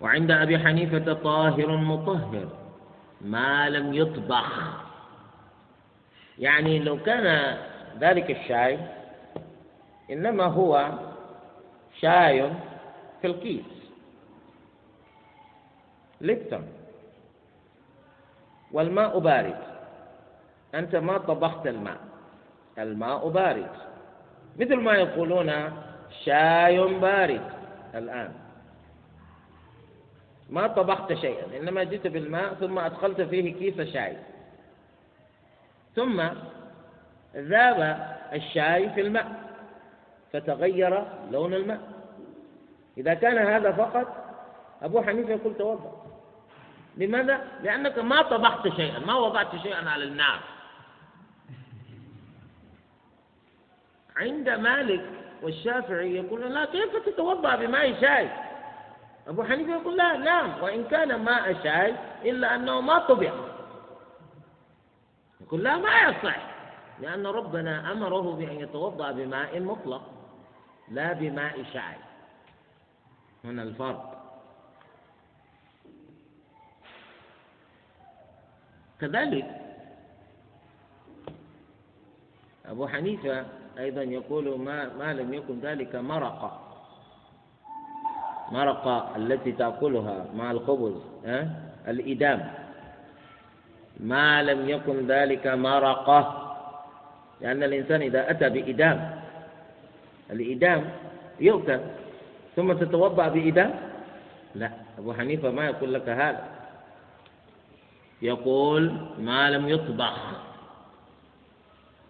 وعند 0.02 0.32
أبي 0.32 0.60
حنيفة 0.60 1.14
طاهر 1.14 1.78
مطهر. 1.78 2.63
ما 3.24 3.70
لم 3.70 3.94
يطبخ. 3.94 4.84
يعني 6.40 6.80
لو 6.80 7.04
كان 7.04 7.58
ذلك 8.00 8.32
الشاي 8.32 8.80
إنما 10.12 10.44
هو 10.44 10.92
شاي 12.00 12.52
في 13.22 13.28
الكيس. 13.28 13.66
ليبتون 16.22 16.68
والماء 18.72 19.20
بارد. 19.20 19.60
أنت 20.76 20.96
ما 20.96 21.18
طبخت 21.18 21.68
الماء. 21.68 21.98
الماء 22.78 23.30
بارد. 23.30 23.72
مثل 24.60 24.76
ما 24.76 24.94
يقولون 24.94 25.52
شاي 26.26 26.80
بارد 26.80 27.52
الآن. 27.96 28.43
ما 30.50 30.68
طبخت 30.68 31.14
شيئا 31.14 31.60
إنما 31.60 31.84
جئت 31.84 32.08
بالماء 32.08 32.54
ثم 32.54 32.80
أدخلت 32.80 33.22
فيه 33.22 33.54
كيس 33.54 33.94
شاي 33.94 34.18
ثم 35.96 36.24
ذاب 37.36 38.08
الشاي 38.34 38.90
في 38.90 39.02
الماء 39.02 39.44
فتغير 40.34 41.06
لون 41.32 41.54
الماء. 41.54 41.80
إذا 42.98 43.14
كان 43.14 43.38
هذا 43.38 43.72
فقط 43.72 44.36
أبو 44.82 45.02
حنيفة 45.02 45.32
يقول 45.32 45.58
توضأ. 45.58 46.04
لماذا؟ 46.98 47.42
لأنك 47.64 48.00
ما 48.00 48.22
طبخت 48.22 48.68
شيئا 48.68 49.00
ما 49.00 49.16
وضعت 49.16 49.56
شيئا 49.56 49.90
على 49.90 50.04
النار. 50.04 50.40
عند 54.18 54.50
مالك 54.50 55.06
والشافعي 55.42 56.16
يقولون 56.16 56.52
لا 56.52 56.66
كيف 56.66 56.96
تتوضأ 57.06 57.56
بماء 57.56 58.02
شاي؟ 58.02 58.30
أبو 59.28 59.44
حنيفة 59.44 59.72
يقول 59.72 59.98
لا 59.98 60.18
نعم 60.18 60.64
وإن 60.64 60.84
كان 60.84 61.16
ماء 61.24 61.64
شاي 61.64 61.96
إلا 62.30 62.56
أنه 62.56 62.82
ما 62.82 63.00
طبع. 63.00 63.32
يقول 65.42 65.64
لا 65.64 65.78
ما 65.78 66.02
يصح 66.02 66.38
لأن 67.00 67.26
ربنا 67.26 67.92
أمره 67.92 68.36
بأن 68.36 68.60
يتوضأ 68.60 69.12
بماء 69.12 69.60
مطلق 69.60 70.02
لا 70.90 71.14
بماء 71.14 71.64
شاي 71.74 71.96
هنا 73.44 73.64
الفرق. 73.64 74.20
كذلك 79.02 79.46
أبو 82.66 82.88
حنيفة 82.88 83.46
أيضا 83.78 84.02
يقول 84.02 84.60
ما, 84.60 84.94
ما 84.94 85.14
لم 85.14 85.34
يكن 85.34 85.60
ذلك 85.60 85.96
مرقة. 85.96 86.63
مرقة 88.54 89.16
التي 89.16 89.52
تأكلها 89.52 90.26
مع 90.36 90.52
الخبز 90.52 90.94
أه؟ 91.26 91.48
الإدام. 91.88 92.52
ما 94.00 94.44
لم 94.44 94.70
يكن 94.70 95.08
ذلك 95.08 95.48
مرقة 95.48 96.22
لأن 97.42 97.64
الإنسان 97.64 98.02
إذا 98.02 98.32
أتى 98.32 98.50
بإدام 98.50 99.20
الإدام 100.32 100.90
يؤكل 101.40 101.80
ثم 102.56 102.74
تتوضأ 102.74 103.28
بإدام؟ 103.28 103.74
لا. 104.56 104.70
أبو 105.00 105.14
حنيفة 105.14 105.52
ما 105.52 105.66
يقول 105.66 105.94
لك 105.94 106.10
هذا. 106.10 106.44
يقول 108.22 108.94
ما 109.20 109.50
لم 109.50 109.70
يطبخ 109.70 110.18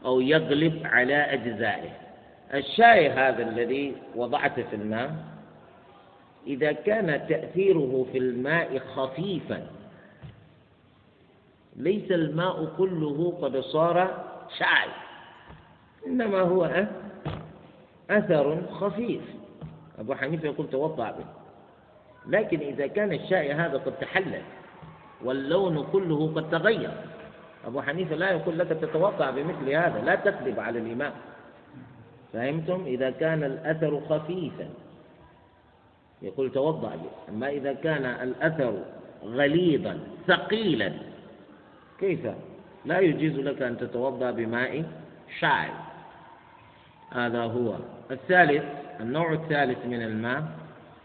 أو 0.05 0.19
يغلب 0.19 0.81
على 0.85 1.15
أجزائه. 1.15 1.89
الشاي 2.53 3.09
هذا 3.09 3.43
الذي 3.43 3.95
وضعته 4.15 4.63
في 4.63 4.75
الماء 4.75 5.32
إذا 6.47 6.71
كان 6.71 7.27
تأثيره 7.27 8.05
في 8.11 8.17
الماء 8.17 8.79
خفيفا. 8.79 9.67
ليس 11.75 12.11
الماء 12.11 12.73
كله 12.77 13.33
قد 13.41 13.57
صار 13.57 14.25
شاي 14.57 14.89
إنما 16.07 16.41
هو 16.41 16.87
أثر 18.09 18.61
خفيف. 18.71 19.21
أبو 19.99 20.13
حنيفة 20.13 20.45
يقول 20.45 20.69
توضع 20.69 21.11
به. 21.11 21.25
لكن 22.27 22.59
إذا 22.59 22.87
كان 22.87 23.13
الشاي 23.13 23.53
هذا 23.53 23.77
قد 23.77 23.93
تحلل 23.99 24.41
واللون 25.23 25.87
كله 25.91 26.33
قد 26.35 26.49
تغير 26.49 26.91
أبو 27.65 27.81
حنيفة 27.81 28.15
لا 28.15 28.31
يقول 28.31 28.59
لك 28.59 28.67
تتوقع 28.67 29.29
بمثل 29.29 29.69
هذا 29.69 30.01
لا 30.05 30.15
تكذب 30.15 30.59
على 30.59 30.79
الإمام 30.79 31.13
فهمتم؟ 32.33 32.83
إذا 32.85 33.09
كان 33.09 33.43
الأثر 33.43 34.01
خفيفا. 34.09 34.69
يقول 36.23 36.51
توضأ 36.51 36.89
به 36.89 37.33
أما 37.33 37.49
إذا 37.49 37.73
كان 37.73 38.05
الأثر 38.05 38.73
غليظا 39.23 39.99
ثقيلا 40.27 40.93
كيف؟ 41.99 42.27
لا 42.85 42.99
يجوز 42.99 43.39
لك 43.39 43.61
أن 43.61 43.77
تتوضأ 43.77 44.31
بماء 44.31 44.83
شاعر 45.39 45.73
هذا 47.11 47.43
هو. 47.43 47.75
الثالث 48.11 48.63
النوع 48.99 49.33
الثالث 49.33 49.85
من 49.85 50.01
الماء 50.01 50.43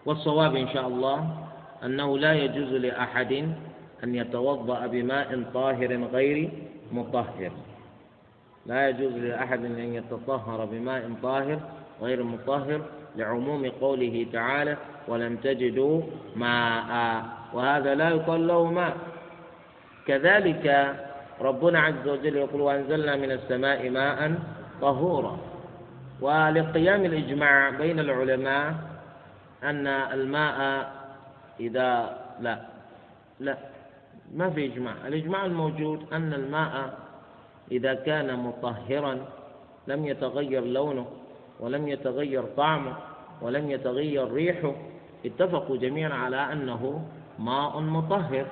والصواب 0.07 0.57
إن 0.57 0.69
شاء 0.69 0.89
الله 0.89 1.47
أنه 1.85 2.19
لا 2.19 2.33
يجوز 2.33 2.73
لأحد 2.73 3.33
أن 4.05 4.15
يتوضأ 4.15 4.87
بماء 4.87 5.43
طاهر 5.55 6.05
غير 6.05 6.51
مطهر. 6.93 7.53
لا 8.67 8.89
يجوز 8.89 9.13
لأحد 9.13 9.65
أن 9.65 9.95
يتطهر 9.95 10.65
بماء 10.65 11.11
طاهر 11.23 11.61
غير 12.03 12.23
مطهر 12.23 12.81
لعموم 13.17 13.71
قوله 13.81 14.27
تعالى 14.33 14.77
ولم 15.09 15.37
تجدوا 15.37 16.03
ماء. 16.37 17.25
وهذا 17.53 17.95
لا 17.95 18.09
يقال 18.11 18.47
له 18.47 18.65
ماء. 18.65 18.97
كذلك 20.07 20.95
ربنا 21.41 21.81
عز 21.81 22.09
وجل 22.09 22.37
يقول 22.37 22.61
وأنزلنا 22.61 23.17
من 23.17 23.31
السماء 23.33 23.91
ماء 23.91 24.35
طهورا. 24.81 25.39
ولقيام 26.21 27.05
الإجماع 27.05 27.71
بين 27.71 27.99
العلماء 27.99 28.75
أن 29.63 29.87
الماء 29.87 30.59
إذا 31.61 32.19
لا 32.41 32.59
لا 33.41 33.57
ما 34.35 34.51
في 34.51 34.67
إجماع. 34.67 34.95
الإجماع 35.07 35.45
الموجود 35.45 36.13
أن 36.13 36.35
الماء 36.35 36.99
إذا 37.73 37.95
كان 37.95 38.39
مطهرا 38.39 39.19
لم 39.87 40.07
يتغير 40.07 40.65
لونه. 40.65 41.07
ولم 41.61 41.89
يتغير 41.89 42.43
طعمه 42.43 42.97
ولم 43.43 43.71
يتغير 43.71 44.33
ريحه. 44.33 44.73
اتفقوا 45.27 45.77
جميعا 45.77 46.15
على 46.15 46.53
أنه 46.53 47.09
ماء 47.39 47.81
مطهر 47.81 48.47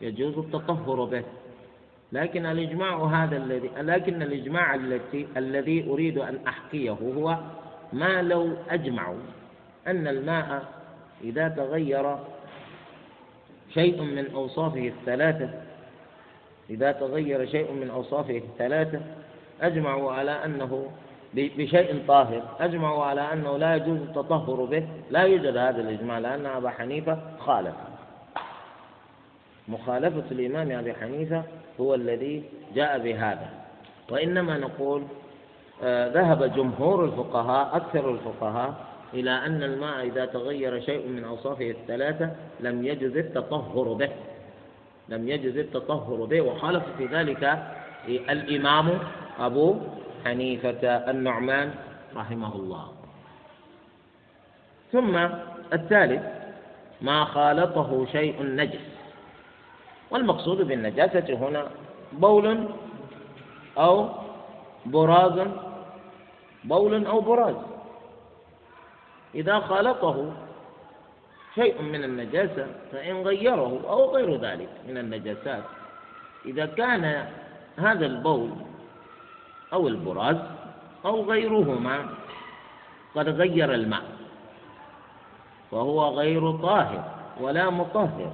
يجوز 0.00 0.38
التطهر 0.38 1.04
به. 1.04 1.24
لكن 2.12 2.46
الإجماع 2.46 3.04
هذا 3.04 3.36
الذي 3.36 3.70
لكن 3.78 4.22
الإجماع 4.22 4.74
التي 4.74 5.26
الذي 5.36 5.90
أريد 5.90 6.18
أن 6.18 6.38
أحكيه 6.46 6.90
هو 6.90 7.38
ما 7.92 8.22
لو 8.22 8.56
أجمعوا 8.70 9.20
أن 9.86 10.06
الماء 10.06 10.64
إذا 11.24 11.48
تغير 11.48 12.16
شيء 13.74 14.02
من 14.02 14.30
أوصافه 14.34 14.88
الثلاثة 14.88 15.50
إذا 16.70 16.92
تغير 16.92 17.46
شيء 17.46 17.72
من 17.72 17.90
أوصافه 17.90 18.36
الثلاثة 18.36 19.00
أجمعوا 19.60 20.12
على 20.12 20.30
أنه 20.30 20.90
بشيء 21.34 22.02
طاهر. 22.08 22.42
أجمعوا 22.60 23.04
على 23.04 23.32
أنه 23.32 23.56
لا 23.56 23.76
يجوز 23.76 23.98
التطهر 24.00 24.64
به. 24.64 24.88
لا 25.10 25.22
يوجد 25.22 25.56
هذا 25.56 25.80
الإجماع 25.80 26.18
لأن 26.18 26.46
أبا 26.46 26.70
حنيفة 26.70 27.18
خالف 27.38 27.74
مخالفة 29.68 30.24
الإمام 30.30 30.78
أبي 30.78 30.94
حنيفة 30.94 31.42
هو 31.80 31.94
الذي 31.94 32.44
جاء 32.74 32.98
بهذا. 32.98 33.48
وإنما 34.10 34.58
نقول 34.58 35.02
آه 35.82 36.08
ذهب 36.08 36.54
جمهور 36.54 37.04
الفقهاء 37.04 37.76
أكثر 37.76 38.10
الفقهاء 38.10 38.74
إلى 39.14 39.30
أن 39.30 39.62
الماء 39.62 40.06
إذا 40.06 40.24
تغير 40.26 40.80
شيء 40.80 41.08
من 41.08 41.24
أوصافه 41.24 41.70
الثلاثة 41.70 42.30
لم 42.60 42.86
يجز 42.86 43.16
التطهر 43.16 43.92
به. 43.92 44.08
لم 45.08 45.28
يجز 45.28 45.58
التطهر 45.58 46.24
به. 46.24 46.40
وخالف 46.40 46.84
في 46.98 47.06
ذلك 47.06 47.58
الإمام 48.08 48.98
أبو 49.40 49.76
حنيفة 50.24 51.10
النعمان 51.10 51.74
رحمه 52.16 52.54
الله. 52.56 52.92
ثم 54.92 55.16
الثالث 55.72 56.22
ما 57.00 57.24
خالطه 57.24 58.06
شيء 58.12 58.42
نجس. 58.42 58.86
والمقصود 60.10 60.68
بالنجاسة 60.68 61.34
هنا 61.34 61.66
بول 62.12 62.68
أو 63.78 64.08
براز 64.86 65.48
بول 66.64 67.06
أو 67.06 67.20
براز. 67.20 67.56
إذا 69.34 69.60
خالطه 69.60 70.32
شيء 71.54 71.82
من 71.82 72.04
النجاسة 72.04 72.66
فإن 72.92 73.22
غيره 73.22 73.80
أو 73.88 74.16
غير 74.16 74.36
ذلك 74.36 74.68
من 74.88 74.98
النجاسات. 74.98 75.62
إذا 76.44 76.66
كان 76.66 77.26
هذا 77.76 78.06
البول 78.06 78.50
أو 79.72 79.88
البراز 79.88 80.36
أو 81.04 81.30
غيرهما. 81.30 82.08
قد 83.14 83.28
غير 83.28 83.74
الماء. 83.74 84.02
وهو 85.72 86.08
غير 86.08 86.52
طاهر 86.52 87.04
ولا 87.40 87.70
مطهر. 87.70 88.32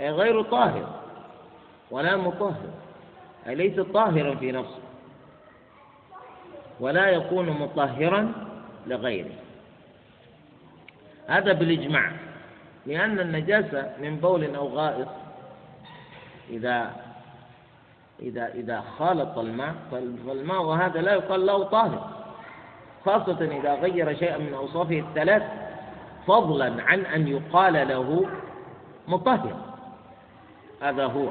أي 0.00 0.10
غير 0.10 0.42
طاهر 0.42 0.88
ولا 1.90 2.16
مطهر. 2.16 2.70
أي 3.46 3.54
ليس 3.54 3.80
طاهرا 3.80 4.34
في 4.34 4.52
نفسه. 4.52 4.80
ولا 6.80 7.08
يكون 7.08 7.50
مطهرا 7.50 8.32
لغيره. 8.86 9.34
هذا 11.26 11.52
بالإجماع. 11.52 12.12
لأن 12.86 13.20
النجاسة 13.20 13.92
من 14.00 14.16
بول 14.16 14.54
أو 14.54 14.68
غائط 14.68 15.08
إذا 16.50 17.07
إذا 18.22 18.46
إذا 18.54 18.84
خالط 18.98 19.38
الماء 19.38 19.74
فالماء 20.26 20.62
وهذا 20.62 21.00
لا 21.00 21.12
يقال 21.12 21.46
له 21.46 21.62
طاهر. 21.62 22.10
خاصة 23.04 23.44
إذا 23.44 23.74
غير 23.74 24.16
شيئا 24.18 24.38
من 24.38 24.54
أوصافه 24.54 24.98
الثلاث 24.98 25.42
فضلا 26.26 26.82
عن 26.82 27.00
أن 27.06 27.28
يقال 27.28 27.88
له 27.88 28.28
مطهر. 29.08 29.56
هذا 30.82 31.06
هو. 31.06 31.28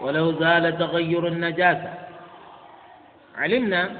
ولو 0.00 0.32
زال 0.32 0.78
تغير 0.78 1.26
النجاسة. 1.26 1.94
علمنا 3.36 3.90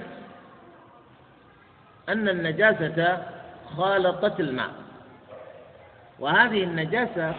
أن 2.08 2.28
النجاسة 2.28 3.22
خالطت 3.76 4.40
الماء. 4.40 4.70
وهذه 6.18 6.64
النجاسة 6.64 7.34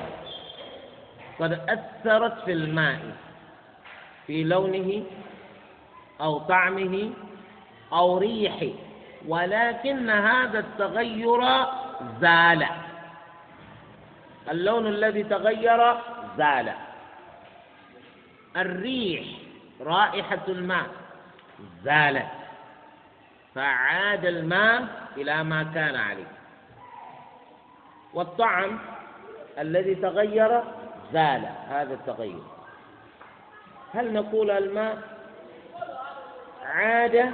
قد 1.39 1.51
أثرت 1.69 2.39
في 2.45 2.51
الماء. 2.51 2.99
في 4.27 4.43
لونه 4.43 5.03
أو 6.21 6.39
طعمه 6.39 7.11
أو 7.93 8.17
ريحه 8.17 8.73
ولكن 9.27 10.09
هذا 10.09 10.59
التغير 10.59 11.41
زال. 12.21 12.65
اللون 14.51 14.87
الذي 14.87 15.23
تغير 15.23 15.97
زال. 16.37 16.73
الريح 18.57 19.25
رائحة 19.81 20.41
الماء 20.47 20.87
زالت 21.83 22.27
فعاد 23.55 24.25
الماء 24.25 24.87
إلى 25.17 25.43
ما 25.43 25.63
كان 25.63 25.95
عليه. 25.95 26.31
والطعم 28.13 28.79
الذي 29.59 29.95
تغير 29.95 30.63
زال 31.13 31.45
هذا 31.69 31.93
التغير. 31.93 32.54
هل 33.95 34.13
نقول 34.13 34.51
الماء 34.51 34.97
عاد 36.63 37.33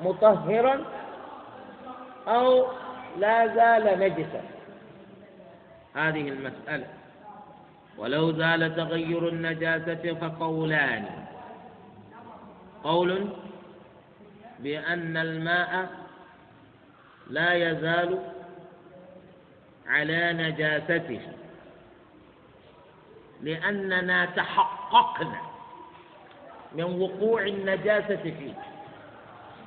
مطهرا 0.00 0.84
أو 2.28 2.66
لا 3.18 3.46
زال 3.46 3.98
نجسا؟ 3.98 4.42
هذه 5.94 6.28
المسألة. 6.28 6.86
ولو 7.98 8.32
زال 8.32 8.76
تغير 8.76 9.28
النجاسة 9.28 10.14
فقولان. 10.14 11.06
قول 12.84 13.28
بأن 14.58 15.16
الماء 15.16 15.88
لا 17.30 17.52
يزال 17.54 18.18
على 19.86 20.32
نجاسته. 20.32 21.20
لأننا 23.42 24.26
تحققنا 24.94 25.40
من 26.78 27.02
وقوع 27.02 27.42
النجاسة 27.42 28.16
فيه 28.16 28.54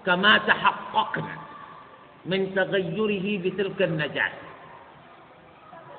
كما 0.06 0.38
تحققنا 0.38 1.36
من 2.26 2.56
تغيره 2.56 3.44
بتلك 3.44 3.82
النجاسة. 3.82 4.48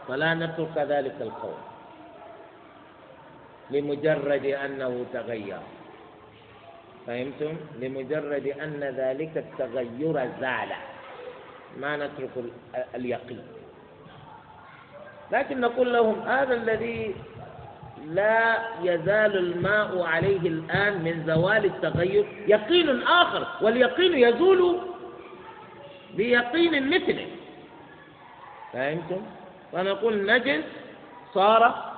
فلا 0.08 0.34
نترك 0.34 0.76
ذلك 0.76 1.16
القول 1.20 1.60
لمجرد 3.70 4.44
أنه 4.44 5.06
تغير. 5.12 5.60
فهمتم؟ 7.06 7.54
لمجرد 7.80 8.46
أن 8.46 8.80
ذلك 8.80 9.34
التغير 9.36 10.16
زال. 10.40 10.70
ما 11.80 11.96
نترك 11.96 12.34
اليقين. 12.94 13.46
لكن 15.32 15.60
نقول 15.60 15.92
لهم 15.92 16.16
هذا 16.20 16.54
الذي 16.54 17.14
لا 18.06 18.58
يزال 18.82 19.36
الماء 19.38 20.02
عليه 20.02 20.40
الآن 20.40 21.02
من 21.04 21.24
زوال 21.26 21.64
التغير 21.64 22.44
يقين 22.46 23.02
آخر 23.02 23.46
واليقين 23.60 24.18
يزول 24.18 24.80
بيقين 26.14 26.88
مثله 26.90 27.26
فهمتم؟ 28.72 29.22
فنقول 29.72 30.26
نجس 30.26 30.64
صار 31.34 31.92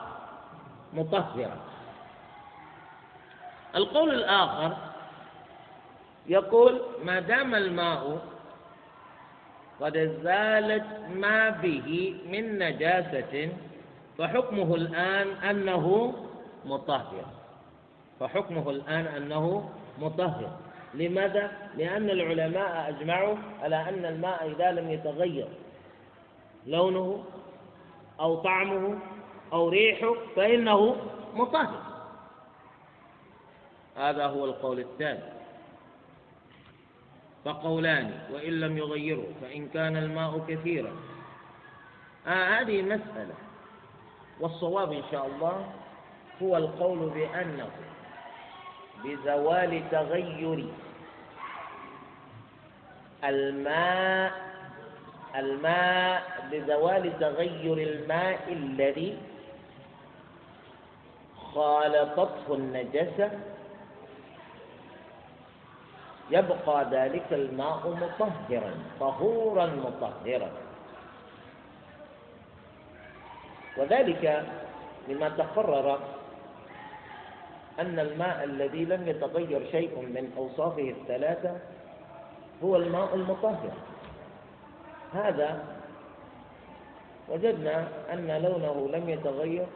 مطهرا 0.93 1.57
القول 3.77 4.11
الآخر 4.15 4.77
يقول 6.27 6.81
ما 7.05 7.21
دام 7.21 7.55
الماء 7.55 8.19
قد 9.81 10.19
زالت 10.23 10.87
ما 11.15 11.51
به 11.51 12.17
من 12.27 12.59
نجاسة 12.59 13.49
فحكمه 14.21 14.75
الآن 14.75 15.29
أنه 15.29 16.15
مطهر. 16.65 17.25
فحكمه 18.21 18.71
الآن 18.71 19.07
أنه 19.07 19.71
مطهر. 19.99 20.59
لماذا؟ 20.95 21.53
لأن 21.77 22.11
العلماء 22.11 22.89
أجمعوا 22.89 23.37
على 23.63 23.89
أن 23.89 24.05
الماء 24.05 24.51
إذا 24.51 24.73
لم 24.73 24.91
يتغير 24.91 25.49
لونه 26.67 27.25
أو 28.21 28.37
طعمه 28.37 28.99
أو 29.53 29.69
ريحه 29.69 30.15
فإنه 30.37 30.97
مطهر. 31.35 31.83
هذا 33.97 34.27
هو 34.27 34.45
القول 34.45 34.81
الثاني. 34.81 35.41
فقولان 37.45 38.21
وإن 38.33 38.53
لم 38.61 38.79
يغيروا 38.79 39.33
فإن 39.41 39.69
كان 39.69 39.97
الماء 39.97 40.39
كثيرا. 40.49 40.93
آه 42.27 42.61
هذه 42.61 42.83
مسألة. 42.83 43.50
والصواب 44.41 44.93
إن 44.93 45.03
شاء 45.11 45.27
الله 45.27 45.65
هو 46.43 46.57
القول 46.57 46.99
بأنه 47.11 47.71
بزوال 49.05 49.83
تغير 49.91 50.67
الماء 53.25 54.33
الماء 55.37 56.23
بزوال 56.53 57.19
تغير 57.21 57.79
الماء 57.79 58.53
الذي 58.53 59.19
خالطته 61.55 62.55
النجسة. 62.55 63.31
يبقى 66.31 66.87
ذلك 66.91 67.27
الماء 67.33 67.83
مطهرا 67.89 68.75
طهورا 69.01 69.67
مطهرا. 69.67 70.51
وذلك 73.77 74.45
لما 75.09 75.29
تقرر 75.29 75.99
أن 77.81 77.99
الماء 77.99 78.45
الذي 78.45 78.85
لم 78.85 79.09
يتغير 79.09 79.71
شيء 79.71 79.99
من 79.99 80.33
أوصافه 80.37 80.91
الثلاثة 80.91 81.57
هو 82.65 82.77
الماء 82.77 83.15
المطهر. 83.15 83.73
هذا 85.15 85.65
وجدنا 87.29 87.89
أن 88.13 88.43
لونه 88.43 88.89
لم 88.93 89.09
يتغير 89.09 89.67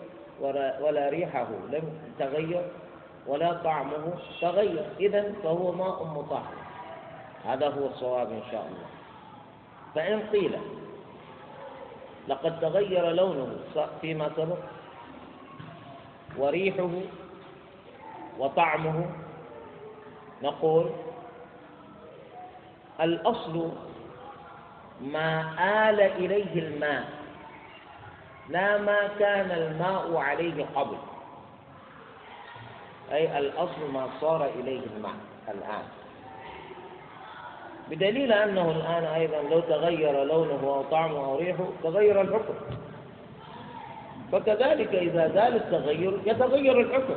ولا 0.81 1.09
ريحه 1.09 1.49
لم 1.71 1.99
تغير 2.19 2.65
ولا 3.27 3.53
طعمه 3.53 4.15
تغير. 4.41 4.85
إذا 5.01 5.33
فهو 5.43 5.73
ماء 5.73 6.05
مطهر. 6.05 6.55
هذا 7.45 7.69
هو 7.69 7.87
الصواب 7.87 8.31
إن 8.31 8.43
شاء 8.51 8.67
الله. 8.67 8.89
فإن 9.95 10.21
قيل 10.33 10.59
لقد 12.29 12.61
تغير 12.61 13.11
لونه 13.11 13.57
فيما 14.01 14.31
سبق. 14.37 14.59
وريحه 16.39 16.91
وطعمه. 18.39 19.11
نقول 20.43 20.91
الأصل 23.01 23.73
ما 25.01 25.55
آل 25.91 26.01
إليه 26.01 26.59
الماء 26.59 27.09
لا 28.49 28.79
ما 28.79 29.09
كان 29.19 29.51
الماء 29.51 30.17
عليه 30.17 30.67
قبل. 30.75 30.97
أي 33.13 33.39
الأصل 33.39 33.91
ما 33.93 34.09
صار 34.21 34.45
إليه 34.47 34.81
الماء 34.97 35.15
الآن. 35.49 36.04
بدليل 37.91 38.33
أنه 38.33 38.71
الآن 38.71 39.05
أيضا 39.05 39.43
لو 39.51 39.61
تغير 39.61 40.25
لونه 40.25 40.61
أو 40.63 40.83
طعمه 40.83 41.25
أو 41.25 41.39
ريحه 41.39 41.69
تغير 41.83 42.21
الحكم. 42.21 42.55
فكذلك 44.33 44.95
إذا 44.95 45.29
زال 45.29 45.57
التغير 45.57 46.19
يتغير 46.27 46.81
الحكم. 46.81 47.17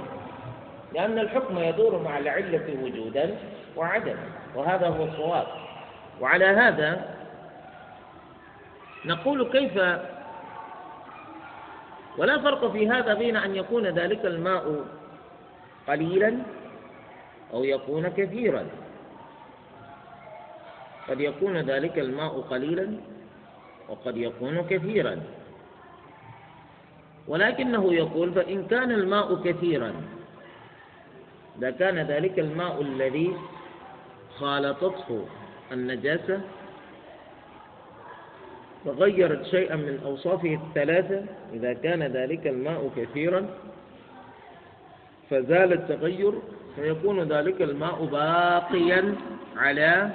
لأن 0.93 1.19
الحكم 1.19 1.59
يدور 1.59 2.01
مع 2.01 2.17
العلة 2.17 2.77
وجودا 2.83 3.35
وعدما. 3.75 4.29
وهذا 4.55 4.87
هو 4.87 5.03
الصواب. 5.03 5.47
وعلى 6.21 6.45
هذا 6.45 7.15
نقول 9.05 9.51
كيف 9.51 9.77
ولا 12.17 12.41
فرق 12.41 12.71
في 12.71 12.89
هذا 12.89 13.13
بين 13.13 13.37
أن 13.37 13.55
يكون 13.55 13.87
ذلك 13.87 14.25
الماء 14.25 14.85
قليلا 15.87 16.37
أو 17.53 17.63
يكون 17.63 18.07
كثيرا. 18.07 18.65
قد 21.09 21.19
يكون 21.21 21.57
ذلك 21.57 21.99
الماء 21.99 22.41
قليلا 22.41 22.87
وقد 23.89 24.17
يكون 24.17 24.61
كثيرا. 24.69 25.23
ولكنه 27.27 27.93
يقول 27.93 28.31
فإن 28.31 28.67
كان 28.67 28.91
الماء 28.91 29.35
كثيرا 29.43 29.93
إذا 31.57 31.71
كان 31.71 31.99
ذلك 31.99 32.39
الماء 32.39 32.81
الذي 32.81 33.35
خالطته 34.39 35.25
النجاسة 35.71 36.41
فغيرت 38.85 39.45
شيئا 39.45 39.75
من 39.75 39.99
أوصافه 40.05 40.53
الثلاثة 40.53 41.23
إذا 41.53 41.73
كان 41.73 42.03
ذلك 42.03 42.47
الماء 42.47 42.91
كثيرا 42.97 43.49
فزال 45.29 45.73
التغير 45.73 46.33
فيكون 46.75 47.19
ذلك 47.23 47.61
الماء 47.61 48.05
باقيا 48.05 49.15
على 49.57 50.09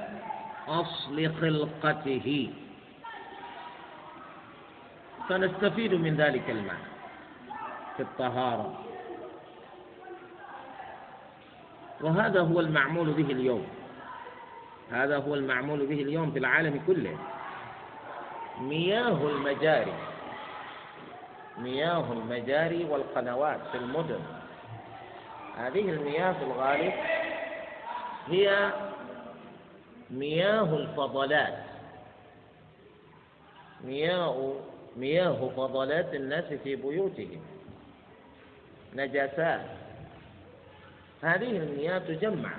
أصل 0.68 1.34
خلقته. 1.40 2.50
فنستفيد 5.28 5.94
من 5.94 6.16
ذلك 6.16 6.50
الماء 6.50 6.80
في 7.96 8.02
الطهارة. 8.02 8.78
وهذا 12.00 12.40
هو 12.40 12.60
المعمول 12.60 13.12
به 13.12 13.32
اليوم. 13.32 13.66
هذا 14.90 15.16
هو 15.18 15.34
المعمول 15.34 15.86
به 15.86 16.02
اليوم 16.02 16.30
في 16.30 16.38
العالم 16.38 16.82
كله. 16.86 17.18
مياه 18.60 19.28
المجاري. 19.28 19.94
مياه 21.58 22.12
المجاري 22.12 22.84
والقنوات 22.84 23.60
في 23.72 23.78
المدن. 23.78 24.20
هذه 25.58 25.90
المياه 25.90 26.32
في 26.32 26.44
الغالب 26.44 26.92
هي 28.28 28.72
مياه 30.12 30.76
الفضلات. 30.76 31.58
مياه 33.84 34.54
مياه 34.96 35.50
فضلات 35.56 36.14
الناس 36.14 36.44
في 36.44 36.76
بيوتهم. 36.76 37.40
نجاسات. 38.94 39.66
هذه 41.22 41.50
المياه 41.56 41.98
تجمع 41.98 42.50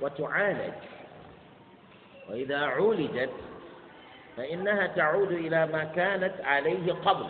وتعالج. 0.00 0.74
وإذا 2.30 2.58
عولجت 2.58 3.30
فإنها 4.36 4.86
تعود 4.86 5.32
إلى 5.32 5.66
ما 5.66 5.84
كانت 5.84 6.40
عليه 6.40 6.92
قبل. 6.92 7.26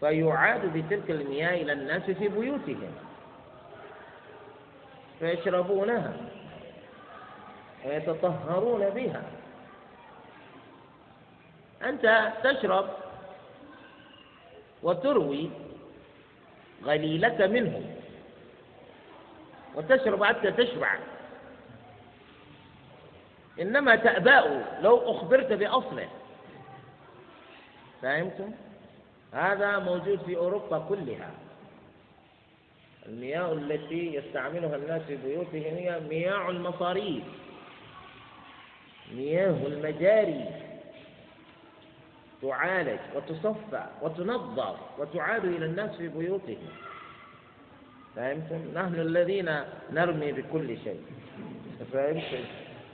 فيعاد 0.00 0.72
بتلك 0.78 1.10
المياه 1.10 1.62
إلى 1.62 1.72
الناس 1.72 2.02
في 2.02 2.28
بيوتهم. 2.28 3.07
فيشربونها 5.18 6.16
ويتطهرون 7.84 8.90
بها. 8.90 9.22
أنت 11.82 12.32
تشرب 12.44 12.88
وتروي 14.82 15.50
غليلك 16.84 17.40
منه 17.40 17.96
وتشرب 19.74 20.24
حتى 20.24 20.52
تشبع. 20.52 20.98
إنما 23.60 23.96
تأباء 23.96 24.78
لو 24.82 25.10
أخبرت 25.10 25.52
بأصله. 25.52 26.08
فهمتم؟ 28.02 28.52
هذا 29.32 29.78
موجود 29.78 30.20
في 30.26 30.36
أوروبا 30.36 30.78
كلها. 30.88 31.30
المياه 33.08 33.52
التي 33.52 34.14
يستعملها 34.14 34.76
الناس 34.76 35.02
في 35.02 35.16
بيوتهم 35.16 35.62
هي 35.76 36.00
مياه 36.10 36.50
المصاريف. 36.50 37.24
مياه 39.14 39.66
المجاري. 39.66 40.44
تعالج 42.42 42.98
وتصفى 43.14 43.86
وتنظف 44.02 44.76
وتعاد 44.98 45.44
إلى 45.44 45.66
الناس 45.66 45.96
في 45.96 46.08
بيوتهم. 46.08 46.68
فهمتم؟ 48.16 48.60
نحن 48.74 48.94
الذين 48.94 49.56
نرمي 49.92 50.32
بكل 50.32 50.78
شيء. 50.84 51.02
فهمتم؟ 51.92 52.44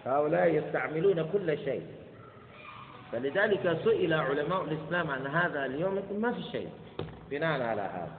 هؤلاء 0.06 0.54
يستعملون 0.54 1.30
كل 1.32 1.58
شيء. 1.58 1.86
فلذلك 3.12 3.78
سئل 3.84 4.12
علماء 4.12 4.64
الإسلام 4.64 5.10
عن 5.10 5.26
هذا 5.26 5.64
اليوم 5.66 6.02
ما 6.20 6.32
في 6.32 6.42
شيء. 6.42 6.68
بناء 7.30 7.62
على 7.62 7.82
هذا. 7.82 8.12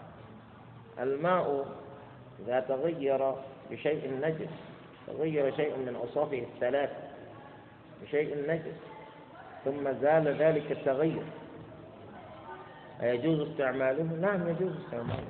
الماء 1.00 1.66
إذا 2.44 2.60
تغير 2.60 3.34
بشيء 3.72 4.20
نجس 4.22 4.54
تغير 5.08 5.56
شيء 5.56 5.78
من 5.78 5.96
أوصافه 5.96 6.40
الثلاثة 6.40 6.96
بشيء 8.04 8.48
نجس 8.48 8.80
ثم 9.66 9.94
زال 10.02 10.28
ذلك 10.28 10.72
التغير 10.72 11.24
أيجوز 13.02 13.50
استعماله؟ 13.50 14.04
نعم 14.04 14.50
يجوز 14.50 14.72
استعماله. 14.86 15.28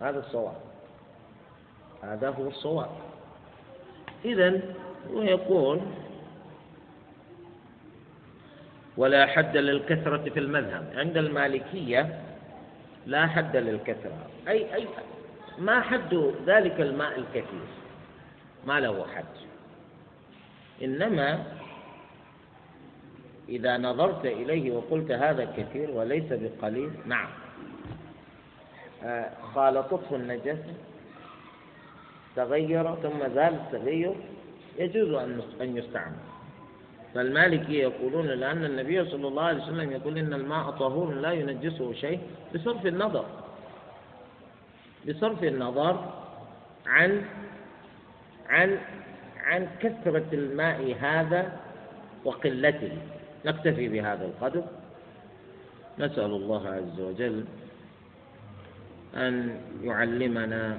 هذا 0.00 0.18
الصواب. 0.18 0.56
هذا 2.02 2.30
هو 2.30 2.48
الصواب. 2.48 2.90
إذا 4.24 4.60
هو 5.10 5.22
يقول 5.22 5.80
ولا 8.96 9.26
حد 9.26 9.56
للكثرة 9.56 10.30
في 10.30 10.38
المذهب. 10.38 10.92
عند 10.94 11.16
المالكية 11.16 12.20
لا 13.06 13.26
حد 13.26 13.56
للكثرة. 13.56 14.26
أي 14.48 14.74
أي 14.74 14.86
ما 15.58 15.80
حد 15.80 16.32
ذلك 16.46 16.80
الماء 16.80 17.18
الكثير. 17.18 17.68
ما 18.66 18.80
له 18.80 19.06
حد. 19.14 19.24
إنما 20.82 21.44
إذا 23.48 23.78
نظرت 23.78 24.26
إليه 24.26 24.72
وقلت 24.72 25.10
هذا 25.10 25.44
كثير 25.56 25.90
وليس 25.90 26.24
بقليل 26.30 26.90
نعم. 27.06 27.28
آه، 29.04 29.30
خالطته 29.54 30.16
النجاسة 30.16 30.74
تغير 32.36 32.94
ثم 32.94 33.18
زال 33.34 33.54
التغير 33.54 34.14
يجوز 34.78 35.14
أن 35.60 35.76
يستعمل. 35.76 36.16
فالمالكي 37.14 37.72
يقولون 37.72 38.26
لأن 38.26 38.64
النبي 38.64 39.04
صلى 39.04 39.28
الله 39.28 39.42
عليه 39.42 39.62
وسلم 39.62 39.92
يقول 39.92 40.18
إن 40.18 40.34
الماء 40.34 40.70
طهور 40.70 41.14
لا 41.14 41.32
ينجسه 41.32 41.92
شيء 41.92 42.20
بصرف 42.54 42.86
النظر. 42.86 43.24
بصرف 45.08 45.44
النظر 45.44 45.94
عن 46.86 47.22
عن 48.48 48.78
عن 49.44 49.68
كثرة 49.80 50.26
الماء 50.32 50.96
هذا 51.00 51.52
وقلته. 52.24 52.92
نكتفي 53.46 53.88
بهذا 53.88 54.24
القدر. 54.24 54.64
نسأل 55.98 56.30
الله 56.30 56.68
عز 56.68 57.00
وجل 57.00 57.44
أن 59.14 59.60
يعلمنا 59.82 60.78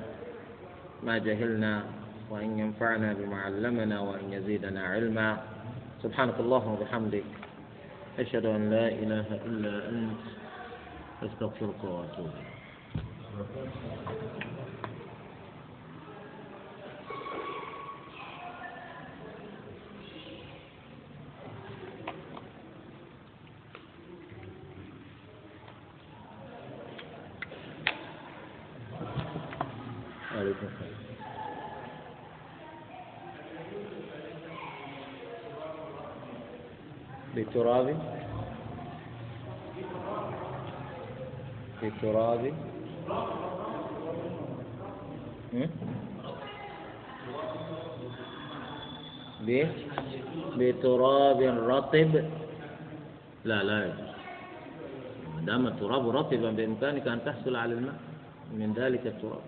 ما 1.04 1.18
جهلنا 1.18 1.84
وأن 2.30 2.60
ينفعنا 2.60 3.14
بما 3.14 3.38
علمنا 3.42 4.00
وأن 4.00 4.34
يزيدنا 4.34 4.84
علما. 4.84 5.38
سبحانك 6.04 6.40
اللهم 6.40 6.72
وبحمدك. 6.72 7.24
أشهد 8.20 8.46
أن 8.46 8.70
لا 8.70 8.88
إله 8.88 9.28
إلا 9.46 9.90
أنت. 9.90 10.24
أستغفرك 11.24 11.84
وأتوب 11.84 12.59
عليكم 30.36 30.66
السلام 30.68 31.00
بتراب 37.36 37.98
بتراب 41.84 42.54
بتراب 50.60 51.42
رطب 51.42 52.12
لا 53.46 53.64
لا 53.64 53.80
ما 55.36 55.42
دام 55.46 55.68
التراب 55.68 56.10
رطبا 56.10 56.52
بإمكانك 56.52 57.08
أن 57.08 57.20
تحصل 57.26 57.56
على 57.56 57.74
الماء 57.74 58.00
من 58.54 58.74
ذلك 58.74 59.08
التراب 59.08 59.42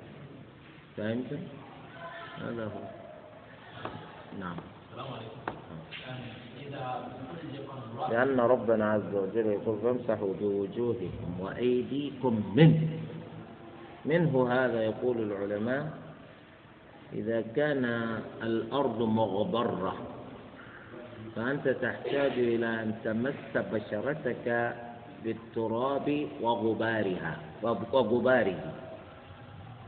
فهمت؟ 0.97 1.31
هذا 2.41 2.65
هو 2.65 2.83
نعم 4.39 4.57
لأن 8.11 8.39
ربنا 8.39 8.91
عز 8.91 9.13
وجل 9.15 9.45
يقول 9.45 9.77
فامسحوا 9.83 10.33
بوجوهكم 10.41 11.39
وأيديكم 11.39 12.43
منه 12.55 13.00
منه 14.05 14.51
هذا 14.51 14.83
يقول 14.83 15.17
العلماء 15.17 15.97
إذا 17.13 17.41
كان 17.41 17.85
الأرض 18.43 19.01
مغبرة 19.01 19.95
فأنت 21.35 21.67
تحتاج 21.67 22.31
إلى 22.31 22.65
أن 22.65 22.95
تمس 23.03 23.63
بشرتك 23.73 24.75
بالتراب 25.23 26.27
وغبارها 26.41 27.37
وغباره 27.63 28.73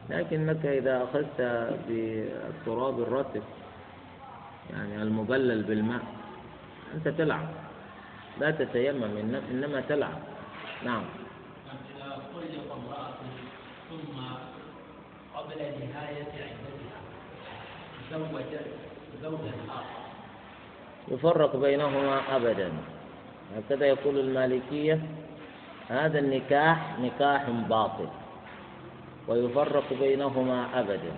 لكنك 0.10 0.66
إذا 0.66 1.04
أخذت 1.04 1.42
بالتراب 1.88 3.00
الرطب 3.00 3.44
يعني 4.70 5.02
المبلل 5.02 5.64
بالماء 5.64 6.02
أنت 6.94 7.08
تلعب. 7.08 7.48
لا 8.40 8.52
تتيمم 8.52 9.18
إنما 9.52 9.82
تلعب. 9.90 10.20
نعم 10.86 11.04
إذا 11.96 12.22
طلق 12.34 12.74
امرأة 12.74 13.14
ثم 13.90 14.18
قبل 15.54 15.62
نهاية 15.62 16.34
عدتها 16.34 17.00
زوجت 18.12 18.66
زوجا 19.22 19.52
آخر. 19.70 20.04
يفرق 21.08 21.56
بينهما 21.56 22.36
أبدا. 22.36 22.72
هكذا 23.58 23.86
يقول 23.86 24.20
المالكية 24.20 25.00
هذا 25.90 26.20
النكاح 26.20 27.00
نكاح 27.00 27.50
باطل. 27.50 28.08
ويفرق 29.28 29.94
بينهما 30.00 30.80
أبدا. 30.80 31.12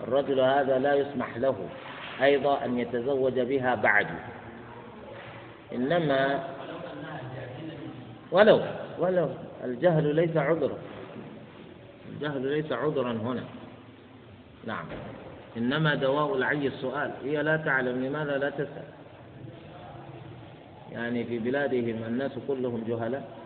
الرجل 0.00 0.40
هذا 0.40 0.78
لا 0.78 0.94
يسمح 0.94 1.36
له 1.36 1.68
أيضا 2.22 2.64
أن 2.64 2.78
يتزوج 2.78 3.40
بها 3.40 3.74
بعد. 3.74 4.06
إنما 5.74 6.44
ولو 8.32 8.60
ولو 8.98 9.28
الجهل 9.64 10.14
ليس 10.14 10.36
عذرا 10.36 10.78
الجهل 12.18 12.46
ليس 12.46 12.72
عذرا 12.72 13.12
هنا. 13.12 13.44
نعم. 14.66 14.86
إنما 15.56 15.94
دواء 15.94 16.36
العي 16.36 16.66
السؤال. 16.66 17.12
هي 17.24 17.42
لا 17.42 17.56
تعلم 17.56 18.04
لماذا 18.04 18.38
لا 18.38 18.50
تسأل؟ 18.50 18.84
يعني 20.92 21.24
في 21.24 21.38
بلادهم 21.38 22.02
الناس 22.08 22.32
كلهم 22.48 22.84
جهلاء. 22.88 23.38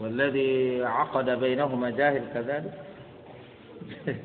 والذي 0.00 0.84
عقد 0.84 1.30
بينهما 1.30 1.90
جاهل 1.90 2.24
كذلك؟ 2.34 2.72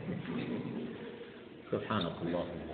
سبحانك 1.71 2.11
اللهم 2.25 2.66